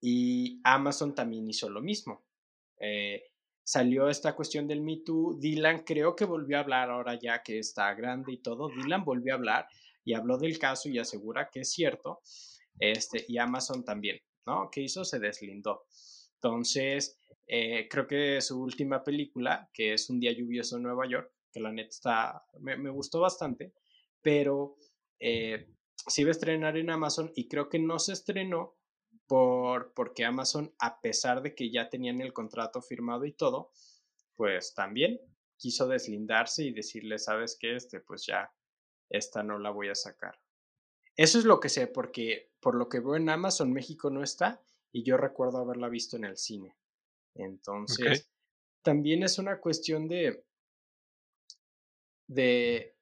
Y 0.00 0.60
Amazon 0.64 1.14
también 1.14 1.48
hizo 1.48 1.70
lo 1.70 1.80
mismo. 1.80 2.24
Eh, 2.78 3.22
salió 3.62 4.08
esta 4.08 4.34
cuestión 4.34 4.66
del 4.66 4.80
Me 4.80 4.98
Too. 4.98 5.38
Dylan 5.38 5.84
creo 5.84 6.16
que 6.16 6.24
volvió 6.24 6.56
a 6.56 6.60
hablar 6.60 6.90
ahora 6.90 7.18
ya 7.18 7.42
que 7.42 7.58
está 7.58 7.94
grande 7.94 8.32
y 8.32 8.38
todo. 8.38 8.68
Dylan 8.68 9.04
volvió 9.04 9.32
a 9.32 9.36
hablar 9.36 9.68
y 10.04 10.14
habló 10.14 10.38
del 10.38 10.58
caso 10.58 10.88
y 10.88 10.98
asegura 10.98 11.48
que 11.50 11.60
es 11.60 11.70
cierto. 11.70 12.20
Este, 12.78 13.24
y 13.28 13.38
Amazon 13.38 13.84
también, 13.84 14.18
¿no? 14.46 14.68
¿Qué 14.70 14.82
hizo? 14.82 15.04
Se 15.04 15.20
deslindó. 15.20 15.84
Entonces, 16.42 17.20
eh, 17.46 17.86
creo 17.88 18.08
que 18.08 18.40
su 18.40 18.60
última 18.60 19.04
película, 19.04 19.70
que 19.72 19.92
es 19.92 20.10
Un 20.10 20.18
día 20.18 20.32
lluvioso 20.32 20.76
en 20.76 20.82
Nueva 20.82 21.06
York, 21.06 21.32
que 21.52 21.60
la 21.60 21.70
neta 21.70 21.90
está, 21.90 22.46
me, 22.58 22.90
gustó 22.90 23.20
bastante, 23.20 23.74
pero 24.20 24.76
eh, 25.20 25.68
se 25.94 26.22
iba 26.22 26.28
a 26.28 26.32
estrenar 26.32 26.76
en 26.76 26.90
Amazon 26.90 27.30
y 27.36 27.46
creo 27.46 27.68
que 27.68 27.78
no 27.78 27.98
se 28.00 28.14
estrenó 28.14 28.74
por, 29.28 29.92
porque 29.94 30.24
Amazon, 30.24 30.74
a 30.80 31.00
pesar 31.00 31.42
de 31.42 31.54
que 31.54 31.70
ya 31.70 31.88
tenían 31.88 32.20
el 32.20 32.32
contrato 32.32 32.82
firmado 32.82 33.24
y 33.24 33.32
todo, 33.32 33.70
pues 34.34 34.74
también 34.74 35.20
quiso 35.58 35.86
deslindarse 35.86 36.64
y 36.64 36.72
decirle, 36.72 37.18
sabes 37.18 37.56
qué, 37.60 37.76
este, 37.76 38.00
pues 38.00 38.26
ya, 38.26 38.52
esta 39.10 39.44
no 39.44 39.58
la 39.58 39.70
voy 39.70 39.90
a 39.90 39.94
sacar. 39.94 40.40
Eso 41.14 41.38
es 41.38 41.44
lo 41.44 41.60
que 41.60 41.68
sé, 41.68 41.86
porque 41.86 42.50
por 42.58 42.74
lo 42.74 42.88
que 42.88 42.98
veo 42.98 43.14
en 43.14 43.28
Amazon 43.28 43.72
México 43.72 44.10
no 44.10 44.24
está 44.24 44.60
y 44.92 45.02
yo 45.02 45.16
recuerdo 45.16 45.58
haberla 45.58 45.88
visto 45.88 46.16
en 46.16 46.24
el 46.24 46.36
cine. 46.36 46.76
Entonces, 47.34 48.30
también 48.82 49.22
es 49.22 49.38
una 49.38 49.58
cuestión 49.60 50.06
de, 50.06 50.44
de, 52.26 52.94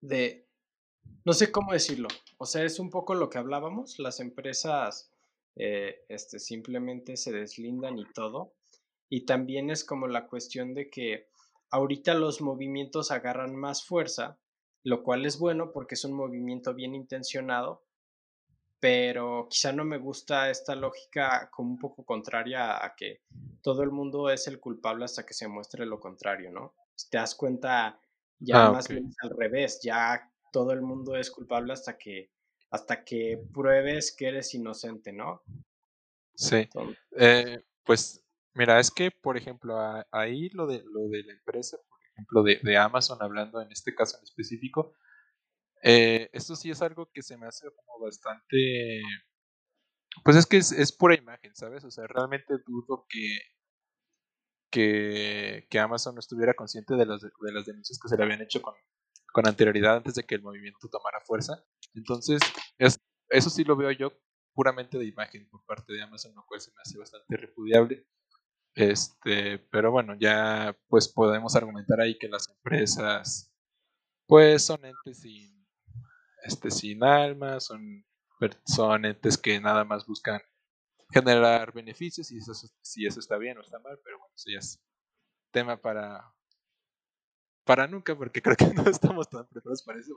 de, 0.00 0.46
no 1.24 1.32
sé 1.32 1.50
cómo 1.50 1.72
decirlo, 1.72 2.08
o 2.38 2.44
sea, 2.44 2.64
es 2.64 2.78
un 2.78 2.90
poco 2.90 3.14
lo 3.14 3.30
que 3.30 3.38
hablábamos, 3.38 3.98
las 3.98 4.20
empresas 4.20 5.10
eh, 5.56 6.04
este, 6.08 6.38
simplemente 6.38 7.16
se 7.16 7.32
deslindan 7.32 7.98
y 7.98 8.04
todo, 8.12 8.54
y 9.08 9.24
también 9.24 9.70
es 9.70 9.84
como 9.84 10.06
la 10.06 10.26
cuestión 10.26 10.74
de 10.74 10.90
que 10.90 11.28
ahorita 11.70 12.14
los 12.14 12.40
movimientos 12.40 13.10
agarran 13.10 13.56
más 13.56 13.84
fuerza, 13.84 14.38
lo 14.82 15.02
cual 15.02 15.24
es 15.24 15.38
bueno 15.38 15.72
porque 15.72 15.94
es 15.94 16.04
un 16.04 16.12
movimiento 16.12 16.74
bien 16.74 16.94
intencionado, 16.94 17.85
pero 18.78 19.48
quizá 19.50 19.72
no 19.72 19.84
me 19.84 19.98
gusta 19.98 20.50
esta 20.50 20.74
lógica 20.74 21.48
como 21.50 21.70
un 21.70 21.78
poco 21.78 22.04
contraria 22.04 22.84
a 22.84 22.94
que 22.94 23.22
todo 23.62 23.82
el 23.82 23.90
mundo 23.90 24.30
es 24.30 24.46
el 24.48 24.60
culpable 24.60 25.04
hasta 25.04 25.24
que 25.24 25.34
se 25.34 25.48
muestre 25.48 25.86
lo 25.86 25.98
contrario, 25.98 26.50
¿no? 26.50 26.74
Si 26.94 27.08
te 27.08 27.18
das 27.18 27.34
cuenta, 27.34 27.98
ya 28.38 28.66
ah, 28.66 28.72
más 28.72 28.88
bien 28.88 29.12
al 29.22 29.30
revés, 29.30 29.80
ya 29.82 30.30
todo 30.52 30.72
el 30.72 30.82
mundo 30.82 31.16
es 31.16 31.30
culpable 31.30 31.72
hasta 31.72 31.96
que, 31.96 32.30
hasta 32.70 33.04
que 33.04 33.40
pruebes 33.52 34.14
que 34.14 34.28
eres 34.28 34.54
inocente, 34.54 35.12
¿no? 35.12 35.42
Sí. 36.34 36.68
Eh, 37.18 37.64
pues 37.82 38.22
mira, 38.54 38.78
es 38.78 38.90
que, 38.90 39.10
por 39.10 39.36
ejemplo, 39.36 39.78
ahí 40.10 40.50
lo 40.50 40.66
de, 40.66 40.84
lo 40.84 41.08
de 41.08 41.24
la 41.24 41.32
empresa, 41.32 41.78
por 41.88 41.98
ejemplo, 42.12 42.42
de, 42.42 42.60
de 42.62 42.76
Amazon, 42.76 43.18
hablando 43.20 43.60
en 43.60 43.72
este 43.72 43.94
caso 43.94 44.18
en 44.18 44.24
específico, 44.24 44.94
eh, 45.88 46.28
esto 46.32 46.56
sí 46.56 46.68
es 46.68 46.82
algo 46.82 47.08
que 47.12 47.22
se 47.22 47.36
me 47.36 47.46
hace 47.46 47.68
como 47.70 48.04
bastante... 48.04 49.00
Pues 50.24 50.36
es 50.36 50.46
que 50.46 50.56
es, 50.56 50.92
pura 50.92 51.14
imagen, 51.14 51.54
¿sabes? 51.54 51.84
O 51.84 51.92
sea, 51.92 52.08
realmente 52.08 52.54
dudo 52.66 53.06
que, 53.08 53.38
que, 55.70 55.78
Amazon 55.78 56.16
no 56.16 56.18
estuviera 56.18 56.54
consciente 56.54 56.94
de, 56.94 57.06
las, 57.06 57.20
de 57.22 57.52
las 57.52 57.66
denuncias 57.66 58.00
que 58.02 58.08
se 58.08 58.16
le 58.16 58.24
habían 58.24 58.42
hecho 58.42 58.60
con, 58.62 58.74
con 59.32 59.46
anterioridad 59.46 59.98
antes 59.98 60.16
de 60.16 60.24
que 60.24 60.34
el 60.34 60.42
movimiento 60.42 60.88
tomara 60.88 61.20
fuerza. 61.24 61.62
Entonces, 61.94 62.40
es, 62.78 62.98
eso 63.28 63.48
sí 63.48 63.62
lo 63.62 63.76
veo 63.76 63.92
yo 63.92 64.12
puramente 64.54 64.98
de 64.98 65.04
imagen 65.04 65.48
por 65.48 65.64
parte 65.66 65.92
de 65.92 66.02
Amazon, 66.02 66.34
lo 66.34 66.44
cual 66.46 66.60
se 66.60 66.72
me 66.72 66.80
hace 66.80 66.98
bastante 66.98 67.36
repudiable. 67.36 68.08
Este, 68.74 69.60
pero 69.70 69.92
bueno, 69.92 70.16
ya 70.18 70.76
pues 70.88 71.08
podemos 71.08 71.54
argumentar 71.54 72.00
ahí 72.00 72.18
que 72.18 72.28
las 72.28 72.48
empresas 72.48 73.52
pues 74.26 74.64
son 74.64 74.84
entes 74.84 75.20
sin 75.20 75.55
este, 76.46 76.70
sin 76.70 77.02
alma, 77.04 77.60
son, 77.60 78.04
son 78.64 79.04
entes 79.04 79.36
que 79.38 79.60
nada 79.60 79.84
más 79.84 80.06
buscan 80.06 80.40
generar 81.10 81.72
beneficios 81.72 82.30
y 82.32 82.38
eso, 82.38 82.52
si 82.80 83.06
eso 83.06 83.20
está 83.20 83.36
bien 83.36 83.58
o 83.58 83.60
está 83.60 83.78
mal, 83.78 83.98
pero 84.02 84.18
bueno, 84.18 84.34
eso 84.34 84.50
ya 84.50 84.58
es 84.58 84.80
tema 85.52 85.80
para 85.80 86.32
para 87.64 87.88
nunca, 87.88 88.16
porque 88.16 88.40
creo 88.40 88.56
que 88.56 88.66
no 88.74 88.88
estamos 88.88 89.28
tan 89.28 89.46
preparados 89.48 89.82
para 89.82 89.98
eso. 89.98 90.14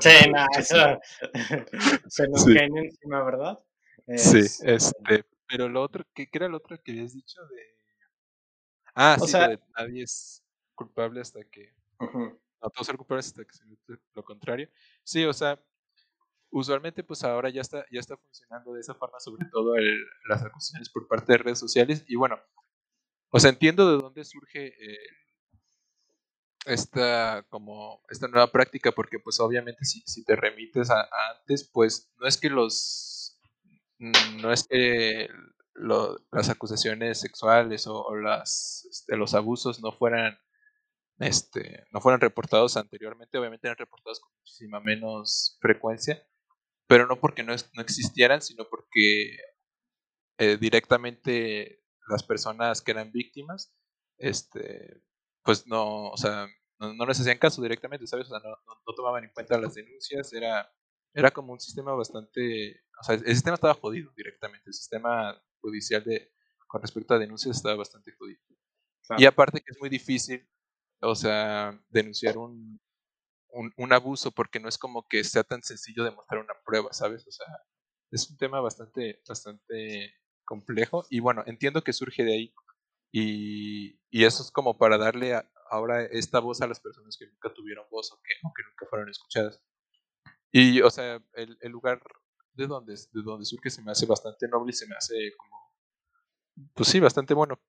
sí, 0.00 0.30
no, 0.30 0.46
eso 0.56 1.00
se 2.08 2.28
nos 2.28 2.44
cae 2.44 2.66
encima, 2.66 3.22
¿verdad? 3.24 3.58
Sí, 4.16 4.40
este, 4.62 5.24
pero 5.48 5.68
lo 5.68 5.82
otro, 5.82 6.04
¿qué, 6.14 6.28
era 6.32 6.48
lo 6.48 6.58
otro 6.58 6.80
que 6.80 6.92
habías 6.92 7.12
dicho 7.12 7.44
de... 7.46 7.62
Ah, 8.94 9.16
sí, 9.18 9.32
nadie 9.76 10.04
es 10.04 10.44
culpable 10.74 11.20
hasta 11.20 11.42
que... 11.44 11.74
No 12.64 12.70
todos 12.70 12.86
ser 12.86 12.96
culpables 12.96 13.26
hasta 13.26 13.44
que 13.44 13.52
se 13.52 13.64
lo 14.14 14.24
contrario. 14.24 14.70
Sí, 15.02 15.24
o 15.24 15.32
sea, 15.32 15.62
usualmente 16.54 17.02
pues 17.02 17.24
ahora 17.24 17.50
ya 17.50 17.60
está, 17.60 17.84
ya 17.90 18.00
está 18.00 18.16
funcionando 18.16 18.72
de 18.72 18.80
esa 18.80 18.94
forma, 18.94 19.18
sobre 19.18 19.44
todo 19.50 19.74
el, 19.74 20.04
las 20.28 20.42
acusaciones 20.42 20.88
por 20.88 21.08
parte 21.08 21.32
de 21.32 21.38
redes 21.38 21.58
sociales. 21.58 22.04
Y 22.06 22.14
bueno, 22.16 22.38
o 23.30 23.40
sea, 23.40 23.50
entiendo 23.50 23.90
de 23.90 24.00
dónde 24.00 24.24
surge 24.24 24.68
eh, 24.68 24.98
esta, 26.66 27.44
como, 27.48 28.02
esta 28.08 28.28
nueva 28.28 28.52
práctica, 28.52 28.92
porque 28.92 29.18
pues 29.18 29.40
obviamente 29.40 29.84
si, 29.84 30.02
si 30.06 30.24
te 30.24 30.36
remites 30.36 30.90
a, 30.90 31.08
antes, 31.32 31.68
pues 31.72 32.12
no 32.18 32.28
es 32.28 32.38
que 32.38 32.50
los, 32.50 33.40
no 33.98 34.52
es 34.52 34.66
que 34.68 35.28
las 36.30 36.50
acusaciones 36.50 37.20
sexuales 37.20 37.88
o, 37.88 38.14
las, 38.14 38.86
este, 38.88 39.16
los 39.16 39.34
abusos 39.34 39.82
no 39.82 39.90
fueran 39.90 40.38
este, 41.18 41.86
no 41.92 42.00
fueran 42.00 42.20
reportados 42.20 42.76
anteriormente, 42.76 43.38
obviamente 43.38 43.66
eran 43.66 43.78
reportados 43.78 44.20
con 44.20 44.32
muchísima 44.36 44.80
menos 44.80 45.58
frecuencia, 45.60 46.24
pero 46.86 47.06
no 47.06 47.18
porque 47.20 47.42
no, 47.42 47.54
no 47.74 47.82
existieran, 47.82 48.42
sino 48.42 48.68
porque 48.68 49.36
eh, 50.38 50.56
directamente 50.58 51.82
las 52.08 52.22
personas 52.22 52.82
que 52.82 52.90
eran 52.90 53.12
víctimas, 53.12 53.74
este, 54.18 55.02
pues 55.42 55.66
no, 55.66 56.10
o 56.10 56.16
sea, 56.16 56.48
no, 56.78 57.06
les 57.06 57.20
hacían 57.20 57.38
caso 57.38 57.62
directamente, 57.62 58.06
¿sabes? 58.06 58.26
O 58.26 58.30
sea, 58.30 58.40
no, 58.40 58.50
no, 58.50 58.94
tomaban 58.94 59.24
en 59.24 59.30
cuenta 59.30 59.58
las 59.58 59.74
denuncias, 59.74 60.32
era, 60.32 60.70
era 61.14 61.30
como 61.30 61.52
un 61.52 61.60
sistema 61.60 61.94
bastante, 61.94 62.82
o 63.00 63.04
sea, 63.04 63.14
el 63.14 63.34
sistema 63.34 63.54
estaba 63.54 63.74
jodido 63.74 64.12
directamente, 64.16 64.64
el 64.66 64.74
sistema 64.74 65.40
judicial 65.60 66.04
de, 66.04 66.32
con 66.66 66.82
respecto 66.82 67.14
a 67.14 67.18
denuncias 67.18 67.56
estaba 67.56 67.76
bastante 67.76 68.12
jodido. 68.12 68.40
Y 69.18 69.26
aparte 69.26 69.60
que 69.60 69.70
es 69.70 69.78
muy 69.80 69.88
difícil, 69.88 70.48
o 71.00 71.14
sea, 71.14 71.78
denunciar 71.90 72.38
un, 72.38 72.80
un, 73.54 73.92
abuso 73.92 74.30
porque 74.32 74.60
no 74.60 74.68
es 74.68 74.78
como 74.78 75.06
que 75.08 75.24
sea 75.24 75.44
tan 75.44 75.62
sencillo 75.62 76.04
demostrar 76.04 76.40
una 76.40 76.54
prueba, 76.64 76.92
¿sabes? 76.92 77.26
O 77.26 77.30
sea, 77.30 77.46
es 78.10 78.28
un 78.30 78.36
tema 78.36 78.60
bastante, 78.60 79.22
bastante 79.26 80.14
complejo 80.44 81.04
y 81.10 81.20
bueno, 81.20 81.42
entiendo 81.46 81.82
que 81.82 81.92
surge 81.92 82.24
de 82.24 82.32
ahí 82.32 82.54
y, 83.12 84.00
y 84.10 84.24
eso 84.24 84.42
es 84.42 84.50
como 84.50 84.76
para 84.76 84.98
darle 84.98 85.40
ahora 85.70 86.02
esta 86.04 86.40
voz 86.40 86.60
a 86.62 86.66
las 86.66 86.80
personas 86.80 87.16
que 87.16 87.26
nunca 87.26 87.52
tuvieron 87.54 87.86
voz 87.90 88.12
o 88.12 88.20
que, 88.22 88.34
que 88.34 88.62
nunca 88.68 88.86
fueron 88.90 89.08
escuchadas. 89.08 89.62
Y, 90.52 90.80
o 90.82 90.90
sea, 90.90 91.22
el, 91.34 91.56
el, 91.60 91.72
lugar 91.72 92.00
de 92.52 92.66
donde, 92.66 92.94
de 92.94 93.22
donde 93.22 93.44
surge 93.44 93.70
se 93.70 93.82
me 93.82 93.92
hace 93.92 94.06
bastante 94.06 94.46
noble 94.48 94.70
y 94.70 94.74
se 94.74 94.86
me 94.86 94.94
hace 94.94 95.32
como, 95.36 95.56
pues 96.74 96.88
sí, 96.88 97.00
bastante 97.00 97.34
bueno. 97.34 97.60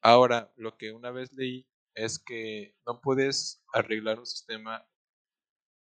Ahora, 0.00 0.52
lo 0.56 0.76
que 0.76 0.92
una 0.92 1.10
vez 1.10 1.32
leí 1.32 1.68
es 1.94 2.18
que 2.18 2.74
no 2.86 3.00
puedes 3.00 3.62
arreglar 3.72 4.18
un 4.18 4.26
sistema 4.26 4.84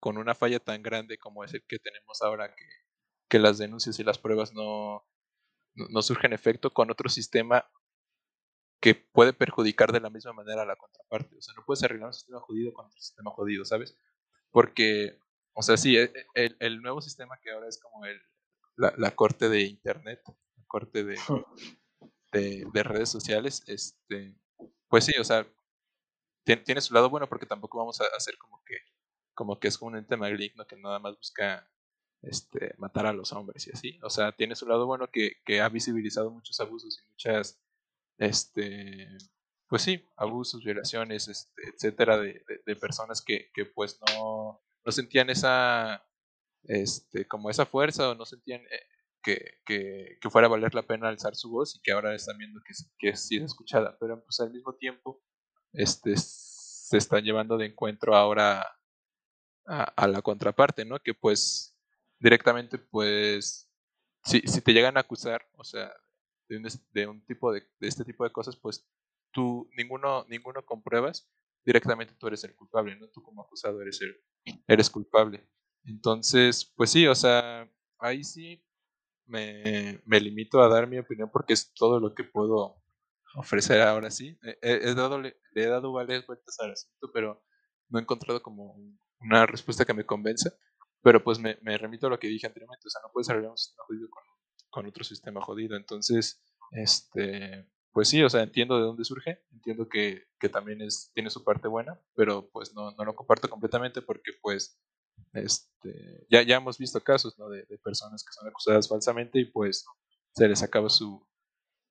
con 0.02 0.18
una 0.18 0.34
falla 0.36 0.60
tan 0.60 0.82
grande 0.82 1.20
como 1.20 1.45
es 1.45 1.54
el 1.54 1.64
que 1.68 1.78
tenemos 1.78 2.22
ahora, 2.24 2.54
que, 2.56 2.66
que 3.30 3.39
las 3.39 3.60
denuncias 3.60 3.99
y 3.99 4.04
las 4.04 4.18
pruebas 4.18 4.52
no, 4.52 5.08
no, 5.76 6.02
surgen 6.02 6.34
efecto 6.34 6.74
con 6.74 6.89
otro 6.89 7.08
sistema 7.08 7.70
que 8.82 8.95
puede 8.95 9.32
perjudicar 9.32 9.91
de 9.91 9.99
la 9.99 10.10
misma 10.10 10.34
manera 10.34 10.64
a 10.64 10.66
la 10.66 10.76
contraparte. 10.76 11.38
O 11.38 11.41
sea, 11.41 11.54
no 11.54 11.64
puedes 11.64 11.84
arreglar 11.84 12.08
un 12.08 12.14
sistema 12.14 12.39
jodido 12.39 12.74
con 12.74 12.88
otro 12.88 12.99
sistema 12.99 13.30
jodido, 13.30 13.64
¿sabes? 13.64 13.95
Porque, 14.49 15.20
o 15.54 15.62
sea, 15.62 15.78
sí, 15.78 15.95
e, 15.95 16.12
el, 16.34 16.58
el 16.60 16.82
nuevo 16.82 16.99
sistema 17.02 17.38
que 17.39 17.52
ahora 17.52 17.68
es 17.68 17.80
como 17.80 18.04
el, 18.08 18.20
la, 18.78 18.95
la 18.97 19.12
corte 19.12 19.49
de 19.49 19.62
Internet, 19.62 20.20
la 20.26 20.64
corte 20.66 21.04
de, 21.04 21.16
de, 22.32 22.66
de, 22.74 22.84
redes 22.84 23.10
sociales, 23.10 23.64
este, 23.68 24.36
pues 24.88 25.06
sí, 25.06 25.14
o 25.20 25.24
sea, 25.24 25.45
tiene, 26.43 26.64
tiene, 26.64 26.82
su 26.82 26.95
lado 26.95 27.08
bueno 27.12 27.30
porque 27.30 27.45
tampoco 27.45 27.78
vamos 27.78 28.02
a 28.02 28.06
hacer 28.18 28.36
como 28.39 28.64
que 28.64 28.78
como 29.34 29.59
que 29.59 29.67
es 29.67 29.77
como 29.77 29.91
un 29.91 29.97
ente 29.97 30.17
maligno 30.17 30.65
que 30.65 30.75
nada 30.77 30.99
más 30.99 31.15
busca 31.17 31.67
este, 32.21 32.73
matar 32.77 33.05
a 33.05 33.13
los 33.13 33.34
hombres 33.34 33.67
y 33.67 33.71
así. 33.71 33.99
O 34.03 34.09
sea, 34.09 34.32
tiene 34.32 34.55
su 34.55 34.67
lado 34.67 34.86
bueno 34.86 35.09
que, 35.09 35.38
que 35.45 35.61
ha 35.61 35.69
visibilizado 35.69 36.32
muchos 36.32 36.59
abusos 36.59 36.99
y 36.99 37.09
muchas, 37.09 37.59
este, 38.17 39.07
pues 39.67 39.82
sí, 39.82 40.05
abusos, 40.17 40.63
violaciones, 40.63 41.27
este, 41.27 41.69
etcétera, 41.69 42.17
de, 42.17 42.43
de, 42.65 42.75
personas 42.75 43.21
que, 43.21 43.49
que, 43.53 43.65
pues 43.65 43.99
no, 44.07 44.61
no 44.86 44.91
sentían 44.91 45.29
esa, 45.29 46.05
este, 46.63 47.27
como 47.27 47.49
esa 47.49 47.65
fuerza 47.65 48.09
o 48.09 48.15
no 48.15 48.25
sentían 48.25 48.61
eh, 48.61 48.88
que, 49.23 49.59
que, 49.65 50.17
que, 50.21 50.29
fuera 50.29 50.47
a 50.47 50.51
valer 50.51 50.73
la 50.75 50.84
pena 50.84 51.09
alzar 51.09 51.36
su 51.36 51.49
voz 51.49 51.75
y 51.75 51.82
que 51.82 51.91
ahora 51.91 52.15
están 52.15 52.38
viendo 52.38 52.61
que, 52.61 52.73
que 52.99 53.09
es 53.09 53.32
escuchada. 53.32 53.97
Pero 53.99 54.23
pues 54.23 54.39
al 54.39 54.51
mismo 54.51 54.73
tiempo, 54.75 55.21
este, 55.73 56.15
se 56.17 56.97
están 56.97 57.23
llevando 57.23 57.57
de 57.57 57.67
encuentro 57.67 58.15
ahora 58.15 58.65
a, 59.72 60.07
la 60.07 60.22
contraparte, 60.22 60.86
¿no? 60.86 60.99
Que 60.99 61.13
pues 61.13 61.78
directamente, 62.19 62.78
pues, 62.78 63.69
si, 64.24 64.41
si 64.41 64.61
te 64.61 64.74
llegan 64.74 64.97
a 64.97 65.01
acusar, 65.01 65.47
o 65.55 65.63
sea, 65.63 65.91
de 66.47 66.57
un, 66.57 66.67
de 66.91 67.07
un 67.07 67.26
tipo 67.26 67.51
de, 67.51 67.61
de, 67.80 67.88
este 67.88 68.03
tipo 68.03 68.24
de 68.24 68.32
cosas, 68.32 68.57
pues 68.57 68.88
tú, 69.32 69.69
ninguno, 69.76 70.26
ninguno 70.30 70.65
compruebas, 70.65 71.30
directamente 71.63 72.13
tú 72.15 72.28
eres 72.28 72.43
el 72.43 72.55
culpable, 72.55 72.95
¿no? 72.97 73.07
Tú 73.09 73.24
como 73.24 73.41
acusado 73.41 73.82
eres 73.82 74.01
el, 74.01 74.22
eres 74.67 74.89
culpable. 74.89 75.47
Entonces, 75.86 76.72
pues 76.76 76.91
sí, 76.91 77.07
o 77.07 77.15
sea, 77.15 77.69
ahí 77.99 78.24
sí 78.24 78.63
me, 79.26 80.01
me 80.05 80.19
limito 80.19 80.61
a 80.61 80.67
dar 80.67 80.88
mi 80.88 80.99
opinión 80.99 81.30
porque 81.32 81.53
es 81.53 81.74
todo 81.74 81.99
lo 81.99 82.13
que 82.13 82.24
puedo 82.24 82.82
ofrecer 83.36 83.82
ahora 83.82 84.11
sí. 84.11 84.38
He, 84.61 84.93
dado, 84.93 85.19
le, 85.19 85.38
he 85.55 85.65
dado 85.65 85.93
varias 85.93 86.26
vueltas 86.26 86.59
al 86.59 86.72
asunto, 86.72 87.11
pero 87.13 87.43
no 87.89 87.99
he 87.99 88.01
encontrado 88.01 88.41
como 88.41 88.78
una 89.22 89.45
respuesta 89.45 89.86
que 89.86 89.93
me 89.93 90.05
convenza, 90.05 90.53
pero 91.01 91.24
pues 91.24 91.39
me, 91.39 91.57
me, 91.61 91.78
remito 91.78 92.07
a 92.07 92.09
lo 92.09 92.19
que 92.19 92.28
dije 92.28 92.47
anteriormente, 92.47 92.88
o 92.88 92.89
sea, 92.89 93.01
no 93.03 93.11
puedes 93.11 93.30
arreglar 93.30 93.51
un 93.51 93.57
sistema 93.57 93.84
jodido 93.88 94.09
con, 94.09 94.24
con, 94.69 94.86
otro 94.86 95.03
sistema 95.03 95.41
jodido, 95.41 95.76
entonces, 95.76 96.43
este, 96.72 97.67
pues 97.91 98.09
sí, 98.09 98.22
o 98.24 98.30
sea, 98.30 98.43
entiendo 98.43 98.78
de 98.78 98.84
dónde 98.84 99.03
surge, 99.03 99.43
entiendo 99.51 99.89
que, 99.89 100.28
que 100.39 100.49
también 100.49 100.82
es, 100.82 101.11
tiene 101.13 101.30
su 101.30 101.43
parte 101.43 101.67
buena, 101.67 101.99
pero 102.15 102.49
pues 102.51 102.74
no, 102.74 102.91
no 102.91 103.05
lo 103.05 103.15
comparto 103.15 103.49
completamente 103.49 104.01
porque 104.01 104.32
pues, 104.41 104.80
este, 105.34 106.26
ya, 106.30 106.41
ya 106.43 106.57
hemos 106.57 106.78
visto 106.78 107.01
casos, 107.03 107.38
¿no? 107.38 107.49
De, 107.49 107.63
de 107.63 107.78
personas 107.78 108.24
que 108.24 108.34
son 108.34 108.47
acusadas 108.47 108.88
falsamente 108.88 109.39
y 109.39 109.45
pues 109.45 109.86
se 110.34 110.47
les 110.47 110.63
acaba 110.63 110.89
su, 110.89 111.26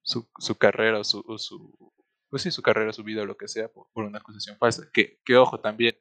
su, 0.03 0.29
su 0.39 0.57
carrera 0.57 0.99
o 0.99 1.05
su, 1.05 1.23
su, 1.39 1.93
pues 2.29 2.43
sí, 2.43 2.51
su 2.51 2.63
carrera, 2.63 2.93
su 2.93 3.05
vida 3.05 3.23
o 3.23 3.27
lo 3.27 3.37
que 3.37 3.49
sea 3.49 3.69
por, 3.69 3.89
por 3.93 4.05
una 4.05 4.19
acusación 4.19 4.57
falsa. 4.57 4.89
Que, 4.93 5.21
que, 5.25 5.37
ojo, 5.37 5.61
también 5.61 5.97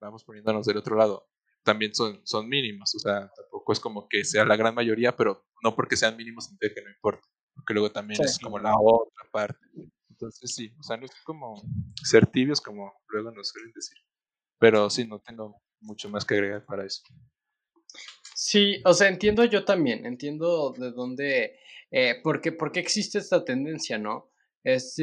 vamos 0.00 0.24
poniéndonos 0.24 0.66
del 0.66 0.76
otro 0.76 0.96
lado, 0.96 1.28
también 1.62 1.94
son, 1.94 2.20
son 2.24 2.48
mínimos, 2.48 2.94
o 2.94 2.98
sea, 2.98 3.30
tampoco 3.34 3.72
es 3.72 3.80
como 3.80 4.08
que 4.08 4.24
sea 4.24 4.44
la 4.44 4.56
gran 4.56 4.74
mayoría, 4.74 5.16
pero 5.16 5.46
no 5.62 5.74
porque 5.74 5.96
sean 5.96 6.16
mínimos 6.16 6.44
significa 6.44 6.74
que 6.74 6.84
no 6.84 6.90
importa, 6.90 7.28
porque 7.54 7.74
luego 7.74 7.90
también 7.90 8.22
es 8.22 8.38
como 8.38 8.58
la 8.58 8.72
otra 8.78 9.28
parte. 9.32 9.58
Entonces 10.08 10.54
sí, 10.54 10.72
o 10.78 10.82
sea, 10.82 10.96
no 10.96 11.04
es 11.04 11.12
como 11.24 11.60
ser 12.02 12.26
tibios 12.26 12.60
como 12.60 12.92
luego 13.08 13.32
nos 13.32 13.48
suelen 13.48 13.72
decir, 13.74 13.98
pero 14.58 14.88
sí, 14.88 15.06
no 15.06 15.18
tengo 15.18 15.60
mucho 15.80 16.08
más 16.08 16.24
que 16.24 16.34
agregar 16.34 16.64
para 16.64 16.86
eso. 16.86 17.02
Sí, 18.34 18.80
o 18.84 18.94
sea, 18.94 19.08
entiendo 19.08 19.44
yo 19.44 19.64
también, 19.64 20.06
entiendo 20.06 20.72
de 20.72 20.92
dónde, 20.92 21.58
eh, 21.90 22.20
porque, 22.22 22.52
porque 22.52 22.80
existe 22.80 23.18
esta 23.18 23.44
tendencia, 23.44 23.98
¿no? 23.98 24.30
Es, 24.62 24.96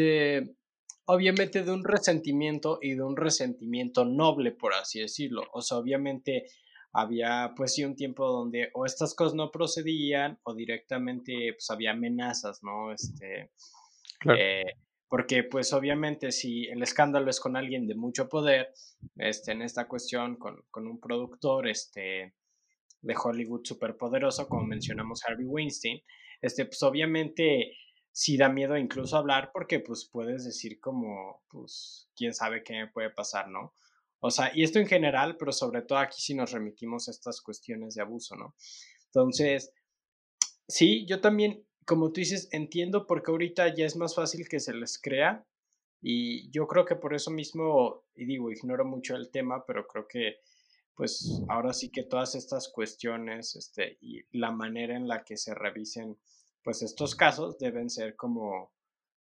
obviamente 1.05 1.63
de 1.63 1.71
un 1.71 1.83
resentimiento 1.83 2.79
y 2.81 2.95
de 2.95 3.03
un 3.03 3.17
resentimiento 3.17 4.05
noble, 4.05 4.51
por 4.51 4.73
así 4.73 4.99
decirlo. 4.99 5.43
O 5.53 5.61
sea, 5.61 5.77
obviamente 5.77 6.45
había 6.93 7.53
pues 7.55 7.73
sí 7.73 7.83
un 7.83 7.95
tiempo 7.95 8.27
donde 8.27 8.69
o 8.73 8.85
estas 8.85 9.15
cosas 9.15 9.33
no 9.33 9.51
procedían 9.51 10.39
o 10.43 10.53
directamente 10.53 11.53
pues 11.53 11.69
había 11.71 11.91
amenazas, 11.91 12.63
¿no? 12.63 12.91
Este, 12.93 13.51
eh, 14.37 14.63
porque 15.09 15.43
pues 15.43 15.73
obviamente 15.73 16.31
si 16.31 16.65
el 16.65 16.83
escándalo 16.83 17.29
es 17.29 17.39
con 17.39 17.57
alguien 17.57 17.87
de 17.87 17.95
mucho 17.95 18.29
poder, 18.29 18.73
este, 19.17 19.51
en 19.51 19.63
esta 19.63 19.87
cuestión 19.87 20.37
con, 20.37 20.63
con 20.69 20.87
un 20.87 20.99
productor 20.99 21.67
este, 21.67 22.35
de 23.01 23.15
Hollywood 23.21 23.65
superpoderoso, 23.65 24.47
como 24.47 24.65
mencionamos 24.65 25.23
Harvey 25.25 25.45
Weinstein, 25.45 25.99
este, 26.41 26.65
pues 26.65 26.81
obviamente 26.83 27.75
sí 28.13 28.37
da 28.37 28.47
miedo 28.47 28.77
incluso 28.77 29.17
hablar 29.17 29.49
porque 29.51 29.79
pues 29.79 30.05
puedes 30.05 30.45
decir 30.45 30.79
como, 30.79 31.41
pues, 31.49 32.09
quién 32.15 32.33
sabe 32.33 32.63
qué 32.63 32.73
me 32.73 32.87
puede 32.87 33.09
pasar, 33.09 33.49
¿no? 33.49 33.73
O 34.19 34.29
sea, 34.31 34.51
y 34.53 34.63
esto 34.63 34.79
en 34.79 34.87
general, 34.87 35.35
pero 35.35 35.51
sobre 35.51 35.81
todo 35.81 35.97
aquí 35.97 36.21
si 36.21 36.35
nos 36.35 36.51
remitimos 36.51 37.07
a 37.07 37.11
estas 37.11 37.41
cuestiones 37.41 37.95
de 37.95 38.03
abuso, 38.03 38.35
¿no? 38.35 38.55
Entonces, 39.07 39.73
sí, 40.67 41.05
yo 41.07 41.21
también, 41.21 41.65
como 41.85 42.11
tú 42.11 42.21
dices, 42.21 42.47
entiendo 42.51 43.07
porque 43.07 43.31
ahorita 43.31 43.75
ya 43.75 43.85
es 43.85 43.95
más 43.95 44.15
fácil 44.15 44.47
que 44.47 44.59
se 44.59 44.73
les 44.73 45.01
crea 45.01 45.45
y 45.99 46.49
yo 46.51 46.67
creo 46.67 46.85
que 46.85 46.95
por 46.95 47.15
eso 47.15 47.31
mismo, 47.31 48.05
y 48.15 48.25
digo, 48.25 48.51
ignoro 48.51 48.85
mucho 48.85 49.15
el 49.15 49.31
tema, 49.31 49.65
pero 49.65 49.87
creo 49.87 50.07
que 50.07 50.37
pues 50.95 51.41
ahora 51.49 51.73
sí 51.73 51.89
que 51.89 52.03
todas 52.03 52.35
estas 52.35 52.69
cuestiones 52.69 53.55
este, 53.55 53.97
y 54.01 54.21
la 54.31 54.51
manera 54.51 54.95
en 54.95 55.07
la 55.07 55.23
que 55.23 55.37
se 55.37 55.55
revisen 55.55 56.19
pues 56.63 56.81
estos 56.81 57.15
casos 57.15 57.57
deben 57.57 57.89
ser 57.89 58.15
como, 58.15 58.71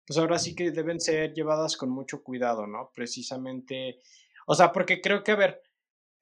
pues 0.07 0.19
ahora 0.19 0.39
sí 0.39 0.55
que 0.55 0.71
deben 0.71 1.01
ser 1.01 1.33
llevadas 1.35 1.77
con 1.77 1.91
mucho 1.91 2.23
cuidado, 2.23 2.67
¿no? 2.67 2.91
Precisamente, 2.95 4.01
o 4.47 4.55
sea, 4.55 4.73
porque 4.73 5.01
creo 5.01 5.23
que, 5.23 5.33
a 5.33 5.37
ver, 5.37 5.63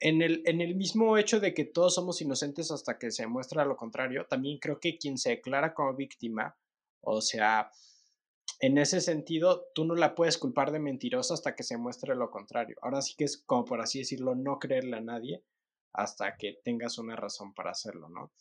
en 0.01 0.23
el, 0.23 0.43
en 0.45 0.61
el 0.61 0.75
mismo 0.75 1.17
hecho 1.17 1.41
de 1.41 1.55
que 1.55 1.64
todos 1.64 1.95
somos 1.95 2.21
inocentes 2.21 2.71
hasta 2.71 2.99
que 2.99 3.11
se 3.11 3.27
muestra 3.27 3.64
lo 3.64 3.77
contrario, 3.77 4.27
también 4.29 4.59
creo 4.59 4.79
que 4.79 4.99
quien 4.99 5.17
se 5.17 5.31
declara 5.31 5.73
como 5.73 5.95
víctima, 5.95 6.57
o 7.01 7.21
sea, 7.21 7.71
en 8.61 8.79
ese 8.79 9.01
sentido, 9.01 9.67
tú 9.75 9.85
no 9.85 9.95
la 9.95 10.14
puedes 10.14 10.39
culpar 10.39 10.73
de 10.73 10.79
mentirosa 10.79 11.35
hasta 11.35 11.55
que 11.55 11.62
se 11.62 11.77
muestre 11.77 12.14
lo 12.14 12.31
contrario. 12.31 12.77
Ahora 12.81 13.03
sí 13.03 13.14
que 13.17 13.25
es 13.25 13.43
como 13.45 13.64
por 13.64 13.81
así 13.81 13.99
decirlo, 13.99 14.35
no 14.35 14.59
creerle 14.59 14.97
a 14.97 15.01
nadie 15.01 15.45
hasta 15.93 16.37
que 16.37 16.61
tengas 16.64 16.99
una 16.99 17.17
razón 17.17 17.55
para 17.55 17.71
hacerlo, 17.71 18.09
¿no? 18.09 18.33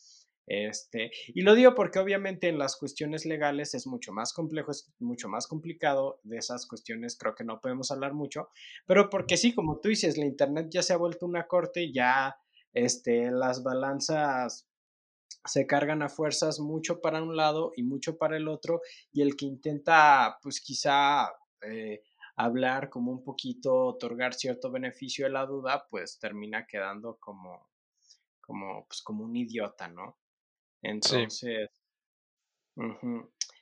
Este, 0.48 1.12
y 1.28 1.42
lo 1.42 1.56
digo 1.56 1.74
porque 1.74 1.98
obviamente 1.98 2.48
en 2.48 2.60
las 2.60 2.76
cuestiones 2.76 3.26
legales 3.26 3.74
es 3.74 3.88
mucho 3.88 4.14
más 4.14 4.32
complejo, 4.32 4.72
es 4.72 4.92
mucho 5.00 5.28
más 5.28 5.48
complicado, 5.48 6.20
de 6.24 6.38
esas 6.38 6.68
cuestiones 6.68 7.18
creo 7.18 7.34
que 7.34 7.44
no 7.44 7.60
podemos 7.60 7.90
hablar 7.90 8.14
mucho, 8.14 8.50
pero 8.86 9.10
porque 9.10 9.38
sí, 9.38 9.56
como 9.56 9.80
tú 9.80 9.90
dices, 9.90 10.18
la 10.18 10.26
Internet 10.26 10.68
ya 10.70 10.84
se 10.84 10.94
ha 10.94 10.98
vuelto 10.98 11.26
una 11.26 11.48
corte, 11.48 11.92
ya 11.92 12.38
este, 12.74 13.32
las 13.32 13.64
balanzas 13.64 14.68
se 15.46 15.66
cargan 15.66 16.02
a 16.04 16.10
fuerzas 16.10 16.60
mucho 16.60 17.02
para 17.02 17.24
un 17.24 17.36
lado 17.36 17.72
y 17.76 17.84
mucho 17.84 18.18
para 18.18 18.38
el 18.38 18.48
otro, 18.48 18.82
y 19.12 19.22
el 19.22 19.36
que 19.36 19.46
intenta, 19.46 20.38
pues 20.44 20.62
quizá 20.62 21.28
eh, 21.62 22.04
hablar 22.36 22.90
como 22.90 23.12
un 23.12 23.24
poquito, 23.24 23.74
otorgar 23.76 24.34
cierto 24.34 24.72
beneficio 24.72 25.26
de 25.26 25.32
la 25.32 25.46
duda, 25.46 25.88
pues 25.90 26.20
termina 26.20 26.68
quedando 26.68 27.18
como, 27.20 27.70
como, 28.42 28.86
pues 28.88 29.02
como 29.02 29.24
un 29.24 29.36
idiota, 29.36 29.88
¿no? 29.88 30.18
Entonces, 30.90 31.70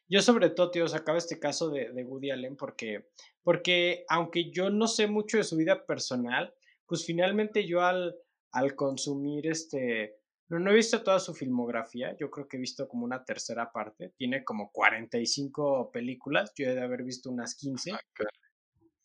yo 0.09 0.21
sobre 0.21 0.49
todo, 0.49 0.71
tío, 0.71 0.87
sacaba 0.87 1.17
este 1.17 1.39
caso 1.39 1.69
de, 1.69 1.91
de, 1.91 2.03
Woody 2.03 2.31
Allen 2.31 2.55
porque, 2.55 3.09
porque 3.43 4.05
aunque 4.09 4.51
yo 4.51 4.69
no 4.69 4.87
sé 4.87 5.07
mucho 5.07 5.37
de 5.37 5.43
su 5.43 5.55
vida 5.55 5.85
personal, 5.85 6.53
pues 6.85 7.05
finalmente 7.05 7.65
yo 7.65 7.81
al, 7.81 8.15
al 8.51 8.75
consumir 8.75 9.47
este, 9.47 10.17
no, 10.49 10.59
no 10.59 10.71
he 10.71 10.75
visto 10.75 11.03
toda 11.03 11.19
su 11.19 11.33
filmografía, 11.33 12.15
yo 12.19 12.29
creo 12.29 12.47
que 12.47 12.57
he 12.57 12.59
visto 12.59 12.87
como 12.87 13.05
una 13.05 13.23
tercera 13.23 13.71
parte, 13.71 14.13
tiene 14.17 14.43
como 14.43 14.71
45 14.71 15.91
películas, 15.91 16.51
yo 16.55 16.67
he 16.67 16.75
de 16.75 16.81
haber 16.81 17.03
visto 17.03 17.29
unas 17.29 17.55
15. 17.55 17.91
Ah, 17.93 17.99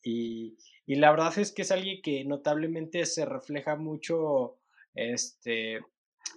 y, 0.03 0.57
y 0.87 0.97
la 0.97 1.11
verdad 1.11 1.37
es 1.39 1.53
que 1.53 1.63
es 1.63 1.71
alguien 1.71 2.01
que 2.03 2.25
notablemente 2.25 3.05
se 3.07 3.25
refleja 3.25 3.77
mucho 3.77 4.59
este, 4.95 5.81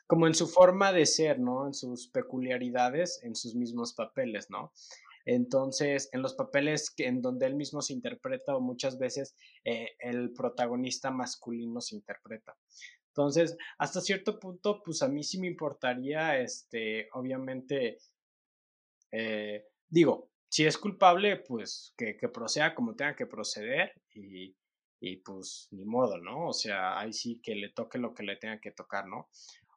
como 0.08 0.28
en 0.28 0.36
su 0.36 0.48
forma 0.48 0.92
de 0.94 1.06
ser, 1.06 1.40
¿no? 1.40 1.68
En 1.68 1.74
sus 1.74 2.08
peculiaridades, 2.08 3.22
en 3.24 3.36
sus 3.36 3.56
mismos 3.56 3.94
papeles, 3.94 4.50
¿no? 4.50 4.72
Entonces, 5.26 6.10
en 6.14 6.22
los 6.22 6.34
papeles 6.34 6.90
que, 6.90 7.08
en 7.08 7.22
donde 7.22 7.46
él 7.46 7.56
mismo 7.56 7.82
se 7.82 7.94
interpreta 7.94 8.56
o 8.56 8.62
muchas 8.62 8.98
veces 8.98 9.36
eh, 9.64 9.92
el 10.00 10.34
protagonista 10.34 11.12
masculino 11.12 11.80
se 11.82 11.96
interpreta. 11.96 12.58
Entonces, 13.10 13.58
hasta 13.78 14.02
cierto 14.02 14.40
punto, 14.40 14.82
pues 14.84 15.02
a 15.02 15.10
mí 15.10 15.24
sí 15.24 15.40
me 15.40 15.48
importaría, 15.48 16.40
este, 16.40 17.10
obviamente, 17.14 18.00
eh, 19.12 19.66
digo, 19.90 20.30
si 20.50 20.66
es 20.66 20.78
culpable, 20.78 21.38
pues 21.38 21.94
que, 21.98 22.18
que, 22.18 22.30
proceda 22.30 22.74
como 22.74 22.96
tenga 22.96 23.16
que 23.16 23.26
proceder 23.26 23.94
y, 24.14 24.56
y 25.02 25.18
pues 25.18 25.68
ni 25.72 25.84
modo, 25.84 26.18
¿no? 26.18 26.48
O 26.48 26.54
sea, 26.54 27.00
ahí 27.00 27.12
sí 27.12 27.42
que 27.42 27.56
le 27.56 27.70
toque 27.70 27.98
lo 27.98 28.14
que 28.14 28.24
le 28.24 28.38
tenga 28.38 28.60
que 28.60 28.72
tocar, 28.72 29.08
¿no? 29.08 29.30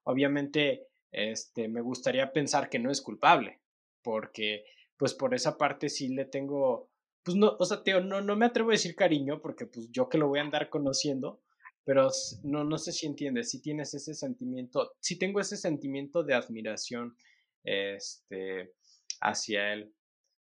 Obviamente, 0.04 0.88
este, 1.10 1.68
me 1.68 1.80
gustaría 1.80 2.32
pensar 2.32 2.68
que 2.68 2.78
no 2.78 2.90
es 2.90 3.00
culpable, 3.00 3.60
porque 4.02 4.64
pues 4.96 5.14
por 5.14 5.34
esa 5.34 5.58
parte 5.58 5.88
sí 5.88 6.08
le 6.08 6.24
tengo, 6.24 6.90
pues 7.22 7.36
no, 7.36 7.56
o 7.58 7.64
sea, 7.64 7.82
Teo, 7.82 8.00
no, 8.00 8.20
no 8.20 8.36
me 8.36 8.46
atrevo 8.46 8.70
a 8.70 8.72
decir 8.72 8.94
cariño, 8.94 9.40
porque 9.40 9.66
pues 9.66 9.90
yo 9.90 10.08
que 10.08 10.18
lo 10.18 10.28
voy 10.28 10.38
a 10.38 10.42
andar 10.42 10.70
conociendo, 10.70 11.40
pero 11.84 12.08
no, 12.42 12.64
no 12.64 12.78
sé 12.78 12.92
si 12.92 13.06
entiendes, 13.06 13.50
si 13.50 13.60
tienes 13.60 13.94
ese 13.94 14.14
sentimiento, 14.14 14.92
si 15.00 15.18
tengo 15.18 15.40
ese 15.40 15.56
sentimiento 15.56 16.22
de 16.22 16.34
admiración, 16.34 17.16
este, 17.62 18.72
hacia 19.20 19.72
él. 19.72 19.94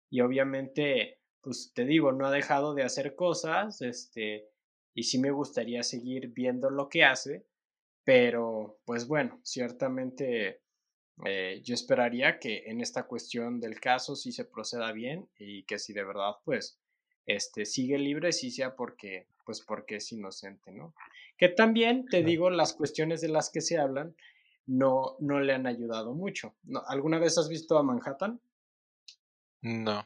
Y 0.10 0.22
obviamente, 0.22 1.20
pues 1.42 1.72
te 1.74 1.86
digo, 1.86 2.12
no 2.12 2.26
ha 2.26 2.32
dejado 2.32 2.74
de 2.74 2.84
hacer 2.84 3.16
cosas, 3.16 3.82
este, 3.82 4.50
y 4.94 5.04
sí 5.04 5.20
me 5.20 5.32
gustaría 5.32 5.84
seguir 5.84 6.30
viendo 6.30 6.70
lo 6.70 6.90
que 6.90 7.04
hace, 7.04 7.46
pero, 8.04 8.80
pues 8.86 9.08
bueno, 9.08 9.40
ciertamente 9.44 10.62
eh, 11.26 11.62
yo 11.64 11.74
esperaría 11.74 12.40
que 12.40 12.64
en 12.68 12.82
esta 12.82 13.04
cuestión 13.04 13.60
del 13.60 13.80
caso 13.80 14.16
sí 14.16 14.32
se 14.32 14.46
proceda 14.46 14.92
bien 14.92 15.28
y 15.38 15.64
que 15.64 15.80
si 15.80 15.94
de 15.94 16.04
verdad, 16.04 16.36
pues, 16.46 16.80
este, 17.26 17.66
sigue 17.66 17.98
libre, 17.98 18.32
sí 18.32 18.52
sea 18.52 18.76
porque, 18.76 19.28
pues, 19.46 19.62
porque 19.62 19.98
es 19.98 20.12
inocente, 20.12 20.72
¿no? 20.72 20.94
Que 21.38 21.50
también, 21.50 22.06
te 22.06 22.24
digo, 22.24 22.50
las 22.50 22.74
cuestiones 22.74 23.22
de 23.22 23.30
las 23.30 23.50
que 23.50 23.62
se 23.62 23.78
hablan 23.78 24.16
no, 24.66 25.16
no 25.20 25.40
le 25.40 25.54
han 25.54 25.68
ayudado 25.68 26.14
mucho. 26.14 26.54
¿No? 26.64 26.84
¿Alguna 26.88 27.20
vez 27.20 27.38
has 27.38 27.50
visto 27.50 27.78
a 27.78 27.84
Manhattan? 27.84 28.40
No. 29.62 30.06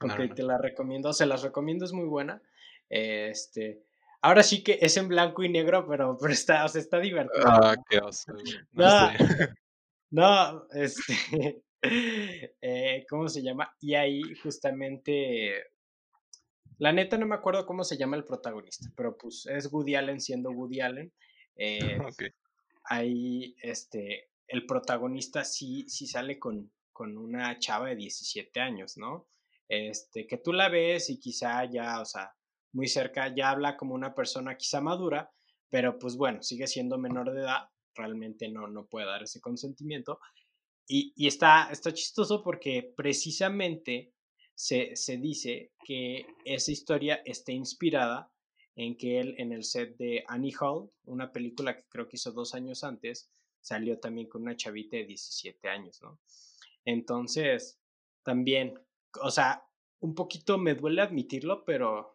Ok, 0.00 0.34
te 0.34 0.42
la 0.42 0.58
recomiendo, 0.58 1.12
se 1.12 1.26
las 1.26 1.42
recomiendo, 1.42 1.84
es 1.84 1.92
muy 1.92 2.06
buena. 2.06 2.42
Este, 2.90 3.82
Ahora 4.24 4.42
sí 4.42 4.64
que 4.64 4.78
es 4.80 4.96
en 4.96 5.08
blanco 5.08 5.42
y 5.42 5.50
negro, 5.50 5.86
pero, 5.86 6.16
pero 6.18 6.32
está, 6.32 6.64
o 6.64 6.68
sea, 6.68 6.80
está 6.80 6.98
divertido. 6.98 7.44
Ah, 7.46 7.76
qué 7.90 7.98
oso. 7.98 8.32
No, 8.72 9.10
no, 10.10 10.66
este, 10.70 11.62
eh, 12.62 13.04
¿cómo 13.06 13.28
se 13.28 13.42
llama? 13.42 13.70
Y 13.82 13.94
ahí 13.94 14.22
justamente, 14.42 15.66
la 16.78 16.90
neta 16.90 17.18
no 17.18 17.26
me 17.26 17.34
acuerdo 17.34 17.66
cómo 17.66 17.84
se 17.84 17.98
llama 17.98 18.16
el 18.16 18.24
protagonista, 18.24 18.88
pero 18.96 19.14
pues 19.14 19.44
es 19.44 19.70
Woody 19.70 19.94
Allen 19.94 20.22
siendo 20.22 20.52
Woody 20.52 20.80
Allen. 20.80 21.12
Eh, 21.56 21.98
Ahí, 22.84 23.54
este, 23.60 24.30
el 24.48 24.64
protagonista 24.64 25.44
sí, 25.44 25.84
sí 25.86 26.06
sale 26.06 26.38
con, 26.38 26.72
con 26.94 27.18
una 27.18 27.58
chava 27.58 27.88
de 27.88 27.96
17 27.96 28.58
años, 28.58 28.96
¿no? 28.96 29.28
Este, 29.68 30.26
que 30.26 30.38
tú 30.38 30.54
la 30.54 30.70
ves 30.70 31.10
y 31.10 31.20
quizá 31.20 31.66
ya, 31.66 32.00
o 32.00 32.06
sea, 32.06 32.34
muy 32.74 32.88
cerca, 32.88 33.34
ya 33.34 33.50
habla 33.50 33.76
como 33.76 33.94
una 33.94 34.14
persona 34.14 34.56
quizá 34.56 34.80
madura, 34.80 35.32
pero 35.70 35.98
pues 35.98 36.16
bueno, 36.16 36.42
sigue 36.42 36.66
siendo 36.66 36.98
menor 36.98 37.32
de 37.32 37.40
edad, 37.40 37.68
realmente 37.94 38.48
no, 38.48 38.68
no 38.68 38.86
puede 38.86 39.06
dar 39.06 39.22
ese 39.22 39.40
consentimiento. 39.40 40.18
Y, 40.86 41.12
y 41.16 41.26
está, 41.26 41.70
está 41.70 41.92
chistoso 41.94 42.42
porque 42.42 42.92
precisamente 42.96 44.12
se, 44.54 44.94
se 44.96 45.16
dice 45.16 45.72
que 45.84 46.26
esa 46.44 46.72
historia 46.72 47.22
está 47.24 47.52
inspirada 47.52 48.30
en 48.76 48.96
que 48.96 49.20
él 49.20 49.34
en 49.38 49.52
el 49.52 49.64
set 49.64 49.96
de 49.96 50.24
Annie 50.26 50.54
Hall, 50.60 50.90
una 51.04 51.32
película 51.32 51.76
que 51.76 51.84
creo 51.88 52.08
que 52.08 52.16
hizo 52.16 52.32
dos 52.32 52.54
años 52.54 52.82
antes, 52.82 53.30
salió 53.60 53.98
también 53.98 54.28
con 54.28 54.42
una 54.42 54.56
chavita 54.56 54.96
de 54.96 55.06
17 55.06 55.68
años, 55.68 56.02
¿no? 56.02 56.18
Entonces, 56.84 57.80
también, 58.24 58.78
o 59.22 59.30
sea, 59.30 59.64
un 60.00 60.14
poquito 60.14 60.58
me 60.58 60.74
duele 60.74 61.00
admitirlo, 61.00 61.64
pero 61.64 62.13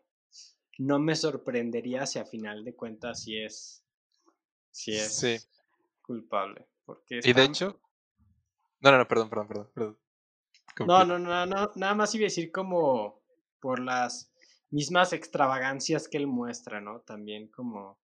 no 0.79 0.97
me 0.97 1.15
sorprendería 1.15 2.05
si 2.05 2.19
a 2.19 2.25
final 2.25 2.63
de 2.63 2.73
cuentas 2.73 3.23
si 3.23 3.37
es, 3.37 3.83
si 4.71 4.95
es 4.95 5.49
culpable. 6.01 6.67
Porque 6.85 7.19
Y 7.23 7.33
de 7.33 7.43
hecho... 7.43 7.81
No, 8.79 8.91
no, 8.91 8.97
no, 8.97 9.07
perdón, 9.07 9.29
perdón, 9.29 9.71
perdón. 9.73 9.99
No, 10.87 11.03
no, 11.03 11.19
no, 11.19 11.45
no, 11.45 11.71
nada 11.75 11.95
más 11.95 12.15
iba 12.15 12.23
a 12.23 12.31
decir 12.31 12.49
como 12.51 13.21
por 13.59 13.81
las 13.81 14.31
mismas 14.69 15.11
extravagancias 15.11 16.07
que 16.07 16.17
él 16.17 16.27
muestra, 16.27 16.79
¿no? 16.79 17.01
También 17.01 17.49
como 17.49 17.99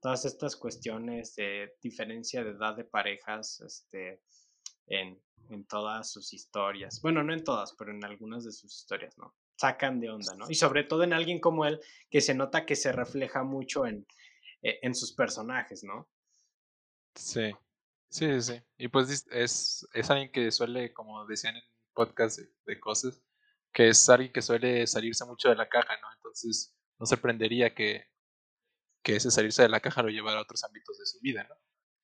todas 0.00 0.24
estas 0.24 0.54
cuestiones 0.54 1.34
de 1.34 1.76
diferencia 1.82 2.44
de 2.44 2.50
edad 2.50 2.76
de 2.76 2.84
parejas, 2.84 3.60
este, 3.60 4.22
en, 4.86 5.20
en 5.48 5.66
todas 5.66 6.12
sus 6.12 6.32
historias. 6.32 7.00
Bueno, 7.02 7.24
no 7.24 7.32
en 7.32 7.42
todas, 7.42 7.74
pero 7.76 7.90
en 7.90 8.04
algunas 8.04 8.44
de 8.44 8.52
sus 8.52 8.72
historias, 8.72 9.18
¿no? 9.18 9.34
Sacan 9.60 10.00
de 10.00 10.08
onda, 10.08 10.34
¿no? 10.36 10.46
Y 10.48 10.54
sobre 10.54 10.84
todo 10.84 11.02
en 11.04 11.12
alguien 11.12 11.38
como 11.38 11.66
él, 11.66 11.80
que 12.08 12.22
se 12.22 12.34
nota 12.34 12.64
que 12.64 12.76
se 12.76 12.92
refleja 12.92 13.42
mucho 13.42 13.86
en, 13.86 14.06
eh, 14.62 14.78
en 14.80 14.94
sus 14.94 15.12
personajes, 15.12 15.84
¿no? 15.84 16.08
Sí, 17.14 17.52
sí, 18.08 18.40
sí. 18.40 18.54
Y 18.78 18.88
pues 18.88 19.26
es, 19.30 19.86
es 19.92 20.10
alguien 20.10 20.32
que 20.32 20.50
suele, 20.50 20.94
como 20.94 21.26
decían 21.26 21.56
en 21.56 21.62
podcast 21.92 22.38
de, 22.64 22.80
cosas, 22.80 23.22
que 23.70 23.88
es 23.88 24.08
alguien 24.08 24.32
que 24.32 24.40
suele 24.40 24.86
salirse 24.86 25.26
mucho 25.26 25.50
de 25.50 25.56
la 25.56 25.68
caja, 25.68 25.94
¿no? 26.00 26.08
Entonces 26.14 26.74
no 26.98 27.04
sorprendería 27.04 27.74
que, 27.74 28.06
que 29.02 29.16
ese 29.16 29.30
salirse 29.30 29.60
de 29.60 29.68
la 29.68 29.80
caja 29.80 30.02
lo 30.02 30.08
llevara 30.08 30.38
a 30.38 30.42
otros 30.42 30.64
ámbitos 30.64 30.98
de 30.98 31.04
su 31.04 31.20
vida, 31.20 31.44
¿no? 31.46 31.54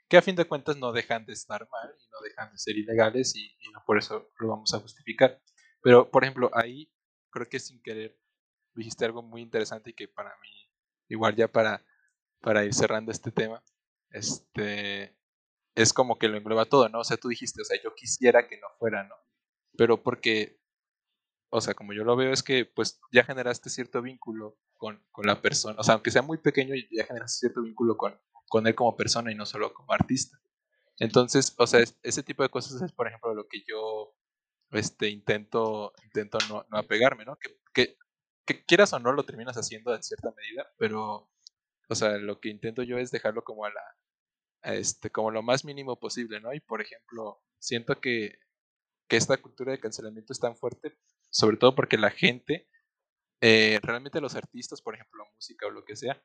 Que 0.09 0.19
a 0.19 0.23
fin 0.23 0.37
de 0.37 0.45
cuentas 0.45 0.77
no 0.77 0.93
dejan 0.93 1.25
de 1.25 1.33
estar 1.33 1.67
mal 1.71 1.95
y 1.99 2.07
no 2.11 2.21
dejan 2.21 2.53
de 2.53 2.59
ser 2.59 2.77
ilegales 2.77 3.35
y, 3.35 3.47
y 3.61 3.71
no 3.73 3.83
por 3.87 3.97
eso 3.97 4.29
lo 4.41 4.49
vamos 4.49 4.75
a 4.75 4.81
justificar. 4.81 5.41
Pero, 5.81 6.11
por 6.11 6.23
ejemplo, 6.23 6.51
ahí 6.53 6.93
creo 7.37 7.49
que 7.51 7.61
sin 7.61 7.83
querer 7.83 8.19
dijiste 8.75 9.05
algo 9.05 9.23
muy 9.23 9.43
interesante 9.43 9.91
y 9.91 9.93
que 9.93 10.09
para 10.09 10.31
mí, 10.41 10.71
igual 11.09 11.37
ya 11.37 11.49
para, 11.49 11.85
para 12.41 12.65
ir 12.65 12.73
cerrando 12.73 13.13
este 13.13 13.31
tema, 13.31 13.63
este, 14.11 15.15
es 15.75 15.93
como 15.93 16.19
que 16.19 16.29
lo 16.29 16.39
engloba 16.39 16.65
todo, 16.65 16.89
¿no? 16.89 17.01
O 17.01 17.05
sea, 17.05 17.19
tú 17.19 17.29
dijiste, 17.29 17.61
o 17.61 17.65
sea, 17.65 17.81
yo 17.83 17.95
quisiera 17.95 18.49
que 18.49 18.59
no 18.59 18.69
fuera, 18.79 19.05
¿no? 19.05 19.15
Pero 19.77 20.03
porque, 20.03 20.59
o 21.51 21.61
sea, 21.61 21.75
como 21.75 21.93
yo 21.93 22.05
lo 22.05 22.17
veo 22.17 22.33
es 22.33 22.43
que 22.43 22.65
pues 22.65 23.01
ya 23.13 23.25
generaste 23.25 23.69
cierto 23.69 24.01
vínculo 24.01 24.59
con, 24.79 25.05
con, 25.11 25.27
la 25.27 25.43
persona, 25.43 25.79
o 25.79 25.83
sea, 25.83 25.95
aunque 25.95 26.11
sea 26.11 26.23
muy 26.23 26.39
pequeño, 26.39 26.75
ya 26.91 27.05
generas 27.05 27.39
cierto 27.39 27.63
vínculo 27.63 27.97
con, 27.99 28.19
con 28.49 28.67
él 28.67 28.75
como 28.75 28.97
persona 28.97 29.31
y 29.31 29.35
no 29.35 29.45
solo 29.45 29.75
como 29.75 29.93
artista. 29.93 30.39
Entonces, 30.99 31.55
o 31.59 31.67
sea, 31.67 31.85
ese 32.03 32.23
tipo 32.23 32.43
de 32.43 32.49
cosas 32.49 32.81
es, 32.81 32.93
por 32.93 33.07
ejemplo, 33.07 33.35
lo 33.35 33.47
que 33.49 33.63
yo 33.67 34.16
este, 34.73 35.09
intento, 35.09 35.93
intento 36.05 36.39
no, 36.49 36.67
no 36.71 36.79
apegarme, 36.79 37.25
¿no? 37.25 37.37
Que, 37.37 37.57
que, 37.73 37.99
que, 38.45 38.65
quieras 38.65 38.93
o 38.93 38.99
no 38.99 39.13
lo 39.13 39.25
terminas 39.25 39.57
haciendo 39.57 39.95
en 39.95 40.03
cierta 40.03 40.33
medida, 40.37 40.67
pero, 40.79 41.31
o 41.89 41.95
sea, 41.95 42.19
lo 42.19 42.41
que 42.41 42.49
intento 42.49 42.83
yo 42.83 42.99
es 42.99 43.11
dejarlo 43.11 43.45
como 43.45 43.65
a 43.65 43.71
la, 43.71 43.97
este, 44.63 45.11
como 45.11 45.31
lo 45.31 45.43
más 45.43 45.65
mínimo 45.65 45.99
posible, 45.99 46.41
¿no? 46.41 46.53
Y, 46.53 46.61
por 46.61 46.81
ejemplo, 46.81 47.43
siento 47.59 48.01
que, 48.01 48.39
que 49.09 49.17
esta 49.17 49.37
cultura 49.37 49.73
de 49.73 49.81
cancelamiento 49.81 50.33
es 50.33 50.41
tan 50.41 50.57
fuerte, 50.57 50.97
sobre 51.31 51.57
todo 51.57 51.75
porque 51.75 51.99
la 51.99 52.11
gente, 52.11 52.69
eh, 53.41 53.79
realmente 53.83 54.21
los 54.21 54.35
artistas, 54.35 54.83
por 54.83 54.95
ejemplo, 54.95 55.25
música 55.35 55.67
o 55.67 55.71
lo 55.71 55.85
que 55.85 55.97
sea, 55.97 56.23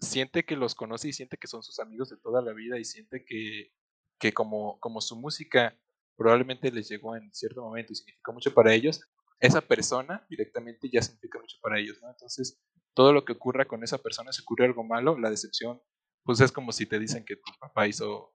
siente 0.00 0.44
que 0.44 0.56
los 0.56 0.74
conoce 0.74 1.08
y 1.08 1.12
siente 1.12 1.36
que 1.36 1.46
son 1.46 1.62
sus 1.62 1.78
amigos 1.80 2.10
de 2.10 2.16
toda 2.16 2.42
la 2.42 2.52
vida 2.52 2.78
y 2.78 2.84
siente 2.84 3.24
que, 3.24 3.72
que 4.18 4.32
como, 4.32 4.78
como 4.80 5.00
su 5.00 5.16
música 5.16 5.78
probablemente 6.16 6.70
les 6.70 6.88
llegó 6.88 7.16
en 7.16 7.32
cierto 7.32 7.62
momento 7.62 7.92
y 7.92 7.96
significó 7.96 8.32
mucho 8.32 8.52
para 8.54 8.72
ellos, 8.72 9.00
esa 9.40 9.60
persona 9.60 10.24
directamente 10.28 10.88
ya 10.90 11.02
significa 11.02 11.38
mucho 11.38 11.58
para 11.60 11.78
ellos, 11.78 11.98
¿no? 12.00 12.08
Entonces, 12.10 12.62
todo 12.94 13.12
lo 13.12 13.24
que 13.24 13.32
ocurra 13.32 13.66
con 13.66 13.82
esa 13.82 13.98
persona, 13.98 14.32
si 14.32 14.42
ocurre 14.42 14.66
algo 14.66 14.84
malo, 14.84 15.18
la 15.18 15.30
decepción, 15.30 15.82
pues 16.22 16.40
es 16.40 16.52
como 16.52 16.72
si 16.72 16.86
te 16.86 16.98
dicen 16.98 17.24
que 17.24 17.36
tu 17.36 17.52
papá 17.60 17.86
hizo 17.86 18.34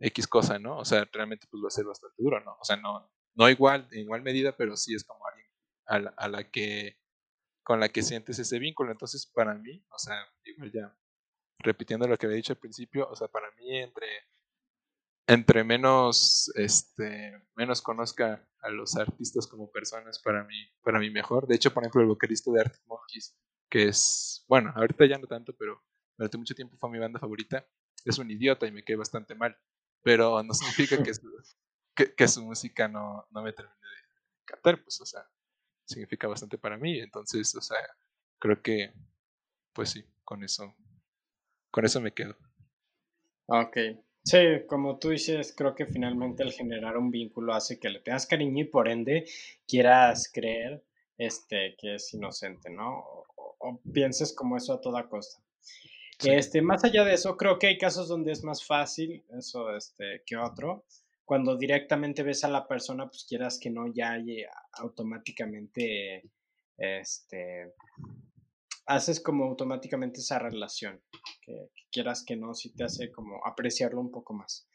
X 0.00 0.26
cosa, 0.26 0.58
¿no? 0.58 0.78
O 0.78 0.84
sea, 0.84 1.08
realmente 1.12 1.46
pues 1.50 1.62
va 1.62 1.68
a 1.68 1.70
ser 1.70 1.84
bastante 1.84 2.16
duro, 2.18 2.40
¿no? 2.40 2.56
O 2.60 2.64
sea, 2.64 2.76
no, 2.76 3.10
no 3.34 3.48
igual, 3.48 3.88
en 3.92 4.00
igual 4.00 4.22
medida, 4.22 4.56
pero 4.56 4.76
sí 4.76 4.94
es 4.94 5.04
como 5.04 5.24
alguien 5.26 5.48
a 5.86 5.98
la, 5.98 6.10
a 6.16 6.28
la 6.28 6.50
que, 6.50 6.98
con 7.62 7.80
la 7.80 7.88
que 7.90 8.02
sientes 8.02 8.38
ese 8.38 8.58
vínculo. 8.58 8.90
Entonces, 8.90 9.26
para 9.26 9.54
mí, 9.54 9.84
o 9.90 9.98
sea, 9.98 10.16
igual 10.44 10.72
ya, 10.72 10.96
repitiendo 11.58 12.08
lo 12.08 12.16
que 12.18 12.26
había 12.26 12.36
dicho 12.36 12.54
al 12.54 12.58
principio, 12.58 13.08
o 13.08 13.14
sea, 13.14 13.28
para 13.28 13.50
mí 13.52 13.78
entre 13.78 14.08
entre 15.26 15.64
menos 15.64 16.50
este 16.56 17.32
menos 17.54 17.80
conozca 17.80 18.46
a 18.60 18.70
los 18.70 18.96
artistas 18.96 19.46
como 19.46 19.70
personas 19.70 20.18
para 20.18 20.44
mí 20.44 20.56
para 20.82 20.98
mí 20.98 21.10
mejor. 21.10 21.46
De 21.46 21.54
hecho 21.54 21.72
por 21.72 21.82
ejemplo 21.82 22.02
el 22.02 22.08
vocalista 22.08 22.50
de 22.50 22.60
Arctic 22.60 22.82
Monkeys 22.86 23.36
que 23.68 23.88
es 23.88 24.44
bueno 24.48 24.72
ahorita 24.74 25.06
ya 25.06 25.18
no 25.18 25.26
tanto 25.26 25.54
pero 25.56 25.82
durante 26.16 26.38
mucho 26.38 26.54
tiempo 26.54 26.76
fue 26.76 26.90
mi 26.90 26.98
banda 26.98 27.18
favorita 27.18 27.66
es 28.04 28.18
un 28.18 28.30
idiota 28.30 28.66
y 28.66 28.72
me 28.72 28.84
quedé 28.84 28.96
bastante 28.96 29.34
mal 29.34 29.56
pero 30.02 30.42
no 30.42 30.52
significa 30.54 31.02
que 31.02 31.14
su, 31.14 31.30
que, 31.94 32.28
su 32.28 32.42
música 32.42 32.88
no, 32.88 33.26
no 33.30 33.42
me 33.42 33.52
termine 33.52 33.76
de 33.76 34.44
cantar 34.44 34.82
pues 34.82 35.00
o 35.00 35.06
sea 35.06 35.26
significa 35.84 36.28
bastante 36.28 36.58
para 36.58 36.76
mí. 36.76 36.98
Entonces 37.00 37.54
o 37.54 37.60
sea 37.60 37.78
creo 38.38 38.60
que 38.62 38.92
pues 39.72 39.90
sí 39.90 40.04
con 40.24 40.42
eso 40.44 40.74
con 41.70 41.84
eso 41.84 42.00
me 42.00 42.12
quedo. 42.12 42.36
Ok, 43.46 43.76
Sí, 44.24 44.38
como 44.68 44.98
tú 44.98 45.10
dices, 45.10 45.52
creo 45.56 45.74
que 45.74 45.86
finalmente 45.86 46.44
el 46.44 46.52
generar 46.52 46.96
un 46.96 47.10
vínculo 47.10 47.54
hace 47.54 47.80
que 47.80 47.90
le 47.90 48.00
tengas 48.00 48.26
cariño 48.26 48.62
y 48.62 48.66
por 48.66 48.88
ende 48.88 49.26
quieras 49.66 50.30
creer 50.32 50.84
este, 51.18 51.74
que 51.76 51.96
es 51.96 52.14
inocente, 52.14 52.70
¿no? 52.70 53.04
O, 53.36 53.80
pienses 53.92 54.32
como 54.32 54.56
eso 54.56 54.74
a 54.74 54.80
toda 54.80 55.08
costa. 55.08 55.42
Este, 56.24 56.62
más 56.62 56.84
allá 56.84 57.04
de 57.04 57.14
eso, 57.14 57.36
creo 57.36 57.58
que 57.58 57.66
hay 57.66 57.78
casos 57.78 58.06
donde 58.06 58.30
es 58.30 58.44
más 58.44 58.64
fácil 58.64 59.24
eso 59.36 59.74
este, 59.74 60.22
que 60.24 60.36
otro. 60.36 60.84
Cuando 61.24 61.56
directamente 61.56 62.22
ves 62.22 62.44
a 62.44 62.48
la 62.48 62.68
persona, 62.68 63.08
pues 63.08 63.24
quieras 63.24 63.58
que 63.58 63.70
no, 63.70 63.92
ya 63.92 64.12
hay 64.12 64.44
automáticamente 64.72 66.22
este, 66.76 67.72
haces 68.86 69.20
como 69.20 69.44
automáticamente 69.44 70.20
esa 70.20 70.38
relación, 70.38 71.02
que, 71.42 71.68
quieras 71.90 72.24
que 72.24 72.36
no, 72.36 72.54
si 72.54 72.74
te 72.74 72.84
hace 72.84 73.10
como 73.10 73.44
apreciarlo 73.46 74.00
un 74.00 74.10
poco 74.10 74.34
más. 74.34 74.68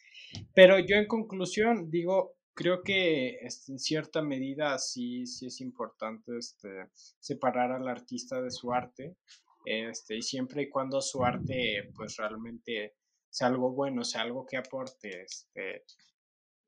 Pero 0.53 0.79
yo 0.79 0.95
en 0.95 1.07
conclusión 1.07 1.89
digo, 1.89 2.35
creo 2.53 2.81
que 2.83 3.37
este, 3.41 3.73
en 3.73 3.79
cierta 3.79 4.21
medida 4.21 4.77
sí, 4.77 5.25
sí 5.25 5.47
es 5.47 5.61
importante 5.61 6.37
este, 6.37 6.89
separar 7.19 7.71
al 7.71 7.87
artista 7.87 8.41
de 8.41 8.51
su 8.51 8.73
arte, 8.73 9.17
este, 9.65 10.17
y 10.17 10.21
siempre 10.21 10.63
y 10.63 10.69
cuando 10.69 11.01
su 11.01 11.23
arte 11.23 11.89
pues 11.95 12.15
realmente 12.17 12.95
sea 13.29 13.47
algo 13.47 13.73
bueno, 13.73 14.03
sea 14.03 14.21
algo 14.21 14.45
que 14.45 14.57
aporte, 14.57 15.23
este, 15.23 15.83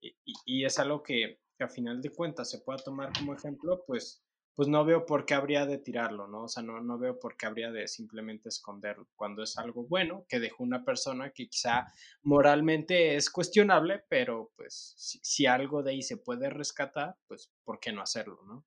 y, 0.02 0.14
y 0.46 0.66
es 0.66 0.80
algo 0.80 1.02
que, 1.02 1.40
que 1.58 1.64
a 1.64 1.70
final 1.70 2.02
de 2.02 2.12
cuentas 2.12 2.50
se 2.50 2.60
pueda 2.60 2.80
tomar 2.80 3.12
como 3.14 3.34
ejemplo, 3.34 3.84
pues 3.86 4.24
pues 4.60 4.68
no 4.68 4.84
veo 4.84 5.06
por 5.06 5.26
qué 5.26 5.36
habría 5.36 5.66
de 5.66 5.78
tirarlo, 5.78 6.28
¿no? 6.28 6.44
O 6.44 6.48
sea, 6.50 6.62
no, 6.62 6.82
no 6.82 7.00
veo 7.00 7.18
por 7.18 7.38
qué 7.38 7.46
habría 7.46 7.72
de 7.72 7.88
simplemente 7.88 8.50
esconderlo 8.50 9.08
cuando 9.16 9.42
es 9.42 9.58
algo 9.58 9.86
bueno 9.86 10.26
que 10.28 10.42
dejó 10.42 10.66
una 10.66 10.84
persona 10.84 11.30
que 11.30 11.48
quizá 11.48 11.88
moralmente 12.24 13.16
es 13.16 13.30
cuestionable, 13.30 14.04
pero 14.10 14.52
pues 14.58 14.96
si, 14.98 15.46
algo 15.46 15.82
de 15.82 15.92
ahí 15.92 16.02
se 16.02 16.18
puede 16.18 16.50
rescatar, 16.50 17.16
pues 17.26 17.50
¿por 17.64 17.80
qué 17.80 17.94
no 17.94 18.02
hacerlo, 18.02 18.42
¿no? 18.48 18.66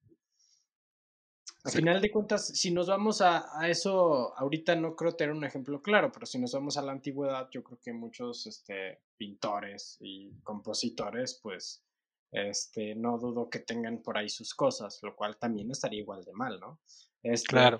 Al 1.62 1.72
final 1.72 2.00
de 2.00 2.10
cuentas, 2.10 2.46
si 2.46 2.70
nos 2.70 2.86
vamos 2.86 3.20
a, 3.20 3.60
a, 3.60 3.68
eso, 3.68 4.34
ahorita 4.38 4.74
no 4.74 4.96
creo 4.96 5.14
tener 5.14 5.36
un 5.36 5.44
ejemplo 5.44 5.82
claro, 5.82 6.10
pero 6.10 6.24
si 6.24 6.38
nos 6.38 6.54
vamos 6.54 6.78
a 6.78 6.82
la 6.82 6.92
antigüedad, 6.92 7.50
yo 7.50 7.62
creo 7.62 7.78
que 7.82 7.92
muchos 7.92 8.46
este, 8.46 9.02
pintores 9.18 9.98
y 10.00 10.40
compositores, 10.42 11.38
pues 11.42 11.84
este, 12.32 12.94
no 12.94 13.18
dudo 13.18 13.48
que 13.48 13.60
tengan 13.60 14.02
por 14.02 14.18
ahí 14.18 14.28
sus 14.28 14.54
cosas, 14.54 14.98
lo 15.02 15.14
cual 15.14 15.38
también 15.38 15.70
estaría 15.70 16.00
igual 16.00 16.24
de 16.24 16.32
mal, 16.32 16.58
¿no? 16.58 16.80
Este, 17.22 17.46
claro. 17.46 17.78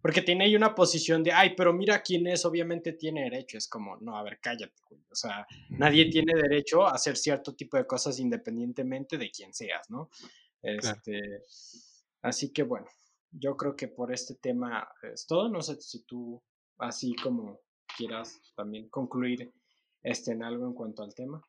Porque 0.00 0.22
tiene 0.22 0.44
ahí 0.44 0.56
una 0.56 0.74
posición 0.74 1.22
de, 1.22 1.30
ay, 1.30 1.54
pero 1.56 1.72
mira 1.72 2.02
quién 2.02 2.26
es, 2.26 2.44
obviamente 2.44 2.94
tiene 2.94 3.22
derecho. 3.22 3.56
Es 3.56 3.68
como, 3.68 3.98
no, 3.98 4.16
a 4.16 4.24
ver, 4.24 4.40
cállate, 4.42 4.74
güey. 4.90 5.00
O 5.08 5.14
sea, 5.14 5.46
nadie 5.68 6.10
tiene 6.10 6.34
derecho 6.34 6.84
a 6.84 6.94
hacer 6.94 7.16
cierto 7.16 7.54
tipo 7.54 7.76
de 7.76 7.86
cosas 7.86 8.18
independientemente 8.18 9.16
de 9.16 9.30
quién 9.30 9.54
seas, 9.54 9.88
¿no? 9.90 10.10
Este, 10.60 11.40
Así 12.22 12.52
que 12.52 12.62
bueno, 12.62 12.86
yo 13.32 13.56
creo 13.56 13.74
que 13.76 13.88
por 13.88 14.12
este 14.12 14.36
tema 14.36 14.88
es 15.02 15.26
todo. 15.26 15.48
No 15.48 15.60
sé 15.60 15.80
si 15.80 16.04
tú, 16.04 16.40
así 16.78 17.14
como 17.16 17.60
quieras 17.96 18.40
también 18.54 18.88
concluir 18.88 19.52
este, 20.02 20.32
en 20.32 20.44
algo 20.44 20.66
en 20.66 20.74
cuanto 20.74 21.02
al 21.02 21.14
tema. 21.14 21.42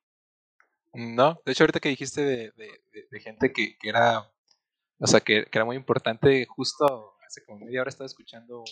No, 0.93 1.41
de 1.45 1.51
hecho 1.51 1.63
ahorita 1.63 1.79
que 1.79 1.89
dijiste 1.89 2.21
de, 2.21 2.53
de, 3.09 3.19
gente 3.19 3.51
que, 3.51 3.77
que, 3.79 3.89
era, 3.89 4.31
o 4.99 5.07
sea, 5.07 5.21
que, 5.21 5.45
que, 5.45 5.57
era 5.57 5.65
muy 5.65 5.75
importante, 5.75 6.45
justo 6.45 7.15
hace 7.25 7.43
como 7.45 7.65
media 7.65 7.81
hora 7.81 7.89
estaba 7.89 8.05
escuchando 8.05 8.63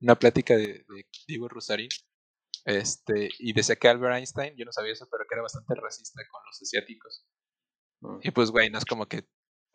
una 0.00 0.14
plática 0.16 0.56
de, 0.56 0.86
Diego 1.26 1.48
Rosarín, 1.48 1.90
este, 2.64 3.28
y 3.38 3.52
decía 3.52 3.76
que 3.76 3.88
Albert 3.88 4.16
Einstein, 4.16 4.56
yo 4.56 4.64
no 4.64 4.72
sabía 4.72 4.92
eso, 4.92 5.08
pero 5.10 5.24
que 5.28 5.34
era 5.34 5.42
bastante 5.42 5.74
racista 5.74 6.22
con 6.30 6.40
los 6.46 6.62
asiáticos. 6.62 7.26
Mm. 8.00 8.18
Y 8.22 8.30
pues, 8.30 8.50
güey, 8.50 8.70
no 8.70 8.78
es 8.78 8.84
como 8.84 9.06
que 9.06 9.26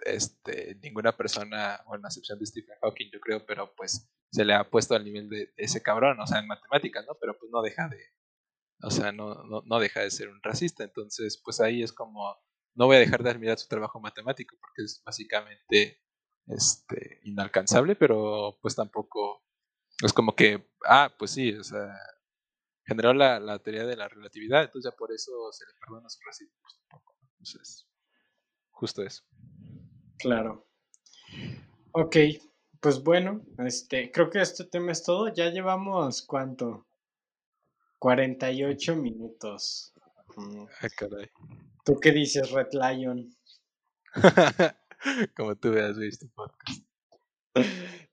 este, 0.05 0.75
ninguna 0.82 1.15
persona, 1.15 1.82
o 1.86 1.95
en 1.95 2.01
la 2.01 2.07
excepción 2.07 2.39
de 2.39 2.45
Stephen 2.45 2.78
Hawking, 2.82 3.09
yo 3.11 3.19
creo, 3.19 3.45
pero 3.45 3.73
pues 3.75 4.09
se 4.32 4.45
le 4.45 4.53
ha 4.53 4.69
puesto 4.69 4.95
al 4.95 5.03
nivel 5.03 5.30
de 5.30 5.53
ese 5.57 5.82
cabrón, 5.82 6.19
o 6.19 6.28
sea, 6.28 6.39
en 6.39 6.47
matemáticas, 6.47 7.05
¿no? 7.05 7.15
Pero 7.19 7.38
pues 7.38 7.51
no 7.51 7.61
deja 7.61 7.88
de, 7.88 7.97
o 8.82 8.91
sea, 8.91 9.11
no, 9.11 9.43
no, 9.43 9.61
no 9.65 9.80
deja 9.80 10.01
de 10.01 10.11
ser 10.11 10.30
un 10.30 10.41
racista. 10.41 10.84
Entonces, 10.84 11.41
pues 11.43 11.59
ahí 11.59 11.84
es 11.84 11.93
como, 11.93 12.38
no 12.75 12.86
voy 12.86 12.97
a 12.97 12.99
dejar 12.99 13.23
de 13.23 13.32
admirar 13.32 13.57
su 13.57 13.67
trabajo 13.67 13.99
matemático 13.99 14.55
porque 14.59 14.84
es 14.84 15.01
básicamente 15.05 16.01
este, 16.47 17.19
inalcanzable, 17.23 17.95
pero 17.95 18.57
pues 18.61 18.75
tampoco 18.75 19.43
es 20.03 20.13
como 20.13 20.36
que, 20.36 20.69
ah, 20.86 21.13
pues 21.17 21.32
sí, 21.32 21.53
o 21.53 21.63
sea, 21.63 21.93
generó 22.86 23.13
la, 23.13 23.39
la 23.39 23.59
teoría 23.59 23.86
de 23.86 23.97
la 23.97 24.07
relatividad, 24.07 24.63
entonces 24.63 24.91
ya 24.91 24.95
por 24.95 25.11
eso 25.11 25.51
se 25.51 25.65
le 25.65 25.73
perdona 25.80 26.09
su 26.09 26.19
racismo, 26.25 26.55
pues 26.61 26.75
tampoco. 26.88 27.17
Entonces, 27.32 27.88
justo 28.71 29.03
eso. 29.03 29.23
Claro. 30.17 30.67
Ok, 31.91 32.15
pues 32.80 33.03
bueno, 33.03 33.43
este, 33.59 34.11
creo 34.11 34.30
que 34.30 34.41
este 34.41 34.63
tema 34.65 34.91
es 34.91 35.03
todo. 35.03 35.34
Ya 35.34 35.49
llevamos 35.49 36.21
cuánto? 36.21 36.87
48 38.00 38.95
minutos. 38.95 39.93
Mm. 40.36 40.66
Ah, 40.82 40.89
caray. 40.95 41.30
¿Tú 41.84 42.00
qué 42.00 42.12
dices, 42.12 42.52
Red 42.52 42.70
Lion? 42.74 43.30
Como 45.36 45.56
tú 45.56 45.72
veas 45.72 45.98
visto 45.98 46.28
podcast. 46.34 46.84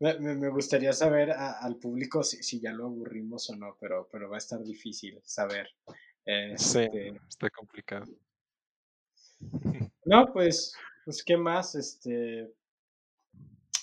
Me, 0.01 0.19
me, 0.19 0.49
gustaría 0.49 0.93
saber 0.93 1.31
al 1.31 1.77
público 1.77 2.23
si, 2.23 2.43
si, 2.43 2.61
ya 2.61 2.73
lo 2.73 2.87
aburrimos 2.87 3.49
o 3.51 3.57
no, 3.57 3.77
pero, 3.81 4.09
pero 4.11 4.29
va 4.29 4.37
a 4.37 4.39
estar 4.39 4.63
difícil 4.63 5.21
saber. 5.23 5.69
Sí, 6.57 6.81
este 6.81 7.21
está 7.29 7.51
complicado. 7.51 8.07
No, 10.05 10.33
pues, 10.33 10.75
pues, 11.05 11.23
¿qué 11.23 11.37
más? 11.37 11.75
Este, 11.75 12.51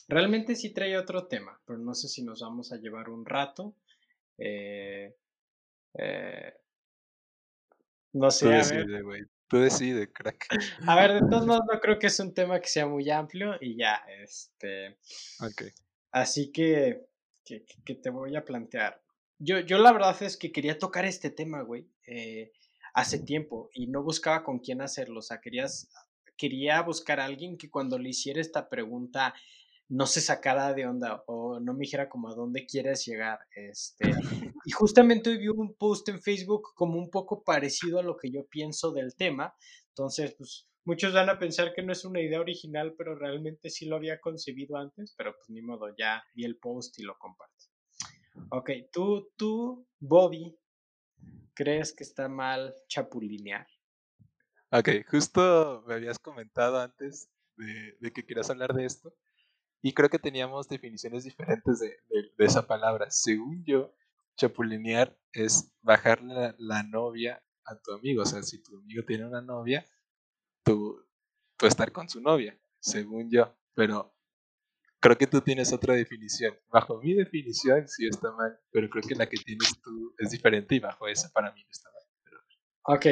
realmente 0.07 0.55
sí 0.55 0.73
trae 0.73 0.97
otro 0.97 1.27
tema, 1.27 1.59
pero 1.65 1.79
no 1.79 1.93
sé 1.93 2.07
si 2.07 2.23
nos 2.23 2.41
vamos 2.41 2.71
a 2.71 2.77
llevar 2.77 3.09
un 3.09 3.25
rato. 3.25 3.75
Eh, 4.37 5.15
eh, 5.93 6.53
no 8.13 8.31
sé. 8.31 8.45
Tú 8.45 8.51
decides, 8.51 9.03
güey. 9.03 9.21
Tú 9.47 9.57
decides, 9.57 10.09
crack. 10.13 10.47
A 10.87 10.95
ver, 10.95 11.13
de 11.13 11.29
todos 11.29 11.45
modos, 11.45 11.63
no 11.71 11.79
creo 11.79 11.99
que 11.99 12.07
es 12.07 12.19
un 12.19 12.33
tema 12.33 12.59
que 12.59 12.69
sea 12.69 12.87
muy 12.87 13.09
amplio 13.09 13.55
y 13.59 13.75
ya, 13.75 14.01
este. 14.23 14.97
Ok. 15.41 15.63
Así 16.11 16.51
que, 16.51 17.05
que, 17.43 17.95
te 17.95 18.09
voy 18.09 18.35
a 18.35 18.45
plantear. 18.45 19.01
Yo, 19.39 19.59
yo 19.59 19.77
la 19.77 19.91
verdad 19.91 20.15
es 20.21 20.37
que 20.37 20.51
quería 20.51 20.77
tocar 20.77 21.05
este 21.05 21.31
tema, 21.31 21.63
güey, 21.63 21.87
eh, 22.07 22.51
hace 22.93 23.19
tiempo 23.19 23.69
y 23.73 23.87
no 23.87 24.03
buscaba 24.03 24.43
con 24.43 24.59
quién 24.59 24.81
hacerlo. 24.81 25.19
O 25.19 25.23
sea, 25.23 25.41
querías, 25.41 25.89
quería 26.37 26.81
buscar 26.81 27.19
a 27.19 27.25
alguien 27.25 27.57
que 27.57 27.69
cuando 27.69 27.97
le 27.97 28.09
hiciera 28.09 28.39
esta 28.39 28.69
pregunta 28.69 29.33
no 29.89 30.05
se 30.05 30.21
sacara 30.21 30.73
de 30.73 30.85
onda 30.85 31.23
o 31.27 31.59
no 31.59 31.73
me 31.73 31.81
dijera 31.81 32.07
como 32.07 32.29
a 32.29 32.35
dónde 32.35 32.65
quieres 32.65 33.05
llegar. 33.05 33.39
Este, 33.53 34.05
y 34.65 34.71
justamente 34.71 35.29
hoy 35.29 35.37
vi 35.37 35.47
un 35.47 35.75
post 35.75 36.09
en 36.09 36.21
Facebook 36.21 36.73
como 36.75 36.97
un 36.97 37.09
poco 37.09 37.43
parecido 37.43 37.99
a 37.99 38.03
lo 38.03 38.17
que 38.17 38.31
yo 38.31 38.45
pienso 38.47 38.91
del 38.91 39.15
tema. 39.15 39.55
Entonces, 39.89 40.35
pues 40.37 40.67
muchos 40.85 41.13
van 41.13 41.29
a 41.29 41.39
pensar 41.39 41.73
que 41.73 41.83
no 41.83 41.91
es 41.91 42.05
una 42.05 42.21
idea 42.21 42.39
original, 42.39 42.93
pero 42.97 43.15
realmente 43.15 43.69
sí 43.69 43.85
lo 43.85 43.95
había 43.95 44.19
concebido 44.19 44.77
antes, 44.77 45.13
pero 45.17 45.35
pues 45.35 45.49
ni 45.49 45.61
modo, 45.61 45.93
ya 45.97 46.23
vi 46.33 46.45
el 46.45 46.57
post 46.57 46.99
y 46.99 47.03
lo 47.03 47.17
comparto. 47.17 47.65
Ok, 48.49 48.71
tú, 48.91 49.31
tú, 49.35 49.87
Bobby, 49.99 50.57
¿crees 51.53 51.93
que 51.93 52.03
está 52.03 52.29
mal 52.29 52.73
chapulinear? 52.87 53.67
Ok, 54.71 54.89
justo 55.09 55.83
me 55.85 55.95
habías 55.95 56.17
comentado 56.17 56.79
antes 56.79 57.29
de, 57.57 57.97
de 57.99 58.11
que 58.13 58.25
querías 58.25 58.49
hablar 58.49 58.73
de 58.73 58.85
esto. 58.85 59.13
Y 59.81 59.93
creo 59.93 60.09
que 60.09 60.19
teníamos 60.19 60.67
definiciones 60.67 61.23
diferentes 61.23 61.79
de, 61.79 61.97
esa 62.37 62.67
palabra. 62.67 63.09
Según 63.09 63.63
yo, 63.65 63.93
chapulinear 64.41 65.15
es 65.33 65.71
bajarle 65.81 66.55
la, 66.57 66.83
novia 66.83 67.43
a 67.65 67.79
tu 67.79 67.93
amigo. 67.93 68.23
O 68.23 68.25
sea, 68.25 68.41
si 68.41 68.61
tu 68.61 68.77
amigo 68.77 69.03
tiene 69.05 69.25
una 69.25 69.41
novia, 69.41 69.85
tú, 70.63 70.99
tú 71.57 71.67
estar 71.67 71.91
con 71.91 72.09
su 72.09 72.21
novia, 72.21 72.59
según 72.79 73.29
yo. 73.29 73.55
Pero 73.75 74.15
creo 74.99 75.17
que 75.17 75.27
tú 75.27 75.41
tienes 75.41 75.71
otra 75.71 75.93
definición. 75.93 76.57
Bajo 76.69 76.99
mi 76.99 77.13
definición 77.13 77.87
sí 77.87 78.07
está 78.07 78.31
mal, 78.31 78.59
pero 78.71 78.89
creo 78.89 79.03
que 79.07 79.15
la 79.15 79.29
que 79.29 79.37
tienes 79.37 79.79
tú 79.81 80.15
es 80.17 80.31
diferente 80.31 80.75
y 80.75 80.79
bajo 80.79 81.07
esa 81.07 81.29
para 81.29 81.51
mí 81.51 81.63
no 81.63 81.71
está 81.71 81.89
mal. 81.89 82.97
Ok, 82.97 83.05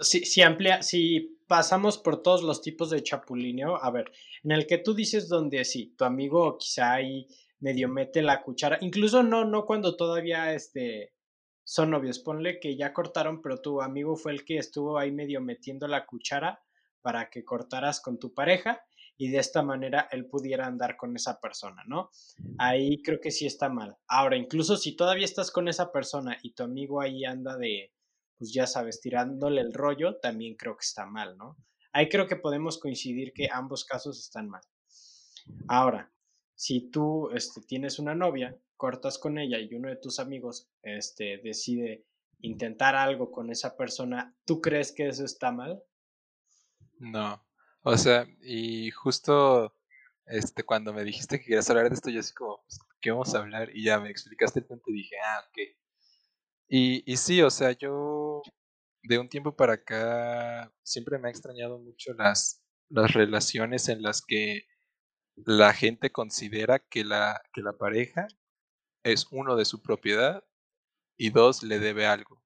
si, 0.00 0.26
si, 0.26 0.42
amplia, 0.42 0.82
si 0.82 1.40
pasamos 1.48 1.96
por 1.96 2.22
todos 2.22 2.42
los 2.42 2.60
tipos 2.60 2.90
de 2.90 3.02
chapulineo, 3.02 3.82
a 3.82 3.90
ver, 3.90 4.12
en 4.42 4.52
el 4.52 4.66
que 4.66 4.76
tú 4.76 4.94
dices 4.94 5.26
donde 5.28 5.64
sí, 5.64 5.94
tu 5.96 6.04
amigo 6.04 6.58
quizá 6.58 6.92
ahí 6.92 7.26
medio 7.60 7.88
mete 7.88 8.22
la 8.22 8.42
cuchara, 8.42 8.78
incluso 8.80 9.22
no, 9.22 9.44
no 9.44 9.64
cuando 9.64 9.96
todavía 9.96 10.52
este, 10.52 11.12
son 11.64 11.90
novios, 11.90 12.18
ponle 12.18 12.60
que 12.60 12.76
ya 12.76 12.92
cortaron, 12.92 13.42
pero 13.42 13.60
tu 13.60 13.82
amigo 13.82 14.16
fue 14.16 14.32
el 14.32 14.44
que 14.44 14.58
estuvo 14.58 14.98
ahí 14.98 15.10
medio 15.10 15.40
metiendo 15.40 15.88
la 15.88 16.06
cuchara 16.06 16.60
para 17.02 17.30
que 17.30 17.44
cortaras 17.44 18.00
con 18.00 18.18
tu 18.18 18.34
pareja 18.34 18.80
y 19.16 19.30
de 19.30 19.38
esta 19.38 19.62
manera 19.62 20.08
él 20.10 20.26
pudiera 20.26 20.66
andar 20.66 20.96
con 20.96 21.16
esa 21.16 21.40
persona, 21.40 21.82
¿no? 21.86 22.10
Ahí 22.58 23.02
creo 23.02 23.18
que 23.20 23.30
sí 23.30 23.46
está 23.46 23.68
mal. 23.68 23.96
Ahora, 24.06 24.36
incluso 24.36 24.76
si 24.76 24.94
todavía 24.94 25.24
estás 25.24 25.50
con 25.50 25.68
esa 25.68 25.90
persona 25.90 26.38
y 26.42 26.52
tu 26.52 26.62
amigo 26.62 27.00
ahí 27.00 27.24
anda 27.24 27.56
de, 27.56 27.92
pues 28.36 28.52
ya 28.52 28.66
sabes, 28.66 29.00
tirándole 29.00 29.60
el 29.62 29.72
rollo, 29.72 30.18
también 30.18 30.54
creo 30.56 30.76
que 30.76 30.84
está 30.84 31.06
mal, 31.06 31.36
¿no? 31.38 31.56
Ahí 31.92 32.08
creo 32.08 32.26
que 32.26 32.36
podemos 32.36 32.78
coincidir 32.78 33.32
que 33.32 33.48
ambos 33.50 33.84
casos 33.84 34.20
están 34.20 34.48
mal. 34.50 34.62
Ahora, 35.68 36.12
si 36.56 36.90
tú 36.90 37.30
este, 37.32 37.60
tienes 37.60 37.98
una 37.98 38.14
novia, 38.14 38.58
cortas 38.76 39.18
con 39.18 39.38
ella 39.38 39.58
y 39.58 39.72
uno 39.74 39.88
de 39.88 39.96
tus 39.96 40.18
amigos 40.18 40.68
este, 40.82 41.38
decide 41.44 42.06
intentar 42.40 42.96
algo 42.96 43.30
con 43.30 43.50
esa 43.50 43.76
persona, 43.76 44.34
¿tú 44.44 44.60
crees 44.60 44.92
que 44.92 45.08
eso 45.08 45.24
está 45.24 45.52
mal? 45.52 45.82
No. 46.98 47.46
O 47.82 47.96
sea, 47.96 48.26
y 48.40 48.90
justo 48.90 49.74
este, 50.26 50.64
cuando 50.64 50.92
me 50.92 51.04
dijiste 51.04 51.38
que 51.38 51.44
querías 51.44 51.70
hablar 51.70 51.88
de 51.88 51.94
esto, 51.94 52.10
yo 52.10 52.20
así 52.20 52.34
como, 52.34 52.62
pues, 52.62 52.80
¿qué 53.00 53.10
vamos 53.10 53.34
a 53.34 53.38
hablar? 53.38 53.70
Y 53.74 53.84
ya 53.84 54.00
me 54.00 54.10
explicaste 54.10 54.60
el 54.60 54.66
punto 54.66 54.90
y 54.90 54.94
dije, 54.94 55.16
ah, 55.24 55.44
ok. 55.48 55.58
Y, 56.68 57.12
y 57.12 57.16
sí, 57.16 57.42
o 57.42 57.50
sea, 57.50 57.72
yo 57.72 58.42
de 59.02 59.18
un 59.18 59.28
tiempo 59.28 59.54
para 59.54 59.74
acá 59.74 60.72
siempre 60.82 61.18
me 61.18 61.28
ha 61.28 61.30
extrañado 61.30 61.78
mucho 61.78 62.12
las, 62.14 62.64
las 62.88 63.12
relaciones 63.12 63.88
en 63.88 64.02
las 64.02 64.22
que 64.26 64.66
la 65.36 65.72
gente 65.72 66.10
considera 66.10 66.78
que 66.78 67.04
la, 67.04 67.42
que 67.52 67.62
la 67.62 67.74
pareja 67.74 68.28
es 69.04 69.26
uno 69.30 69.56
de 69.56 69.64
su 69.64 69.82
propiedad 69.82 70.44
y 71.16 71.30
dos 71.30 71.62
le 71.62 71.78
debe 71.78 72.06
algo. 72.06 72.42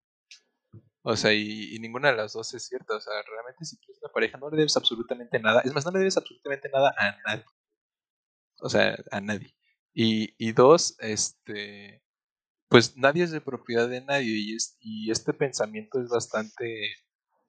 O 1.03 1.16
sea, 1.16 1.32
y, 1.32 1.78
ninguna 1.80 2.11
de 2.11 2.16
las 2.16 2.34
dos 2.34 2.53
es 2.55 2.66
cierta. 2.66 2.97
O 2.97 3.01
sea, 3.01 3.14
realmente 3.22 3.64
si 3.64 3.78
tienes 3.78 3.99
una 4.03 4.12
pareja 4.12 4.38
no 4.38 4.51
le 4.51 4.59
debes 4.59 4.76
absolutamente 4.76 5.38
nada. 5.41 5.62
Es 5.62 5.72
más, 5.72 5.84
no 5.86 5.93
le 5.93 6.01
debes 6.01 6.16
absolutamente 6.16 6.68
nada 6.68 6.95
a 6.99 7.16
nadie. 7.26 7.45
O 8.61 8.68
sea, 8.68 8.97
a 9.11 9.20
nadie. 9.20 9.55
Y, 9.95 10.34
y 10.38 10.53
dos, 10.53 10.97
este, 11.01 12.03
pues 12.68 12.97
nadie 12.97 13.24
es 13.24 13.32
de 13.32 13.41
propiedad 13.41 13.88
de 13.88 14.03
nadie 14.03 14.32
y, 14.38 14.55
es, 14.55 14.76
y 14.80 15.11
este 15.11 15.32
pensamiento 15.34 16.01
es 16.01 16.09
bastante, 16.09 16.95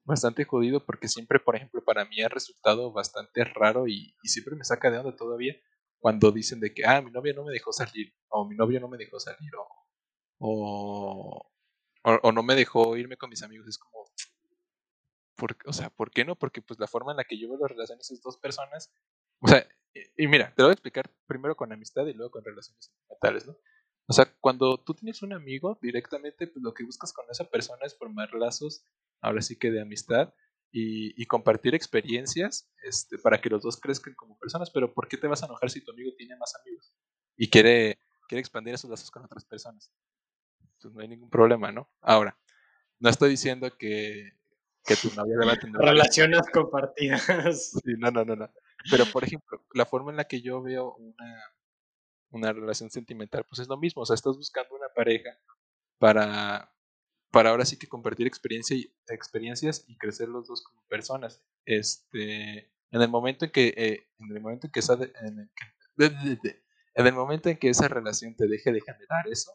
bastante 0.04 0.44
jodido 0.44 0.84
porque 0.84 1.08
siempre, 1.08 1.38
por 1.38 1.56
ejemplo, 1.56 1.82
para 1.84 2.04
mí 2.04 2.20
ha 2.22 2.28
resultado 2.28 2.92
bastante 2.92 3.44
raro 3.44 3.86
y, 3.86 4.14
siempre 4.24 4.56
me 4.56 4.64
saca 4.64 4.90
de 4.90 4.98
onda 4.98 5.16
todavía 5.16 5.54
cuando 5.98 6.32
dicen 6.32 6.60
de 6.60 6.74
que, 6.74 6.84
ah, 6.84 7.00
mi 7.00 7.10
novia 7.10 7.32
no 7.34 7.44
me 7.44 7.52
dejó 7.52 7.72
salir 7.72 8.12
o 8.28 8.46
mi 8.48 8.56
novio 8.56 8.80
no 8.80 8.88
me 8.88 8.98
dejó 8.98 9.20
salir 9.20 9.50
o, 10.38 11.50
o, 12.02 12.32
no 12.32 12.42
me 12.42 12.54
dejó 12.56 12.96
irme 12.96 13.16
con 13.16 13.30
mis 13.30 13.42
amigos. 13.42 13.68
Es 13.68 13.78
como, 13.78 14.04
¿por, 15.36 15.56
o 15.66 15.72
sea, 15.72 15.90
¿por 15.90 16.10
qué 16.10 16.24
no? 16.24 16.36
Porque 16.36 16.60
pues 16.60 16.80
la 16.80 16.88
forma 16.88 17.12
en 17.12 17.18
la 17.18 17.24
que 17.24 17.38
yo 17.38 17.48
veo 17.48 17.58
las 17.58 17.70
relaciones 17.70 18.10
es 18.10 18.20
dos 18.20 18.36
personas, 18.36 18.92
o 19.40 19.48
sea, 19.48 19.66
y, 19.94 20.24
y 20.24 20.26
mira, 20.26 20.52
te 20.54 20.62
lo 20.62 20.68
voy 20.68 20.72
a 20.72 20.74
explicar 20.74 21.10
primero 21.26 21.54
con 21.54 21.72
amistad 21.72 22.06
y 22.06 22.14
luego 22.14 22.32
con 22.32 22.44
relaciones 22.44 22.84
sentimentales, 22.86 23.46
¿no? 23.46 23.56
O 24.08 24.12
sea, 24.12 24.26
cuando 24.40 24.78
tú 24.78 24.94
tienes 24.94 25.22
un 25.22 25.32
amigo, 25.32 25.78
directamente 25.80 26.46
pues, 26.46 26.62
lo 26.62 26.74
que 26.74 26.84
buscas 26.84 27.12
con 27.12 27.24
esa 27.30 27.48
persona 27.48 27.86
es 27.86 27.96
formar 27.96 28.34
lazos, 28.34 28.84
ahora 29.22 29.40
sí 29.40 29.56
que 29.56 29.70
de 29.70 29.80
amistad, 29.80 30.34
y, 30.74 31.26
compartir 31.26 31.74
experiencias 31.74 32.70
este, 32.82 33.18
para 33.18 33.40
que 33.40 33.50
los 33.50 33.62
dos 33.62 33.78
crezcan 33.78 34.14
como 34.14 34.38
personas. 34.38 34.70
Pero 34.70 34.92
¿por 34.92 35.06
qué 35.06 35.18
te 35.18 35.26
vas 35.26 35.42
a 35.42 35.46
enojar 35.46 35.70
si 35.70 35.84
tu 35.84 35.92
amigo 35.92 36.12
tiene 36.16 36.36
más 36.36 36.54
amigos 36.56 36.92
y 37.36 37.48
quiere, 37.48 37.98
quiere 38.26 38.40
expandir 38.40 38.74
esos 38.74 38.90
lazos 38.90 39.10
con 39.10 39.24
otras 39.24 39.44
personas? 39.44 39.92
Pues 40.80 40.94
no 40.94 41.00
hay 41.00 41.08
ningún 41.08 41.30
problema, 41.30 41.70
¿no? 41.70 41.90
Ahora, 42.00 42.38
no 42.98 43.10
estoy 43.10 43.30
diciendo 43.30 43.70
que, 43.76 44.32
que 44.84 44.96
tu 44.96 45.14
novia 45.14 45.36
deba 45.38 45.56
tener... 45.56 45.76
Relaciones 45.76 46.42
compartidas. 46.52 47.26
Sí, 47.84 47.92
no, 47.98 48.10
no, 48.10 48.24
no, 48.24 48.34
no. 48.34 48.50
Pero, 48.90 49.04
por 49.06 49.24
ejemplo, 49.24 49.64
la 49.74 49.86
forma 49.86 50.10
en 50.10 50.16
la 50.16 50.24
que 50.24 50.40
yo 50.40 50.62
veo 50.62 50.94
una, 50.96 51.54
una 52.30 52.52
relación 52.52 52.90
sentimental, 52.90 53.44
pues 53.44 53.60
es 53.60 53.68
lo 53.68 53.76
mismo, 53.76 54.02
o 54.02 54.06
sea, 54.06 54.14
estás 54.14 54.36
buscando 54.36 54.74
una 54.74 54.88
pareja 54.88 55.38
para, 55.98 56.71
para 57.32 57.50
ahora 57.50 57.64
sí 57.64 57.78
que 57.78 57.88
compartir 57.88 58.26
experiencia 58.26 58.76
y, 58.76 58.94
experiencias 59.08 59.84
y 59.88 59.96
crecer 59.96 60.28
los 60.28 60.46
dos 60.46 60.62
como 60.62 60.86
personas. 60.86 61.42
Este, 61.64 62.70
en 62.90 63.02
el 63.02 63.08
momento 63.08 63.46
en 63.46 63.50
que, 63.50 63.74
eh, 63.76 64.06
en 64.18 64.36
el 64.36 64.40
momento 64.40 64.66
en 64.66 64.72
que 64.72 64.80
esa, 64.80 64.94
en 64.94 65.50
el, 65.98 66.38
en 66.94 67.06
el 67.06 67.14
momento 67.14 67.48
en 67.48 67.56
que 67.56 67.70
esa 67.70 67.88
relación 67.88 68.36
te 68.36 68.46
deje 68.46 68.70
de 68.70 68.80
generar 68.80 69.26
eso, 69.28 69.50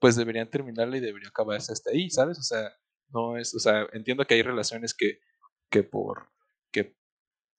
pues 0.00 0.16
deberían 0.16 0.50
terminarla 0.50 0.96
y 0.96 1.00
debería 1.00 1.28
acabarse 1.28 1.72
hasta 1.72 1.90
ahí, 1.90 2.10
¿sabes? 2.10 2.38
O 2.38 2.42
sea, 2.42 2.72
no 3.08 3.38
es, 3.38 3.54
o 3.54 3.60
sea, 3.60 3.86
entiendo 3.92 4.26
que 4.26 4.34
hay 4.34 4.42
relaciones 4.42 4.92
que, 4.92 5.20
que 5.70 5.84
por, 5.84 6.30
que, 6.72 6.96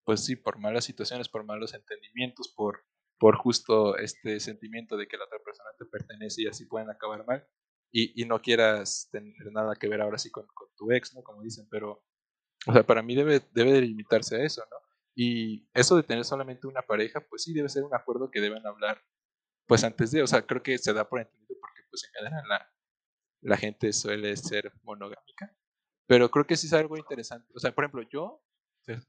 pues 0.03 0.25
sí, 0.25 0.35
por 0.35 0.59
malas 0.59 0.83
situaciones, 0.85 1.29
por 1.29 1.45
malos 1.45 1.73
entendimientos, 1.73 2.53
por 2.53 2.83
por 3.23 3.37
justo 3.37 3.95
este 3.97 4.41
sentimiento 4.41 4.97
de 4.97 5.07
que 5.07 5.15
la 5.15 5.23
otra 5.23 5.39
persona 5.39 5.69
te 5.77 5.85
pertenece 5.85 6.41
y 6.41 6.47
así 6.47 6.65
pueden 6.65 6.89
acabar 6.89 7.25
mal. 7.25 7.47
Y, 7.93 8.21
y 8.21 8.25
no 8.25 8.41
quieras 8.41 9.07
tener 9.11 9.51
nada 9.51 9.75
que 9.75 9.87
ver 9.87 10.01
ahora 10.01 10.17
sí 10.17 10.31
con, 10.31 10.47
con, 10.47 10.67
tu 10.75 10.91
ex, 10.91 11.13
¿no? 11.13 11.23
Como 11.23 11.43
dicen, 11.43 11.67
pero, 11.69 12.03
o 12.65 12.73
sea, 12.73 12.83
para 12.83 13.03
mí 13.03 13.15
debe, 13.15 13.41
debe 13.53 13.73
de 13.73 13.81
limitarse 13.81 14.35
a 14.35 14.43
eso, 14.43 14.63
¿no? 14.69 14.77
Y 15.15 15.69
eso 15.75 15.95
de 15.95 16.03
tener 16.03 16.25
solamente 16.25 16.65
una 16.65 16.81
pareja, 16.81 17.21
pues 17.21 17.43
sí 17.43 17.53
debe 17.53 17.69
ser 17.69 17.83
un 17.83 17.93
acuerdo 17.93 18.31
que 18.31 18.41
deben 18.41 18.65
hablar, 18.65 18.99
pues 19.67 19.83
antes 19.83 20.11
de, 20.11 20.23
o 20.23 20.27
sea, 20.27 20.41
creo 20.45 20.63
que 20.63 20.77
se 20.79 20.91
da 20.91 21.07
por 21.07 21.21
entendido 21.21 21.55
porque, 21.61 21.81
pues 21.89 22.03
en 22.05 22.13
general, 22.13 22.43
la, 22.49 22.73
la 23.41 23.57
gente 23.57 23.93
suele 23.93 24.35
ser 24.37 24.73
monogámica. 24.81 25.55
Pero 26.07 26.31
creo 26.31 26.47
que 26.47 26.57
sí 26.57 26.67
es 26.67 26.73
algo 26.73 26.97
interesante. 26.97 27.51
O 27.55 27.59
sea, 27.59 27.73
por 27.73 27.83
ejemplo, 27.83 28.01
yo 28.09 28.43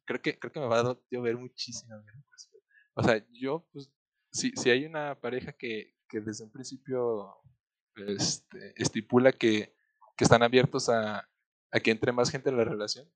creo 0.04 0.20
que, 0.20 0.38
creo 0.38 0.52
que 0.52 0.60
me 0.60 0.66
va 0.66 0.80
a 0.80 0.98
llover 1.10 1.36
muchísimo. 1.36 1.94
O 2.94 3.02
sea, 3.02 3.24
yo 3.32 3.66
pues 3.72 3.90
si, 4.30 4.52
si 4.52 4.70
hay 4.70 4.84
una 4.84 5.20
pareja 5.20 5.52
que, 5.52 5.96
que 6.08 6.20
desde 6.20 6.44
un 6.44 6.52
principio 6.52 7.36
este, 7.96 8.74
estipula 8.76 9.32
que, 9.32 9.74
que, 10.16 10.24
están 10.24 10.42
abiertos 10.42 10.88
a, 10.88 11.28
a, 11.70 11.80
que 11.80 11.90
entre 11.90 12.12
más 12.12 12.30
gente 12.30 12.50
en 12.50 12.56
la 12.56 12.64
relación, 12.64 13.08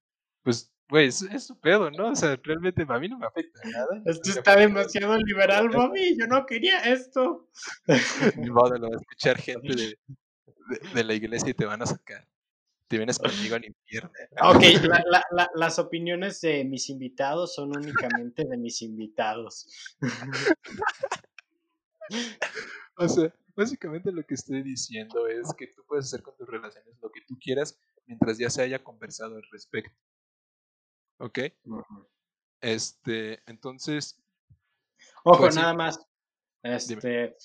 pues, 0.43 0.72
güey, 0.89 1.09
es, 1.09 1.22
es, 1.22 1.47
su 1.47 1.59
pedo, 1.59 1.91
¿no? 1.91 2.11
O 2.11 2.16
sea, 2.16 2.39
realmente 2.43 2.85
a 2.89 2.99
mí 2.99 3.09
no 3.09 3.18
me 3.18 3.26
afecta 3.26 3.61
nada. 3.68 4.03
Esto 4.07 4.31
está 4.31 4.57
demasiado 4.57 5.16
liberal, 5.18 5.70
mami, 5.70 6.16
yo 6.18 6.26
no 6.26 6.47
quería 6.47 6.81
esto. 6.81 7.49
Ni 8.37 8.51
modo, 8.51 8.79
lo 8.79 8.89
va 8.89 8.97
a 8.97 9.01
escuchar 9.01 9.39
gente 9.39 9.74
de, 9.74 9.99
de, 10.68 10.95
de 10.95 11.05
la 11.05 11.14
iglesia 11.14 11.51
y 11.51 11.55
te 11.55 11.66
van 11.66 11.83
a 11.83 11.87
sacar 11.87 12.26
te 12.89 12.97
vienes 12.97 13.18
conmigo 13.18 13.55
al 13.55 13.64
infierno. 13.66 14.11
Ok, 14.43 14.62
la, 14.83 15.24
la, 15.31 15.51
las 15.55 15.79
opiniones 15.79 16.41
de 16.41 16.64
mis 16.64 16.89
invitados 16.89 17.55
son 17.55 17.76
únicamente 17.76 18.45
de 18.45 18.57
mis 18.57 18.81
invitados. 18.81 19.68
o 22.97 23.09
sea, 23.09 23.33
básicamente 23.59 24.13
lo 24.13 24.25
que 24.25 24.35
estoy 24.35 24.63
diciendo 24.63 25.27
es 25.27 25.53
que 25.59 25.67
tú 25.67 25.85
puedes 25.85 26.07
hacer 26.07 26.23
con 26.23 26.37
tus 26.37 26.49
relaciones 26.49 26.95
lo 27.03 27.11
que 27.11 27.23
tú 27.27 27.37
quieras 27.41 27.77
mientras 28.07 28.39
ya 28.39 28.49
se 28.49 28.63
haya 28.63 28.83
conversado 28.83 29.35
al 29.37 29.43
respecto. 29.51 29.99
¿Ok? 31.19 31.41
Este, 32.61 33.43
entonces. 33.51 34.23
Ojo, 35.25 35.41
pues 35.41 35.57
nada 35.57 35.75
más. 35.75 35.99
Este. 36.63 37.37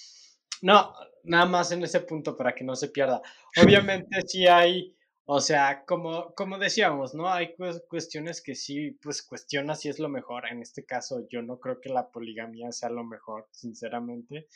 No, 0.61 0.93
nada 1.23 1.45
más 1.45 1.71
en 1.71 1.83
ese 1.83 1.99
punto 2.01 2.37
para 2.37 2.53
que 2.53 2.63
no 2.63 2.75
se 2.75 2.89
pierda. 2.89 3.21
Obviamente 3.61 4.21
sí 4.27 4.45
hay, 4.47 4.95
o 5.25 5.41
sea, 5.41 5.83
como, 5.85 6.33
como 6.35 6.59
decíamos, 6.59 7.15
¿no? 7.15 7.27
Hay 7.27 7.55
cuestiones 7.89 8.41
que 8.41 8.53
sí, 8.53 8.91
pues 9.01 9.23
cuestiona 9.23 9.75
si 9.75 9.89
es 9.89 9.97
lo 9.97 10.09
mejor. 10.09 10.47
En 10.47 10.61
este 10.61 10.85
caso, 10.85 11.27
yo 11.27 11.41
no 11.41 11.59
creo 11.59 11.81
que 11.81 11.89
la 11.89 12.11
poligamia 12.11 12.71
sea 12.71 12.89
lo 12.89 13.03
mejor, 13.03 13.47
sinceramente. 13.51 14.47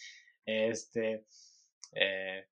Este. 0.48 1.26
Eh, 1.91 2.48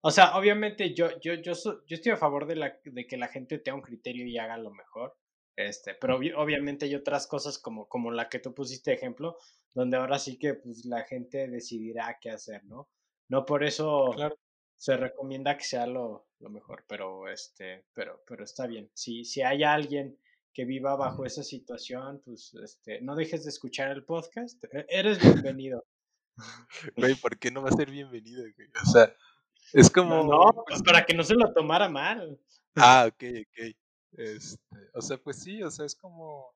o 0.00 0.10
sea, 0.10 0.36
obviamente 0.36 0.94
yo, 0.94 1.18
yo, 1.20 1.34
yo, 1.34 1.52
yo 1.54 1.96
estoy 1.96 2.12
a 2.12 2.16
favor 2.16 2.46
de, 2.46 2.56
la, 2.56 2.78
de 2.84 3.06
que 3.06 3.16
la 3.16 3.28
gente 3.28 3.58
tenga 3.58 3.76
un 3.76 3.82
criterio 3.82 4.26
y 4.26 4.38
haga 4.38 4.56
lo 4.58 4.70
mejor. 4.70 5.16
Este, 5.56 5.94
pero 5.94 6.16
obviamente 6.16 6.84
hay 6.84 6.94
otras 6.94 7.26
cosas 7.26 7.58
como, 7.58 7.88
como 7.88 8.12
la 8.12 8.28
que 8.28 8.38
tú 8.38 8.54
pusiste 8.54 8.92
ejemplo, 8.92 9.38
donde 9.74 9.96
ahora 9.96 10.20
sí 10.20 10.38
que 10.38 10.54
pues, 10.54 10.84
la 10.84 11.02
gente 11.02 11.48
decidirá 11.48 12.18
qué 12.20 12.30
hacer, 12.30 12.64
¿no? 12.64 12.88
No 13.28 13.44
por 13.44 13.64
eso 13.64 14.14
se 14.76 14.96
recomienda 14.96 15.56
que 15.56 15.64
sea 15.64 15.88
lo, 15.88 16.28
lo, 16.38 16.50
mejor, 16.50 16.84
pero 16.86 17.28
este, 17.28 17.86
pero, 17.92 18.22
pero 18.24 18.44
está 18.44 18.68
bien. 18.68 18.88
Si, 18.94 19.24
si 19.24 19.42
hay 19.42 19.64
alguien 19.64 20.16
que 20.54 20.64
viva 20.64 20.94
bajo 20.94 21.24
esa 21.24 21.42
situación, 21.42 22.22
pues 22.24 22.54
este, 22.62 23.00
no 23.00 23.16
dejes 23.16 23.42
de 23.42 23.50
escuchar 23.50 23.90
el 23.90 24.04
podcast. 24.04 24.62
E-, 24.72 24.86
eres 24.88 25.20
bienvenido. 25.20 25.84
Güey, 26.96 27.14
¿por 27.16 27.38
qué 27.38 27.50
no 27.50 27.62
va 27.62 27.70
a 27.70 27.72
ser 27.72 27.90
bienvenido, 27.90 28.44
O 28.82 28.90
sea, 28.90 29.14
es 29.72 29.90
como. 29.90 30.24
No, 30.24 30.64
pues 30.66 30.82
para 30.82 31.04
que 31.04 31.14
no 31.14 31.22
se 31.22 31.34
lo 31.34 31.52
tomara 31.52 31.88
mal. 31.88 32.40
Ah, 32.76 33.08
ok, 33.08 33.24
ok. 33.40 33.76
Este, 34.12 34.58
o 34.94 35.02
sea, 35.02 35.18
pues 35.18 35.42
sí, 35.42 35.62
o 35.62 35.70
sea, 35.70 35.84
es 35.84 35.94
como, 35.94 36.54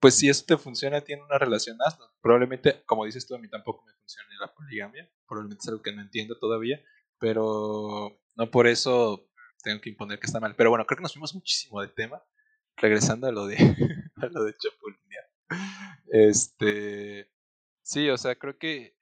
pues 0.00 0.14
si 0.14 0.28
eso 0.28 0.44
te 0.46 0.56
funciona, 0.56 1.00
tiene 1.00 1.22
una 1.22 1.38
relación 1.38 1.76
más, 1.76 1.98
probablemente, 2.20 2.82
como 2.86 3.04
dices 3.04 3.26
tú, 3.26 3.34
a 3.34 3.38
mí 3.38 3.48
tampoco 3.48 3.84
me 3.84 3.92
funciona 3.94 4.28
la 4.40 4.52
poligamia, 4.52 5.10
probablemente 5.26 5.62
es 5.62 5.68
algo 5.68 5.82
que 5.82 5.92
no 5.92 6.02
entiendo 6.02 6.38
todavía, 6.38 6.80
pero 7.18 8.20
no 8.36 8.50
por 8.50 8.66
eso 8.66 9.28
tengo 9.62 9.80
que 9.80 9.90
imponer 9.90 10.18
que 10.18 10.26
está 10.26 10.40
mal. 10.40 10.54
Pero 10.56 10.70
bueno, 10.70 10.84
creo 10.86 10.96
que 10.98 11.02
nos 11.02 11.12
fuimos 11.12 11.34
muchísimo 11.34 11.80
del 11.80 11.94
tema, 11.94 12.22
regresando 12.76 13.26
a 13.26 13.32
lo 13.32 13.46
de, 13.46 13.56
a 14.16 14.26
lo 14.26 14.44
de 14.44 14.54
chapulinear. 14.56 15.24
Este, 16.10 17.30
sí, 17.88 18.08
o 18.10 18.16
sea, 18.18 18.36
creo 18.36 18.58
que 18.58 18.96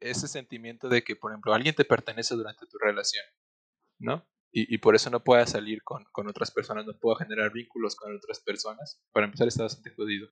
ese 0.00 0.28
sentimiento 0.28 0.88
de 0.88 1.02
que, 1.02 1.16
por 1.16 1.32
ejemplo, 1.32 1.52
alguien 1.54 1.74
te 1.74 1.84
pertenece 1.84 2.34
durante 2.34 2.66
tu 2.66 2.78
relación, 2.78 3.24
¿no? 3.98 4.26
y, 4.52 4.72
y, 4.74 4.78
por 4.78 4.94
eso 4.94 5.08
no 5.08 5.24
pueda 5.24 5.46
salir 5.46 5.82
con, 5.82 6.04
con, 6.12 6.28
otras 6.28 6.50
personas, 6.50 6.84
no 6.84 6.98
puedo 6.98 7.16
generar 7.16 7.52
vínculos 7.52 7.96
con 7.96 8.14
otras 8.14 8.40
personas. 8.40 9.02
Para 9.10 9.24
empezar 9.24 9.48
está 9.48 9.62
bastante 9.62 9.94
jodido. 9.94 10.28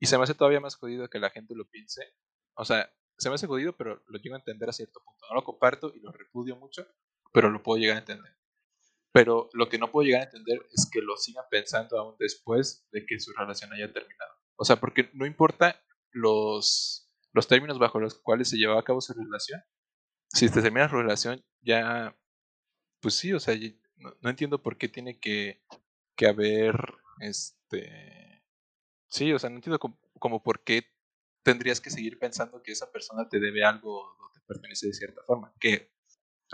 Y 0.00 0.06
se 0.06 0.18
me 0.18 0.24
hace 0.24 0.34
todavía 0.34 0.60
más 0.60 0.74
jodido 0.74 1.08
que 1.08 1.20
la 1.20 1.30
gente 1.30 1.54
lo 1.54 1.64
piense. 1.68 2.02
O 2.56 2.64
sea, 2.64 2.92
se 3.16 3.28
me 3.28 3.36
hace 3.36 3.46
jodido, 3.46 3.76
pero 3.76 4.02
lo 4.08 4.18
llego 4.18 4.34
a 4.34 4.38
entender 4.38 4.68
a 4.68 4.72
cierto 4.72 5.00
punto. 5.04 5.26
No 5.28 5.36
lo 5.36 5.44
comparto 5.44 5.92
y 5.94 6.00
lo 6.00 6.10
repudio 6.10 6.56
mucho, 6.56 6.86
pero 7.32 7.48
lo 7.48 7.62
puedo 7.62 7.78
llegar 7.78 7.96
a 7.96 8.00
entender. 8.00 8.36
Pero 9.12 9.48
lo 9.52 9.68
que 9.68 9.78
no 9.78 9.92
puedo 9.92 10.04
llegar 10.04 10.22
a 10.22 10.24
entender 10.24 10.66
es 10.72 10.90
que 10.92 11.00
lo 11.00 11.16
sigan 11.16 11.44
pensando 11.48 11.98
aún 11.98 12.16
después 12.18 12.88
de 12.90 13.06
que 13.06 13.20
su 13.20 13.32
relación 13.32 13.72
haya 13.72 13.92
terminado. 13.92 14.32
O 14.56 14.64
sea, 14.64 14.76
porque 14.76 15.08
no 15.14 15.24
importa 15.24 15.80
los, 16.10 17.05
los 17.36 17.46
términos 17.46 17.78
bajo 17.78 18.00
los 18.00 18.18
cuales 18.18 18.48
se 18.48 18.56
lleva 18.56 18.80
a 18.80 18.82
cabo 18.82 19.00
su 19.00 19.12
relación. 19.12 19.62
Si 20.28 20.48
te 20.50 20.62
termina 20.62 20.88
su 20.88 20.96
relación, 20.96 21.44
ya 21.60 22.16
pues 23.00 23.14
sí, 23.14 23.32
o 23.32 23.38
sea, 23.38 23.54
no, 23.96 24.30
entiendo 24.30 24.62
por 24.62 24.78
qué 24.78 24.88
tiene 24.88 25.20
que, 25.20 25.62
que, 26.16 26.26
haber, 26.26 26.74
este, 27.20 28.42
sí, 29.08 29.32
o 29.32 29.38
sea, 29.38 29.50
no 29.50 29.56
entiendo 29.56 29.78
como, 29.78 30.42
por 30.42 30.64
qué 30.64 30.86
tendrías 31.42 31.80
que 31.80 31.90
seguir 31.90 32.18
pensando 32.18 32.62
que 32.62 32.72
esa 32.72 32.90
persona 32.90 33.28
te 33.28 33.38
debe 33.38 33.64
algo 33.64 34.00
o 34.00 34.30
te 34.32 34.40
pertenece 34.40 34.88
de 34.88 34.94
cierta 34.94 35.22
forma. 35.24 35.52
Que, 35.60 35.92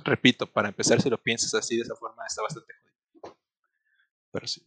repito, 0.05 0.47
para 0.47 0.69
empezar, 0.69 1.01
si 1.01 1.09
lo 1.09 1.23
piensas 1.23 1.55
así, 1.55 1.77
de 1.77 1.83
esa 1.83 1.97
forma, 1.97 2.27
está 2.27 2.43
bastante 2.43 2.75
jodido. 2.75 3.39
Pero 4.33 4.47
sí. 4.47 4.67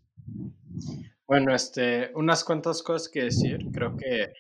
Bueno, 1.27 1.53
este, 1.53 2.11
unas 2.15 2.43
cuantas 2.43 2.81
cosas 2.81 3.09
que 3.09 3.23
decir. 3.23 3.59
Creo 3.71 3.95
que 3.97 4.33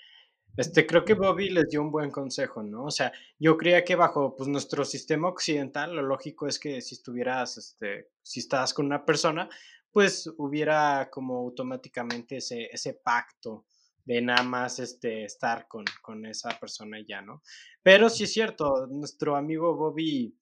este, 0.57 0.85
creo 0.85 1.03
que 1.03 1.13
Bobby 1.13 1.49
les 1.49 1.69
dio 1.69 1.81
un 1.81 1.91
buen 1.91 2.11
consejo, 2.11 2.63
¿no? 2.63 2.85
O 2.85 2.91
sea, 2.91 3.11
yo 3.39 3.57
creía 3.57 3.83
que 3.83 3.95
bajo 3.95 4.35
pues, 4.35 4.47
nuestro 4.49 4.85
sistema 4.85 5.27
occidental, 5.29 5.95
lo 5.95 6.01
lógico 6.01 6.47
es 6.47 6.59
que 6.59 6.81
si 6.81 6.95
estuvieras, 6.95 7.57
este, 7.57 8.09
si 8.21 8.39
estás 8.39 8.73
con 8.73 8.85
una 8.85 9.05
persona, 9.05 9.49
pues 9.91 10.29
hubiera 10.37 11.09
como 11.09 11.37
automáticamente 11.37 12.37
ese, 12.37 12.65
ese 12.71 12.93
pacto 12.95 13.65
de 14.05 14.21
nada 14.21 14.43
más 14.43 14.79
este, 14.79 15.25
estar 15.25 15.67
con, 15.67 15.83
con 16.01 16.25
esa 16.25 16.49
persona 16.59 16.97
ya, 17.07 17.21
¿no? 17.21 17.41
Pero 17.81 18.09
sí 18.09 18.25
es 18.25 18.33
cierto, 18.33 18.87
nuestro 18.87 19.35
amigo 19.35 19.75
Bobby 19.75 20.37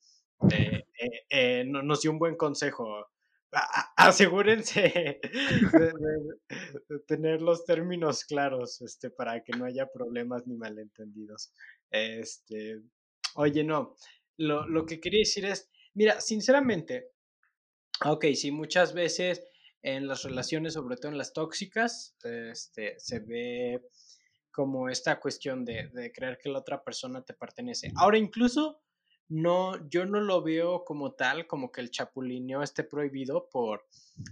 eh, 0.51 0.83
eh, 0.99 1.25
eh, 1.29 1.63
nos 1.65 2.01
dio 2.01 2.11
un 2.11 2.19
buen 2.19 2.35
consejo 2.35 3.07
asegúrense 3.95 5.19
de, 5.71 5.93
tener 7.07 7.41
los 7.41 7.65
términos 7.65 8.25
claros 8.25 8.81
este, 8.81 9.09
para 9.09 9.43
que 9.43 9.53
no 9.57 9.65
haya 9.65 9.87
problemas 9.91 10.47
ni 10.47 10.55
malentendidos. 10.55 11.53
Este, 11.91 12.81
oye, 13.35 13.63
no, 13.63 13.95
lo, 14.37 14.67
lo 14.67 14.85
que 14.85 14.99
quería 14.99 15.19
decir 15.19 15.45
es, 15.45 15.69
mira, 15.93 16.19
sinceramente, 16.21 17.11
ok, 18.05 18.25
sí, 18.35 18.51
muchas 18.51 18.93
veces 18.93 19.43
en 19.81 20.07
las 20.07 20.23
relaciones, 20.23 20.73
sobre 20.73 20.97
todo 20.97 21.11
en 21.11 21.17
las 21.17 21.33
tóxicas, 21.33 22.15
este, 22.23 22.95
se 22.99 23.19
ve 23.19 23.81
como 24.51 24.87
esta 24.89 25.19
cuestión 25.19 25.65
de, 25.65 25.89
de 25.89 26.11
creer 26.11 26.37
que 26.41 26.49
la 26.49 26.59
otra 26.59 26.83
persona 26.83 27.23
te 27.23 27.33
pertenece. 27.33 27.91
Ahora, 27.95 28.17
incluso 28.17 28.82
no, 29.33 29.89
yo 29.89 30.05
no 30.05 30.21
lo 30.21 30.43
veo 30.43 30.85
como 30.85 31.13
tal, 31.13 31.47
como 31.47 31.71
que 31.71 31.81
el 31.81 31.89
chapulineo 31.89 32.61
esté 32.61 32.83
prohibido 32.83 33.49
por, 33.49 33.87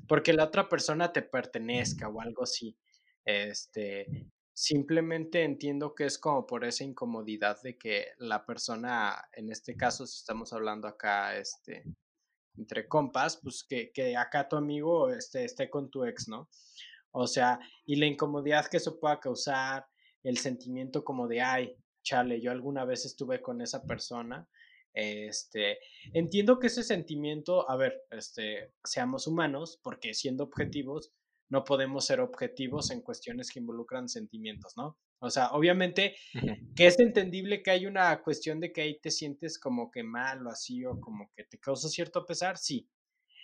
porque 0.08 0.32
la 0.32 0.44
otra 0.44 0.70
persona 0.70 1.12
te 1.12 1.24
pertenezca 1.24 2.08
o 2.08 2.22
algo 2.22 2.44
así. 2.44 2.78
Este, 3.26 4.28
simplemente 4.54 5.44
entiendo 5.44 5.96
que 5.96 6.06
es 6.06 6.20
como 6.20 6.46
por 6.46 6.66
esa 6.66 6.84
incomodidad 6.84 7.60
de 7.64 7.80
que 7.80 8.10
la 8.20 8.46
persona, 8.46 9.28
en 9.34 9.52
este 9.52 9.76
caso, 9.76 10.06
si 10.06 10.20
estamos 10.20 10.54
hablando 10.54 10.88
acá, 10.88 11.36
este, 11.36 11.84
entre 12.56 12.88
compas, 12.88 13.40
pues 13.42 13.66
que, 13.68 13.92
que 13.92 14.16
acá 14.16 14.48
tu 14.48 14.56
amigo 14.56 15.10
este, 15.10 15.46
esté 15.46 15.68
con 15.68 15.90
tu 15.90 16.06
ex, 16.06 16.28
¿no? 16.28 16.48
O 17.10 17.26
sea, 17.26 17.60
y 17.88 17.96
la 17.96 18.06
incomodidad 18.06 18.68
que 18.68 18.78
eso 18.78 19.00
pueda 19.00 19.20
causar, 19.20 19.88
el 20.22 20.38
sentimiento 20.38 21.04
como 21.04 21.28
de, 21.28 21.42
ay, 21.42 21.76
chale, 22.04 22.40
yo 22.40 22.52
alguna 22.52 22.86
vez 22.86 23.06
estuve 23.06 23.42
con 23.42 23.62
esa 23.62 23.82
persona, 23.84 24.48
este, 24.94 25.80
entiendo 26.14 26.60
que 26.60 26.68
ese 26.68 26.84
sentimiento, 26.84 27.70
a 27.70 27.76
ver, 27.76 28.04
este, 28.12 28.74
seamos 28.84 29.28
humanos, 29.28 29.80
porque 29.82 30.14
siendo 30.14 30.44
objetivos, 30.44 31.14
no 31.50 31.64
podemos 31.64 32.06
ser 32.06 32.22
objetivos 32.22 32.92
en 32.92 33.02
cuestiones 33.02 33.52
que 33.52 33.60
involucran 33.60 34.08
sentimientos, 34.08 34.78
¿no? 34.78 34.98
O 35.20 35.30
sea, 35.30 35.52
obviamente 35.52 36.16
que 36.76 36.88
es 36.88 37.00
entendible 37.00 37.62
que 37.62 37.72
hay 37.72 37.86
una 37.86 38.22
cuestión 38.24 38.60
de 38.60 38.72
que 38.72 38.82
ahí 38.82 39.00
te 39.00 39.12
sientes 39.12 39.60
como 39.60 39.92
que 39.92 40.02
mal 40.02 40.46
o 40.48 40.50
así, 40.50 40.86
o 40.86 41.00
como 41.00 41.30
que 41.36 41.44
te 41.44 41.60
causa 41.60 41.90
cierto 41.90 42.26
pesar, 42.26 42.58
sí. 42.58 42.90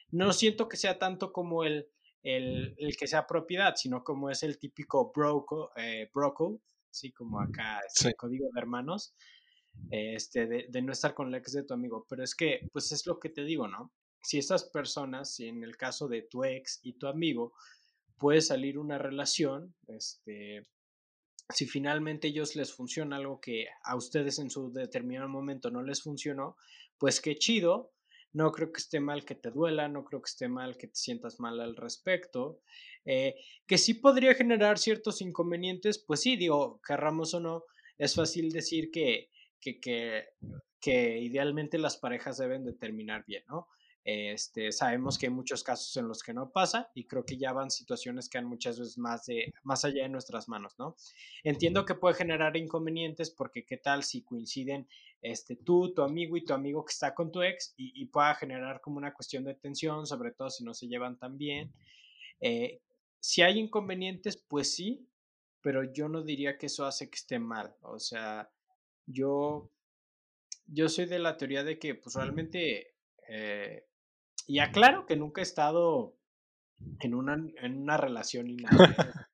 No 0.10 0.32
siento 0.32 0.70
que 0.70 0.78
sea 0.78 0.98
tanto 0.98 1.34
como 1.34 1.66
el, 1.66 1.90
el, 2.24 2.76
el 2.78 2.98
que 2.98 3.08
sea 3.08 3.28
propiedad, 3.28 3.76
sino 3.76 4.04
como 4.04 4.30
es 4.30 4.42
el 4.42 4.58
típico 4.58 5.12
broco, 5.14 5.72
eh, 5.76 6.10
broco, 6.14 6.62
así 6.90 7.12
como 7.12 7.42
acá, 7.42 7.82
es 7.86 8.06
el 8.06 8.16
código 8.16 8.48
de 8.54 8.60
hermanos, 8.60 9.14
este, 9.92 10.48
de, 10.48 10.82
no 10.82 10.92
estar 10.92 11.14
con 11.14 11.32
la 11.32 11.38
ex 11.38 11.54
de 11.54 11.64
tu 11.64 11.74
amigo. 11.74 12.06
Pero 12.10 12.24
es 12.24 12.36
que, 12.36 12.68
pues 12.72 12.92
es 12.92 13.06
lo 13.06 13.20
que 13.20 13.30
te 13.30 13.44
digo, 13.44 13.68
¿no? 13.68 13.94
Si 14.22 14.38
estas 14.38 14.66
personas, 14.66 15.34
si 15.34 15.48
en 15.48 15.64
el 15.64 15.78
caso 15.78 16.08
de 16.08 16.24
tu 16.24 16.44
ex 16.44 16.80
y 16.84 16.94
tu 16.94 17.08
amigo, 17.08 17.54
puede 18.18 18.42
salir 18.42 18.78
una 18.78 18.98
relación, 18.98 19.76
este, 19.88 20.64
si 21.50 21.66
finalmente 21.66 22.28
ellos 22.28 22.56
les 22.56 22.74
funciona 22.74 23.18
algo 23.18 23.40
que 23.40 23.68
a 23.84 23.96
ustedes 23.96 24.40
en 24.40 24.50
su 24.50 24.72
determinado 24.72 25.30
momento 25.30 25.72
no 25.72 25.82
les 25.82 26.02
funcionó, 26.02 26.58
pues 26.98 27.22
qué 27.22 27.36
chido. 27.36 27.94
No 28.34 28.52
creo 28.52 28.72
que 28.72 28.82
esté 28.82 29.00
mal 29.00 29.24
que 29.24 29.36
te 29.36 29.50
duela, 29.50 29.88
no 29.88 30.04
creo 30.04 30.22
que 30.22 30.30
esté 30.30 30.50
mal 30.50 30.78
que 30.78 30.88
te 30.88 30.96
sientas 30.96 31.40
mal 31.40 31.60
al 31.62 31.76
respecto. 31.76 32.60
Eh, 33.06 33.36
que 33.66 33.78
sí 33.78 33.94
podría 33.94 34.36
generar 34.36 34.78
ciertos 34.78 35.22
inconvenientes, 35.22 35.98
pues 35.98 36.20
sí, 36.22 36.36
digo, 36.36 36.82
querramos 36.86 37.34
o 37.34 37.40
no, 37.40 37.64
es 37.98 38.16
fácil 38.16 38.52
decir 38.52 38.92
que 38.92 39.30
que, 39.60 39.80
que, 39.80 40.30
que 40.80 41.20
idealmente 41.20 41.78
las 41.78 41.98
parejas 41.98 42.38
deben 42.38 42.66
de 42.66 42.74
terminar 42.74 43.26
bien, 43.26 43.44
¿no? 43.48 43.68
Este, 44.10 44.72
sabemos 44.72 45.18
que 45.18 45.26
hay 45.26 45.34
muchos 45.34 45.66
casos 45.66 45.98
en 45.98 46.08
los 46.08 46.24
que 46.24 46.34
no 46.34 46.50
pasa 46.50 46.90
y 46.96 47.08
creo 47.08 47.26
que 47.26 47.36
ya 47.36 47.52
van 47.52 47.70
situaciones 47.70 48.30
que 48.30 48.38
han 48.38 48.46
muchas 48.46 48.80
veces 48.80 48.98
más, 48.98 49.26
de, 49.26 49.54
más 49.64 49.84
allá 49.84 50.04
de 50.04 50.08
nuestras 50.08 50.48
manos, 50.48 50.76
¿no? 50.80 50.96
Entiendo 51.44 51.84
que 51.84 51.94
puede 51.94 52.16
generar 52.16 52.56
inconvenientes 52.56 53.30
porque 53.30 53.66
qué 53.66 53.76
tal 53.76 54.06
si 54.06 54.24
coinciden 54.24 54.88
este, 55.22 55.58
tú, 55.58 55.94
tu 55.94 56.04
amigo 56.04 56.38
y 56.38 56.46
tu 56.46 56.54
amigo 56.54 56.86
que 56.86 56.94
está 56.94 57.14
con 57.14 57.34
tu 57.34 57.42
ex 57.42 57.74
y, 57.76 58.06
pueda 58.06 58.34
generar 58.36 58.80
como 58.80 58.96
una 58.96 59.14
cuestión 59.14 59.44
de 59.44 59.56
tensión, 59.56 60.08
sobre 60.08 60.32
todo 60.32 60.50
si 60.50 60.64
no 60.64 60.74
se 60.74 60.88
llevan 60.88 61.20
tan 61.20 61.38
bien. 61.38 61.74
Eh, 62.40 62.80
si 63.20 63.42
hay 63.42 63.60
inconvenientes, 63.60 64.38
pues 64.38 64.74
sí, 64.74 65.06
pero 65.60 65.84
yo 65.84 66.08
no 66.08 66.22
diría 66.22 66.58
que 66.58 66.68
eso 66.68 66.86
hace 66.86 67.10
que 67.10 67.18
esté 67.18 67.40
mal. 67.40 67.76
O 67.82 68.00
sea, 68.00 68.50
yo, 69.08 69.72
yo 70.68 70.90
soy 70.90 71.06
de 71.06 71.20
la 71.20 71.38
teoría 71.38 71.64
de 71.64 71.80
que 71.80 71.96
pues 71.96 72.16
realmente 72.16 72.96
eh, 73.28 73.88
y 74.46 74.60
aclaro 74.60 75.06
que 75.06 75.16
nunca 75.16 75.42
he 75.42 75.44
estado 75.44 76.16
en 77.00 77.14
una, 77.14 77.34
en 77.34 77.78
una 77.78 77.98
relación 77.98 78.56
nada. 78.58 79.30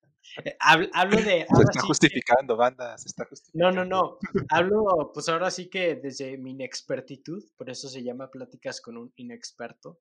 Eh, 0.46 0.56
hablo, 0.60 1.18
de. 1.18 1.46
Se 1.46 1.62
está 1.62 1.82
justificando, 1.82 2.56
banda, 2.56 2.98
se 2.98 3.10
está 3.10 3.26
justificando. 3.26 3.72
No, 3.72 3.84
no, 3.84 3.86
no. 3.86 4.18
Hablo, 4.50 5.12
pues 5.14 5.30
ahora 5.30 5.52
sí 5.52 5.70
que 5.70 5.96
desde 5.96 6.38
mi 6.38 6.52
inexpertitud, 6.52 7.44
por 7.56 7.70
eso 7.70 7.88
se 7.88 8.04
llama 8.04 8.32
Pláticas 8.32 8.82
con 8.82 8.98
un 8.98 9.14
inexperto. 9.18 10.00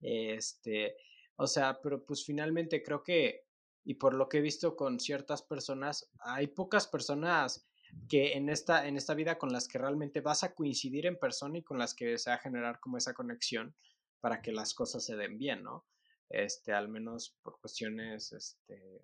Este, 0.00 0.96
o 1.36 1.46
sea, 1.46 1.80
pero 1.82 2.04
pues 2.04 2.24
finalmente 2.24 2.82
creo 2.82 3.02
que, 3.02 3.46
y 3.84 3.94
por 3.94 4.14
lo 4.14 4.28
que 4.28 4.38
he 4.38 4.42
visto 4.42 4.76
con 4.76 5.00
ciertas 5.00 5.42
personas, 5.42 6.10
hay 6.20 6.46
pocas 6.46 6.86
personas 6.86 7.68
que 8.08 8.34
en 8.34 8.48
esta, 8.48 8.86
en 8.86 8.96
esta 8.96 9.14
vida 9.14 9.38
con 9.38 9.52
las 9.52 9.68
que 9.68 9.78
realmente 9.78 10.20
vas 10.20 10.44
a 10.44 10.54
coincidir 10.54 11.06
en 11.06 11.18
persona 11.18 11.58
y 11.58 11.62
con 11.62 11.78
las 11.78 11.94
que 11.94 12.18
se 12.18 12.30
va 12.30 12.36
a 12.36 12.40
generar 12.40 12.80
como 12.80 12.98
esa 12.98 13.14
conexión 13.14 13.74
para 14.20 14.40
que 14.40 14.52
las 14.52 14.74
cosas 14.74 15.04
se 15.04 15.16
den 15.16 15.38
bien, 15.38 15.62
¿no? 15.62 15.84
Este, 16.28 16.72
al 16.72 16.88
menos 16.88 17.36
por 17.42 17.60
cuestiones, 17.60 18.32
este, 18.32 19.02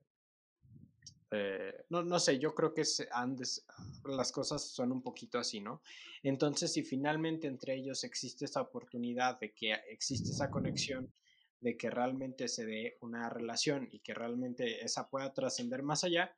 eh, 1.32 1.84
no, 1.91 2.03
no 2.03 2.18
sé, 2.18 2.38
yo 2.38 2.55
creo 2.55 2.74
que 2.74 2.82
andes, 3.12 3.64
las 4.05 4.32
cosas 4.32 4.62
son 4.62 4.91
un 4.91 5.03
poquito 5.03 5.38
así, 5.38 5.61
¿no? 5.61 5.82
Entonces, 6.22 6.72
si 6.72 6.82
finalmente 6.82 7.47
entre 7.47 7.74
ellos 7.74 8.03
existe 8.05 8.47
esa 8.47 8.61
oportunidad 8.61 9.38
de 9.38 9.53
que 9.53 9.72
existe 9.88 10.30
esa 10.30 10.51
conexión, 10.51 11.12
de 11.61 11.76
que 11.76 11.91
realmente 11.91 12.49
se 12.49 12.64
dé 12.64 12.97
una 13.01 13.28
relación 13.28 13.88
y 13.93 14.01
que 14.01 14.14
realmente 14.14 14.84
esa 14.84 15.09
pueda 15.09 15.32
trascender 15.32 15.82
más 15.82 16.03
allá, 16.05 16.34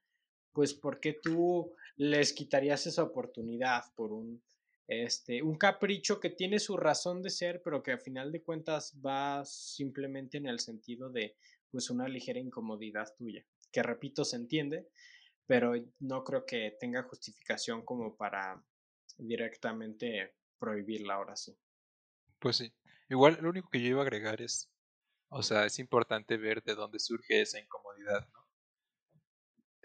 pues 0.53 0.75
¿por 0.75 1.01
qué 1.01 1.15
tú 1.15 1.75
les 1.97 2.33
quitarías 2.33 2.87
esa 2.87 3.03
oportunidad 3.03 3.85
por 3.95 4.13
un 4.13 4.43
este, 4.89 5.43
un 5.43 5.57
capricho 5.57 6.21
que 6.21 6.31
tiene 6.31 6.59
su 6.59 6.77
razón 6.77 7.23
de 7.23 7.31
ser, 7.31 7.63
pero 7.63 7.83
que 7.83 7.93
a 7.93 7.99
final 7.99 8.31
de 8.31 8.43
cuentas 8.43 8.95
va 9.05 9.45
simplemente 9.45 10.37
en 10.37 10.47
el 10.47 10.61
sentido 10.61 11.09
de 11.09 11.37
pues 11.71 11.89
una 11.89 12.09
ligera 12.09 12.39
incomodidad 12.39 13.15
tuya, 13.17 13.43
que 13.71 13.83
repito 13.83 14.25
se 14.25 14.37
entiende, 14.37 14.91
pero 15.47 15.73
no 16.01 16.23
creo 16.25 16.45
que 16.45 16.77
tenga 16.79 17.05
justificación 17.05 17.83
como 17.85 18.17
para 18.17 18.63
directamente 19.17 20.35
prohibirla 20.59 21.15
ahora 21.15 21.37
sí. 21.37 21.57
Pues 22.39 22.57
sí. 22.57 22.73
Igual 23.09 23.39
lo 23.41 23.51
único 23.51 23.71
que 23.71 23.81
yo 23.81 23.89
iba 23.89 24.01
a 24.01 24.05
agregar 24.05 24.43
es, 24.43 24.71
o 25.31 25.43
sea, 25.43 25.65
es 25.65 25.79
importante 25.79 26.37
ver 26.37 26.63
de 26.63 26.75
dónde 26.75 26.99
surge 26.99 27.41
esa 27.41 27.59
incomodidad, 27.59 28.29
¿no? 28.35 28.42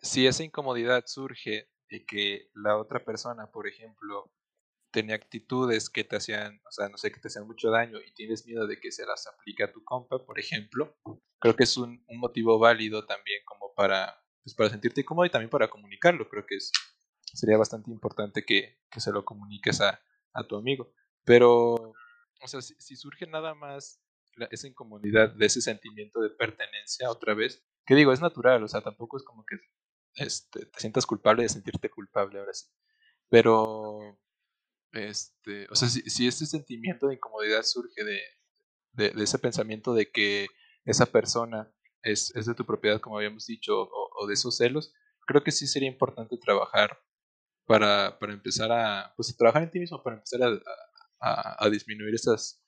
Si 0.02 0.28
esa 0.28 0.44
incomodidad 0.44 1.06
surge 1.08 1.70
de 1.90 2.06
que 2.06 2.50
la 2.54 2.78
otra 2.78 3.04
persona, 3.04 3.52
por 3.52 3.68
ejemplo, 3.68 4.32
tenía 4.92 5.16
actitudes 5.16 5.90
que 5.90 6.04
te 6.04 6.16
hacían, 6.16 6.62
o 6.68 6.72
sea, 6.72 6.90
no 6.90 6.98
sé, 6.98 7.12
que 7.12 7.20
te 7.20 7.28
hacían 7.28 7.48
mucho 7.48 7.70
daño 7.70 8.00
y 8.00 8.12
tienes 8.14 8.46
miedo 8.46 8.68
de 8.68 8.80
que 8.80 8.92
se 8.92 9.06
las 9.06 9.28
aplique 9.28 9.64
a 9.64 9.72
tu 9.72 9.84
compa, 9.84 10.26
por 10.26 10.40
ejemplo, 10.40 10.98
creo 11.40 11.56
que 11.56 11.64
es 11.64 11.78
un, 11.78 12.04
motivo 12.16 12.60
válido 12.60 13.06
también 13.06 13.42
como 13.46 13.74
para, 13.76 14.24
pues 14.44 14.56
para 14.56 14.70
sentirte 14.70 15.06
cómodo 15.06 15.26
y 15.26 15.30
también 15.30 15.50
para 15.50 15.70
comunicarlo. 15.70 16.28
Creo 16.30 16.46
que 16.46 16.56
es, 16.56 16.72
sería 17.34 17.58
bastante 17.58 17.92
importante 17.92 18.44
que, 18.44 18.80
que 18.90 19.00
se 19.00 19.12
lo 19.12 19.26
comuniques 19.26 19.82
a, 19.82 20.02
a, 20.34 20.44
tu 20.48 20.58
amigo. 20.58 20.92
Pero, 21.24 21.76
o 21.76 22.48
sea, 22.48 22.62
si, 22.62 22.96
surge 22.96 23.28
nada 23.28 23.54
más 23.54 24.02
esa 24.52 24.68
incomodidad 24.68 25.30
de 25.30 25.46
ese 25.46 25.62
sentimiento 25.62 26.22
de 26.22 26.30
pertenencia 26.30 27.10
otra 27.10 27.34
vez, 27.34 27.64
que 27.86 27.96
digo, 27.96 28.14
es 28.14 28.22
natural, 28.22 28.64
o 28.64 28.68
sea, 28.68 28.82
tampoco 28.82 29.18
es 29.18 29.24
como 29.24 29.46
que 29.46 29.58
este, 30.18 30.66
te 30.66 30.80
sientas 30.80 31.06
culpable 31.06 31.44
de 31.44 31.50
sentirte 31.50 31.90
culpable 31.90 32.40
ahora 32.40 32.54
sí. 32.54 32.68
Pero 33.30 34.20
este, 34.94 35.68
o 35.70 35.76
sea, 35.76 35.90
si, 35.90 36.02
si 36.10 36.28
este 36.28 36.46
sentimiento 36.46 37.08
de 37.08 37.16
incomodidad 37.16 37.64
surge 37.64 38.04
de, 38.04 38.22
de, 38.94 39.24
ese 39.24 39.40
pensamiento 39.40 39.94
de 39.94 40.10
que 40.10 40.48
esa 40.86 41.06
persona 41.06 41.72
es, 42.02 42.36
es 42.36 42.46
de 42.46 42.56
tu 42.56 42.66
propiedad, 42.66 43.00
como 43.02 43.18
habíamos 43.18 43.46
dicho, 43.46 43.90
o, 43.92 44.28
de 44.28 44.34
esos 44.34 44.58
celos, 44.58 44.94
creo 45.28 45.44
que 45.44 45.52
sí 45.52 45.68
sería 45.68 45.90
importante 45.90 46.38
trabajar 46.38 47.00
para, 47.66 48.18
para 48.20 48.34
empezar 48.34 48.72
a, 48.72 49.14
pues, 49.16 49.36
trabajar 49.38 49.64
en 49.64 49.72
ti 49.72 49.80
mismo, 49.80 50.02
para 50.02 50.16
empezar 50.16 50.42
a, 50.44 50.60
a, 51.20 51.66
a 51.66 51.70
disminuir 51.70 52.16
esas 52.16 52.64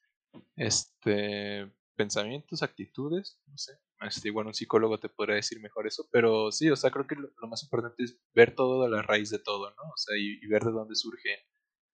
este, 0.56 1.72
pensamientos, 1.96 2.64
actitudes, 2.64 3.40
no 3.48 3.58
sé. 3.58 3.74
Este, 4.02 4.32
bueno, 4.32 4.50
un 4.50 4.54
psicólogo 4.54 4.98
te 5.00 5.10
podría 5.10 5.36
decir 5.36 5.60
mejor 5.60 5.88
eso, 5.88 6.08
pero 6.12 6.52
sí, 6.52 6.70
o 6.70 6.76
sea, 6.76 6.90
creo 6.90 7.06
que 7.06 7.16
lo, 7.16 7.48
más 7.48 7.64
importante 7.64 8.04
es 8.04 8.18
ver 8.34 8.56
todo 8.56 8.84
a 8.84 8.90
la 8.90 9.02
raíz 9.02 9.30
de 9.30 9.40
todo, 9.40 9.70
¿no? 9.72 9.84
O 9.84 9.98
sea, 9.98 10.18
y, 10.18 10.40
y 10.42 10.48
ver 10.48 10.64
de 10.64 10.72
dónde 10.72 10.96
surge 10.96 11.46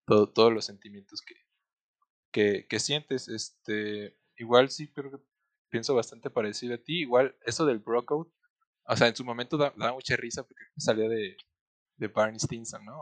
todos 0.06 0.54
los 0.54 0.66
sentimientos 0.66 1.22
que, 2.32 2.68
que, 2.68 2.80
sientes. 2.80 3.28
Este, 3.28 4.18
igual 4.38 4.70
sí, 4.70 4.88
pero 4.88 5.24
pienso 5.70 5.96
bastante 5.96 6.30
parecido 6.30 6.76
a 6.76 6.78
ti. 6.78 7.02
Igual, 7.02 7.36
eso 7.46 7.66
del 7.66 7.80
Brocode, 7.80 8.32
o 8.88 8.96
sea, 8.96 9.08
en 9.08 9.16
su 9.16 9.26
momento 9.26 9.58
da, 9.58 9.74
mucha 9.94 10.16
risa 10.16 10.44
porque 10.44 10.64
salió 10.78 11.10
de, 11.10 11.38
de 11.98 12.08
Barney 12.08 12.40
Stinson, 12.40 12.86
¿no? 12.86 13.00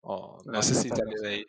O, 0.00 0.42
no, 0.46 0.62
sé 0.62 0.74
si 0.74 0.88
salió 0.88 1.20
de 1.20 1.28
ahí. 1.28 1.46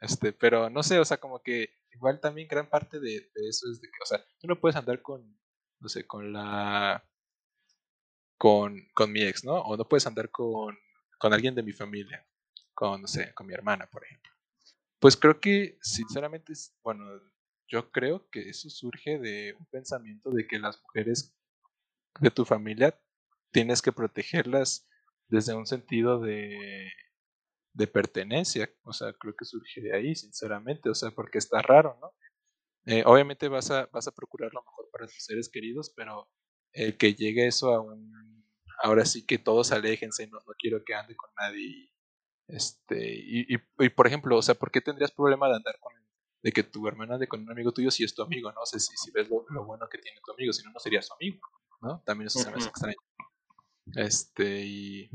Este, 0.00 0.32
pero 0.32 0.68
no 0.70 0.82
sé, 0.82 0.98
o 0.98 1.04
sea, 1.04 1.16
como 1.16 1.42
que 1.42 1.70
igual 1.92 2.20
también 2.20 2.46
gran 2.46 2.68
parte 2.68 3.00
de, 3.00 3.16
eso 3.48 3.70
es 3.70 3.80
de 3.80 3.88
que, 3.88 4.02
o 4.02 4.06
sea, 4.06 4.24
tú 4.38 4.46
no 4.46 4.60
puedes 4.60 4.76
andar 4.76 5.00
con, 5.00 5.38
no 5.80 5.88
sé, 5.88 6.06
con 6.06 6.32
la, 6.32 7.04
con, 8.38 8.88
con 8.94 9.12
mi 9.12 9.22
ex, 9.22 9.44
¿no? 9.44 9.54
O 9.54 9.76
no 9.76 9.88
puedes 9.88 10.06
andar 10.06 10.30
con, 10.30 10.76
con 11.18 11.32
alguien 11.32 11.54
de 11.54 11.62
mi 11.62 11.72
familia 11.72 12.26
con, 12.76 13.00
no 13.00 13.08
sé, 13.08 13.32
con 13.34 13.46
mi 13.46 13.54
hermana, 13.54 13.88
por 13.90 14.04
ejemplo. 14.04 14.30
Pues 15.00 15.16
creo 15.16 15.40
que, 15.40 15.78
sinceramente, 15.80 16.52
bueno, 16.84 17.04
yo 17.66 17.90
creo 17.90 18.28
que 18.30 18.50
eso 18.50 18.70
surge 18.70 19.18
de 19.18 19.56
un 19.58 19.66
pensamiento 19.66 20.30
de 20.30 20.46
que 20.46 20.58
las 20.58 20.80
mujeres 20.82 21.34
de 22.20 22.30
tu 22.30 22.44
familia 22.44 23.00
tienes 23.50 23.82
que 23.82 23.92
protegerlas 23.92 24.86
desde 25.28 25.54
un 25.54 25.66
sentido 25.66 26.20
de, 26.20 26.92
de 27.72 27.86
pertenencia. 27.86 28.70
O 28.82 28.92
sea, 28.92 29.12
creo 29.14 29.34
que 29.34 29.46
surge 29.46 29.80
de 29.80 29.96
ahí, 29.96 30.14
sinceramente. 30.14 30.90
O 30.90 30.94
sea, 30.94 31.10
porque 31.10 31.38
está 31.38 31.62
raro, 31.62 31.98
¿no? 32.00 32.12
Eh, 32.84 33.02
obviamente 33.06 33.48
vas 33.48 33.70
a, 33.70 33.86
vas 33.86 34.06
a 34.06 34.14
procurar 34.14 34.52
lo 34.52 34.62
mejor 34.62 34.85
para 34.96 35.06
tus 35.06 35.24
seres 35.24 35.48
queridos, 35.48 35.92
pero 35.94 36.28
el 36.72 36.96
que 36.96 37.14
llegue 37.14 37.46
eso 37.46 37.74
a 37.74 37.80
un... 37.80 38.44
Ahora 38.82 39.04
sí 39.04 39.24
que 39.24 39.38
todos 39.38 39.72
aléjense, 39.72 40.26
no, 40.26 40.38
no 40.46 40.52
quiero 40.58 40.84
que 40.84 40.94
ande 40.94 41.16
con 41.16 41.30
nadie 41.38 41.90
este, 42.48 43.12
y, 43.12 43.46
y, 43.78 43.88
por 43.88 44.06
ejemplo, 44.06 44.36
o 44.36 44.42
sea, 44.42 44.54
¿por 44.54 44.70
qué 44.70 44.80
tendrías 44.80 45.10
problema 45.10 45.48
de 45.48 45.56
andar 45.56 45.78
con, 45.80 45.92
de 46.42 46.52
que 46.52 46.62
tu 46.62 46.86
hermana 46.86 47.14
ande 47.14 47.26
con 47.26 47.42
un 47.42 47.50
amigo 47.50 47.72
tuyo 47.72 47.90
si 47.90 48.04
es 48.04 48.14
tu 48.14 48.22
amigo, 48.22 48.52
no? 48.52 48.64
sé 48.64 48.78
si, 48.78 48.96
si 48.96 49.10
ves 49.10 49.28
lo, 49.28 49.64
bueno 49.64 49.88
que 49.88 49.98
tiene 49.98 50.20
tu 50.24 50.32
amigo, 50.32 50.52
si 50.52 50.64
no, 50.64 50.70
no 50.70 50.78
sería 50.78 51.02
su 51.02 51.12
amigo, 51.14 51.40
¿no? 51.80 52.02
También 52.06 52.28
eso 52.28 52.38
se 52.38 52.50
me 52.50 52.56
hace 52.56 52.68
extraño. 52.68 52.96
Este, 53.94 54.62
y 54.64 55.10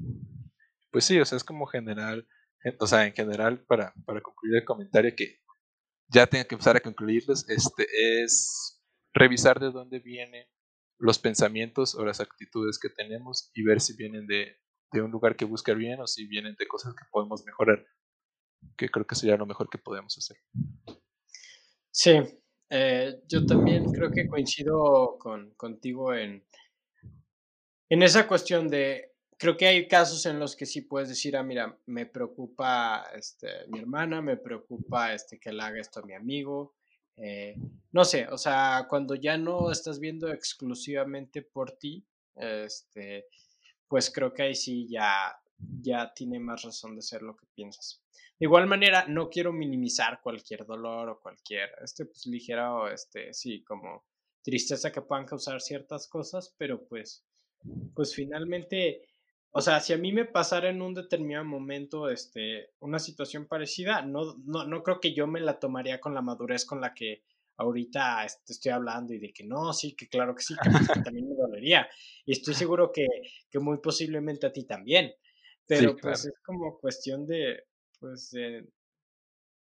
pues 0.92 1.06
sí, 1.06 1.20
o 1.20 1.26
sea, 1.26 1.38
es 1.38 1.44
como 1.44 1.66
general, 1.68 2.28
o 2.80 2.88
sea, 2.88 3.06
en 3.06 3.14
general, 3.14 3.64
para, 3.64 3.94
para 4.06 4.22
concluir 4.22 4.58
el 4.58 4.66
comentario 4.66 5.14
que 5.16 5.40
ya 6.08 6.28
tengo 6.28 6.46
que 6.46 6.56
empezar 6.56 6.76
a 6.76 6.82
concluirles, 6.82 7.46
este, 7.48 7.88
es 8.24 8.81
revisar 9.14 9.59
de 9.59 9.72
dónde 9.72 9.99
vienen 9.99 10.47
los 10.97 11.20
pensamientos 11.20 11.95
o 11.95 12.05
las 12.05 12.20
actitudes 12.20 12.80
que 12.80 12.89
tenemos 12.89 13.51
y 13.53 13.64
ver 13.64 13.82
si 13.82 13.95
vienen 13.95 14.28
de, 14.28 14.57
de 14.91 15.01
un 15.01 15.12
lugar 15.12 15.36
que 15.36 15.45
buscar 15.45 15.76
bien 15.76 15.99
o 15.99 16.07
si 16.07 16.28
vienen 16.28 16.55
de 16.57 16.68
cosas 16.68 16.93
que 16.93 17.05
podemos 17.12 17.43
mejorar, 17.45 17.86
que 18.78 18.89
creo 18.89 19.07
que 19.07 19.16
sería 19.16 19.38
lo 19.38 19.45
mejor 19.45 19.70
que 19.70 19.78
podemos 19.78 20.18
hacer. 20.18 20.38
Sí, 21.91 22.22
eh, 22.70 23.22
yo 23.28 23.45
también 23.45 23.91
creo 23.91 24.12
que 24.12 24.28
coincido 24.28 25.18
con, 25.20 25.53
contigo 25.55 26.14
en, 26.14 26.45
en 27.89 28.03
esa 28.03 28.28
cuestión 28.28 28.70
de, 28.70 29.12
creo 29.38 29.57
que 29.57 29.66
hay 29.66 29.88
casos 29.88 30.26
en 30.28 30.39
los 30.39 30.55
que 30.55 30.68
sí 30.68 30.82
puedes 30.82 31.09
decir, 31.09 31.36
ah, 31.36 31.43
mira, 31.43 31.78
me 31.88 32.05
preocupa 32.05 33.03
este, 33.16 33.47
mi 33.70 33.80
hermana, 33.80 34.22
me 34.22 34.38
preocupa 34.38 35.14
este, 35.14 35.39
que 35.39 35.51
le 35.51 35.64
haga 35.64 35.80
esto 35.82 35.99
a 35.99 36.05
mi 36.05 36.14
amigo. 36.14 36.76
Eh, 37.24 37.55
no 37.91 38.03
sé, 38.03 38.28
o 38.28 38.38
sea, 38.38 38.88
cuando 38.89 39.15
ya 39.15 39.38
no 39.38 39.72
estás 39.72 39.99
viendo 39.99 40.30
exclusivamente 40.32 41.41
por 41.41 41.72
ti, 41.74 42.03
este, 42.36 43.28
pues 43.88 44.09
creo 44.09 44.34
que 44.34 44.43
ahí 44.43 44.55
sí 44.55 44.88
ya 44.89 45.36
ya 45.82 46.11
tiene 46.13 46.39
más 46.39 46.63
razón 46.63 46.95
de 46.95 47.01
ser 47.01 47.22
lo 47.22 47.36
que 47.36 47.45
piensas. 47.53 48.01
De 48.39 48.45
igual 48.45 48.67
manera, 48.67 49.05
no 49.07 49.30
quiero 49.30 49.53
minimizar 49.53 50.19
cualquier 50.22 50.65
dolor 50.65 51.09
o 51.09 51.19
cualquier, 51.19 51.69
este, 51.84 52.05
pues 52.05 52.26
ligero, 52.26 52.91
este, 52.91 53.34
sí, 53.34 53.63
como 53.63 54.05
tristeza 54.41 54.91
que 54.91 55.01
puedan 55.01 55.26
causar 55.26 55.61
ciertas 55.61 56.07
cosas, 56.07 56.55
pero 56.57 56.84
pues, 56.88 57.24
pues 57.93 58.15
finalmente, 58.15 59.07
o 59.52 59.62
sea, 59.62 59.80
si 59.80 59.93
a 59.93 59.97
mí 59.97 60.12
me 60.14 60.26
pasara 60.26 60.70
en 60.70 60.82
un 60.82 60.93
determinado 60.93 61.45
momento, 61.45 62.10
este, 62.10 62.72
una 62.80 62.99
situación 62.99 63.47
parecida, 63.47 64.02
no, 64.02 64.36
no, 64.45 64.66
no 64.66 64.82
creo 64.82 64.99
que 64.99 65.14
yo 65.14 65.28
me 65.28 65.41
la 65.41 65.60
tomaría 65.60 65.99
con 65.99 66.14
la 66.14 66.22
madurez 66.22 66.66
con 66.66 66.80
la 66.80 66.93
que 66.93 67.24
ahorita 67.58 68.26
este, 68.26 68.54
estoy 68.54 68.72
hablando 68.72 69.14
y 69.14 69.20
de 69.20 69.34
que 69.34 69.43
no, 69.43 69.74
sí, 69.74 69.93
que 69.93 70.08
claro 70.08 70.34
que 70.36 70.43
sí, 70.43 70.56
que, 70.62 70.70
pues, 70.70 70.88
también 71.14 71.28
me 71.30 71.36
dolería. 71.36 71.88
Y 72.26 72.32
estoy 72.32 72.54
seguro 72.54 72.91
que, 72.91 73.08
que, 73.49 73.60
muy 73.60 73.80
posiblemente 73.80 74.47
a 74.47 74.54
ti 74.54 74.64
también. 74.64 75.14
Pero 75.68 75.95
pues 75.95 76.26
es 76.26 76.34
como 76.43 76.78
cuestión 76.80 77.26
de, 77.26 77.66
pues, 77.99 78.34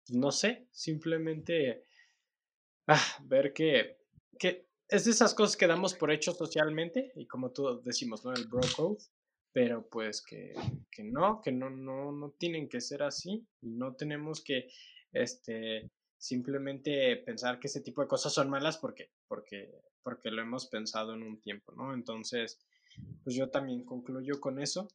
no 0.10 0.32
sé, 0.32 0.68
simplemente 0.72 1.84
ah, 2.88 3.02
ver 3.24 3.54
que, 3.54 3.98
que 4.38 4.68
es 4.88 5.06
de 5.06 5.12
esas 5.12 5.34
cosas 5.34 5.58
que 5.58 5.68
damos 5.68 5.94
por 5.94 6.12
hecho 6.12 6.32
socialmente 6.34 7.12
y 7.16 7.28
como 7.28 7.52
tú 7.52 7.82
decimos, 7.84 8.24
¿no? 8.24 8.34
El 8.34 8.48
bro 8.48 8.62
code, 8.76 8.98
pero 9.52 9.88
pues 9.90 10.22
que, 10.22 10.54
que 10.92 11.04
no, 11.04 11.42
que 11.42 11.52
no, 11.52 11.70
no, 11.70 12.12
no 12.12 12.32
tienen 12.32 12.70
que 12.70 12.82
ser 12.82 13.04
así 13.04 13.48
y 13.62 13.70
no 13.70 13.96
tenemos 13.96 14.44
que, 14.44 14.70
este, 15.12 15.90
simplemente 16.18 17.18
pensar 17.18 17.60
que 17.60 17.68
ese 17.68 17.82
tipo 17.82 18.02
de 18.02 18.08
cosas 18.08 18.34
son 18.34 18.50
malas 18.50 18.78
porque, 18.78 19.10
porque, 19.28 19.82
porque 20.04 20.30
lo 20.30 20.42
hemos 20.42 20.68
pensado 20.68 21.14
en 21.14 21.24
un 21.24 21.40
tiempo, 21.40 21.74
¿no? 21.74 21.94
Entonces, 21.94 22.60
pues 23.24 23.36
yo 23.36 23.50
también 23.50 23.86
concluyo 23.86 24.40
con 24.40 24.60
eso. 24.62 24.88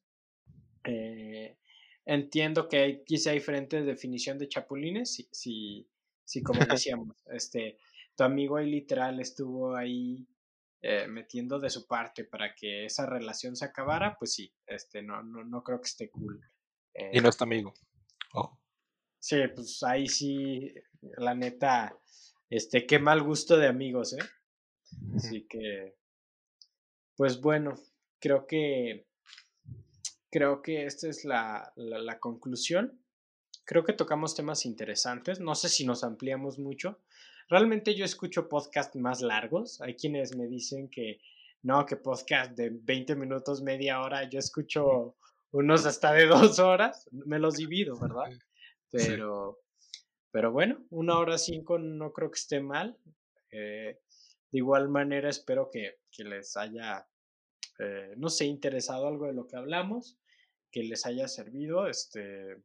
Eh, 0.84 1.56
entiendo 2.04 2.68
que 2.68 3.02
quizá 3.04 3.30
hay 3.30 3.38
diferentes 3.38 3.86
definición 3.86 4.38
de 4.38 4.48
chapulines, 4.48 5.14
si, 5.14 5.28
si, 5.32 5.88
si 6.24 6.42
como 6.42 6.60
decíamos, 6.86 7.16
este, 7.32 7.78
tu 8.14 8.24
amigo 8.24 8.56
ahí 8.56 8.70
literal 8.70 9.18
estuvo 9.20 9.74
ahí 9.74 10.26
eh, 10.86 11.08
metiendo 11.08 11.58
de 11.58 11.70
su 11.70 11.86
parte 11.86 12.24
para 12.24 12.54
que 12.54 12.84
esa 12.84 13.06
relación 13.06 13.56
se 13.56 13.64
acabara, 13.64 14.18
pues 14.18 14.34
sí, 14.34 14.52
este, 14.66 15.02
no, 15.02 15.22
no, 15.22 15.42
no 15.42 15.62
creo 15.62 15.80
que 15.80 15.86
esté 15.86 16.10
cool. 16.10 16.38
y 17.10 17.22
no 17.22 17.30
es 17.30 17.38
tu 17.38 17.44
amigo. 17.44 17.72
Oh. 18.34 18.60
Sí, 19.18 19.36
pues 19.54 19.82
ahí 19.82 20.06
sí, 20.06 20.74
la 21.16 21.34
neta, 21.34 21.98
este, 22.50 22.84
qué 22.84 22.98
mal 22.98 23.22
gusto 23.22 23.56
de 23.56 23.66
amigos, 23.66 24.12
¿eh? 24.12 24.24
Así 25.16 25.46
que, 25.48 25.96
pues 27.16 27.40
bueno, 27.40 27.76
creo 28.20 28.46
que, 28.46 29.06
creo 30.30 30.60
que 30.60 30.84
esta 30.84 31.08
es 31.08 31.24
la, 31.24 31.72
la, 31.76 32.20
conclusión. 32.20 33.02
Creo 33.64 33.84
que 33.84 33.94
tocamos 33.94 34.34
temas 34.34 34.66
interesantes. 34.66 35.40
No 35.40 35.54
sé 35.54 35.70
si 35.70 35.86
nos 35.86 36.04
ampliamos 36.04 36.58
mucho. 36.58 37.00
Realmente 37.48 37.94
yo 37.94 38.04
escucho 38.04 38.48
podcasts 38.48 38.96
más 38.96 39.20
largos. 39.20 39.80
Hay 39.80 39.94
quienes 39.94 40.36
me 40.36 40.46
dicen 40.46 40.88
que 40.88 41.18
no, 41.62 41.84
que 41.86 41.96
podcast 41.96 42.52
de 42.52 42.70
20 42.70 43.16
minutos, 43.16 43.62
media 43.62 44.00
hora. 44.00 44.28
Yo 44.28 44.38
escucho 44.38 45.16
unos 45.52 45.86
hasta 45.86 46.12
de 46.12 46.26
dos 46.26 46.58
horas. 46.58 47.08
Me 47.10 47.38
los 47.38 47.54
divido, 47.54 47.96
¿verdad? 48.00 48.30
Pero, 48.90 49.60
pero 50.30 50.52
bueno, 50.52 50.84
una 50.90 51.18
hora 51.18 51.38
cinco 51.38 51.78
no 51.78 52.12
creo 52.12 52.30
que 52.30 52.38
esté 52.38 52.60
mal. 52.60 52.98
Eh, 53.50 53.98
de 54.50 54.58
igual 54.58 54.88
manera, 54.88 55.28
espero 55.28 55.70
que, 55.70 55.98
les 56.18 56.56
haya, 56.56 57.06
eh, 57.78 58.14
no 58.16 58.28
sé, 58.28 58.44
interesado 58.46 59.08
algo 59.08 59.26
de 59.26 59.32
lo 59.32 59.46
que 59.46 59.56
hablamos, 59.56 60.18
que 60.70 60.82
les 60.82 61.06
haya 61.06 61.28
servido. 61.28 61.88
Este, 61.88 62.56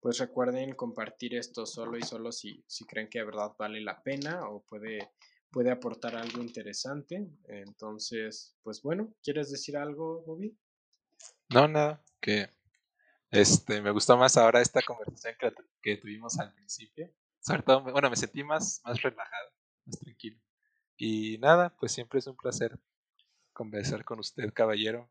pues 0.00 0.18
recuerden 0.18 0.74
compartir 0.74 1.34
esto 1.34 1.66
solo 1.66 1.98
y 1.98 2.02
solo 2.02 2.32
si, 2.32 2.64
si 2.66 2.84
creen 2.86 3.08
que 3.08 3.18
de 3.18 3.24
verdad 3.24 3.52
vale 3.58 3.80
la 3.80 4.02
pena 4.02 4.48
o 4.48 4.62
puede, 4.62 5.10
puede 5.50 5.70
aportar 5.70 6.16
algo 6.16 6.40
interesante. 6.40 7.28
Entonces, 7.48 8.56
pues 8.62 8.82
bueno, 8.82 9.14
¿quieres 9.22 9.50
decir 9.50 9.76
algo, 9.76 10.22
Bobby? 10.24 10.56
No, 11.50 11.66
nada, 11.66 12.02
que 12.20 12.48
este, 13.30 13.82
me 13.82 13.90
gustó 13.90 14.16
más 14.16 14.36
ahora 14.36 14.60
esta 14.60 14.80
conversación 14.82 15.34
que, 15.82 15.96
tuvimos 15.96 16.38
al 16.38 16.52
principio. 16.54 17.10
Sobre 17.40 17.62
todo, 17.62 17.82
bueno, 17.82 18.10
me 18.10 18.16
sentí 18.16 18.44
más, 18.44 18.80
más 18.84 19.00
relajado, 19.02 19.50
más 19.86 19.98
tranquilo. 19.98 20.40
Y 20.96 21.38
nada, 21.38 21.74
pues 21.76 21.92
siempre 21.92 22.18
es 22.18 22.26
un 22.26 22.36
placer 22.36 22.78
conversar 23.52 24.04
con 24.04 24.18
usted, 24.18 24.52
caballero. 24.52 25.10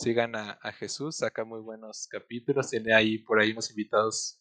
Sigan 0.00 0.34
a, 0.34 0.72
Jesús, 0.72 1.16
saca 1.16 1.44
muy 1.44 1.60
buenos 1.60 2.08
capítulos. 2.08 2.70
Tiene 2.70 2.94
ahí 2.94 3.18
por 3.18 3.38
ahí 3.38 3.52
unos 3.52 3.68
invitados 3.68 4.40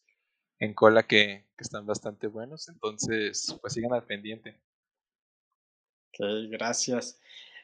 en 0.57 0.73
cola 0.73 1.03
que, 1.03 1.47
que 1.57 1.63
están 1.63 1.85
bastante 1.85 2.27
buenos. 2.27 2.69
Entonces, 2.69 3.57
pues 3.59 3.73
sigan 3.73 3.91
al 3.91 4.05
pendiente. 4.05 4.57
Ok, 6.07 6.25
gracias. 6.49 7.19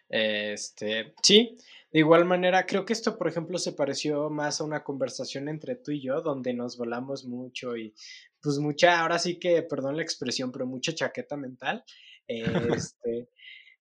Este, 0.09 1.15
sí, 1.23 1.55
de 1.89 1.99
igual 1.99 2.25
manera, 2.25 2.65
creo 2.65 2.85
que 2.85 2.91
esto, 2.91 3.17
por 3.17 3.29
ejemplo, 3.29 3.57
se 3.57 3.71
pareció 3.71 4.29
más 4.29 4.59
a 4.59 4.65
una 4.65 4.83
conversación 4.83 5.47
entre 5.47 5.77
tú 5.77 5.91
y 5.91 6.01
yo, 6.01 6.19
donde 6.21 6.53
nos 6.53 6.75
volamos 6.75 7.23
mucho 7.23 7.77
y 7.77 7.95
pues 8.41 8.59
mucha, 8.59 8.99
ahora 8.99 9.19
sí 9.19 9.39
que, 9.39 9.63
perdón 9.63 9.95
la 9.95 10.03
expresión, 10.03 10.51
pero 10.51 10.65
mucha 10.65 10.93
chaqueta 10.93 11.37
mental. 11.37 11.85
Este, 12.27 13.29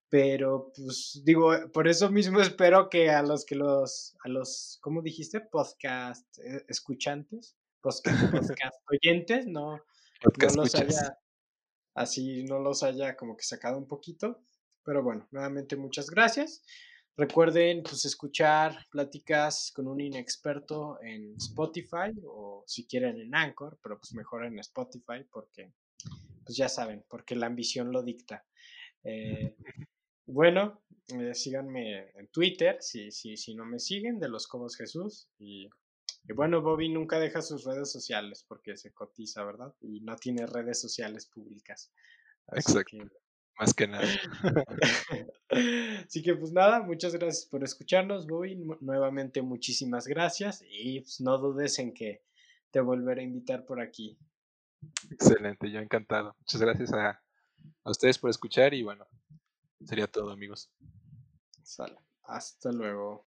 pero 0.09 0.71
pues 0.75 1.21
digo, 1.23 1.51
por 1.73 1.87
eso 1.87 2.09
mismo 2.09 2.39
espero 2.59 2.89
que 2.89 3.09
a 3.09 3.21
los 3.21 3.45
que 3.45 3.55
los, 3.55 4.15
a 4.23 4.29
los, 4.29 4.77
¿cómo 4.81 5.01
dijiste? 5.01 5.41
Podcast 5.41 6.25
eh, 6.39 6.63
escuchantes, 6.67 7.55
podcast, 7.81 8.05
podcast 8.31 8.75
oyentes, 8.91 9.47
no, 9.47 9.77
no 9.77 10.55
los 10.55 10.75
haya, 10.75 11.17
así 11.95 12.43
no 12.43 12.59
los 12.59 12.83
haya 12.83 13.15
como 13.15 13.35
que 13.35 13.43
sacado 13.43 13.77
un 13.77 13.87
poquito. 13.87 14.41
Pero 14.83 15.03
bueno, 15.03 15.27
nuevamente 15.31 15.75
muchas 15.75 16.09
gracias. 16.09 16.61
Recuerden 17.17 17.81
pues 17.81 18.03
escuchar 18.05 18.85
pláticas 18.91 19.71
con 19.73 19.87
un 19.87 20.01
inexperto 20.01 20.99
en 21.01 21.33
Spotify 21.37 22.11
o 22.27 22.63
si 22.67 22.85
quieren 22.85 23.19
en 23.19 23.33
Anchor, 23.33 23.79
pero 23.81 23.97
pues 23.97 24.13
mejor 24.13 24.45
en 24.45 24.59
Spotify 24.59 25.25
porque 25.31 25.71
pues 26.45 26.57
ya 26.57 26.69
saben, 26.69 27.05
porque 27.09 27.35
la 27.35 27.47
ambición 27.47 27.91
lo 27.91 28.03
dicta. 28.03 28.45
Eh, 29.03 29.55
bueno, 30.25 30.81
eh, 31.09 31.33
síganme 31.33 32.09
en 32.15 32.27
Twitter 32.29 32.77
si, 32.79 33.11
si, 33.11 33.37
si 33.37 33.55
no 33.55 33.65
me 33.65 33.79
siguen, 33.79 34.19
de 34.19 34.29
los 34.29 34.47
Cobos 34.47 34.75
Jesús. 34.75 35.29
Y, 35.37 35.69
bueno, 36.33 36.61
Bobby 36.61 36.89
nunca 36.89 37.19
deja 37.19 37.41
sus 37.41 37.63
redes 37.63 37.91
sociales 37.91 38.43
porque 38.47 38.75
se 38.75 38.91
cotiza, 38.91 39.43
¿verdad? 39.43 39.73
Y 39.81 40.01
no 40.01 40.15
tiene 40.15 40.47
redes 40.47 40.81
sociales 40.81 41.27
públicas. 41.27 41.91
Exacto. 42.53 42.97
Más 43.59 43.73
que 43.73 43.87
nada. 43.87 44.03
Así 46.05 46.21
que 46.21 46.35
pues 46.35 46.51
nada, 46.51 46.81
muchas 46.81 47.15
gracias 47.15 47.45
por 47.45 47.63
escucharnos, 47.63 48.27
Bobby. 48.27 48.61
Nuevamente 48.81 49.41
muchísimas 49.41 50.07
gracias 50.07 50.61
y 50.69 50.99
pues, 50.99 51.21
no 51.21 51.37
dudes 51.37 51.79
en 51.79 51.93
que 51.93 52.21
te 52.71 52.81
volveré 52.81 53.21
a 53.21 53.25
invitar 53.25 53.65
por 53.65 53.79
aquí. 53.79 54.17
Excelente, 55.09 55.71
yo 55.71 55.79
encantado. 55.79 56.35
Muchas 56.39 56.61
gracias 56.61 56.91
a, 56.91 57.21
a 57.83 57.89
ustedes 57.89 58.17
por 58.17 58.29
escuchar 58.29 58.73
y 58.73 58.83
bueno, 58.83 59.07
sería 59.85 60.07
todo 60.07 60.31
amigos. 60.31 60.69
Sale. 61.63 61.97
Hasta 62.23 62.71
luego. 62.71 63.23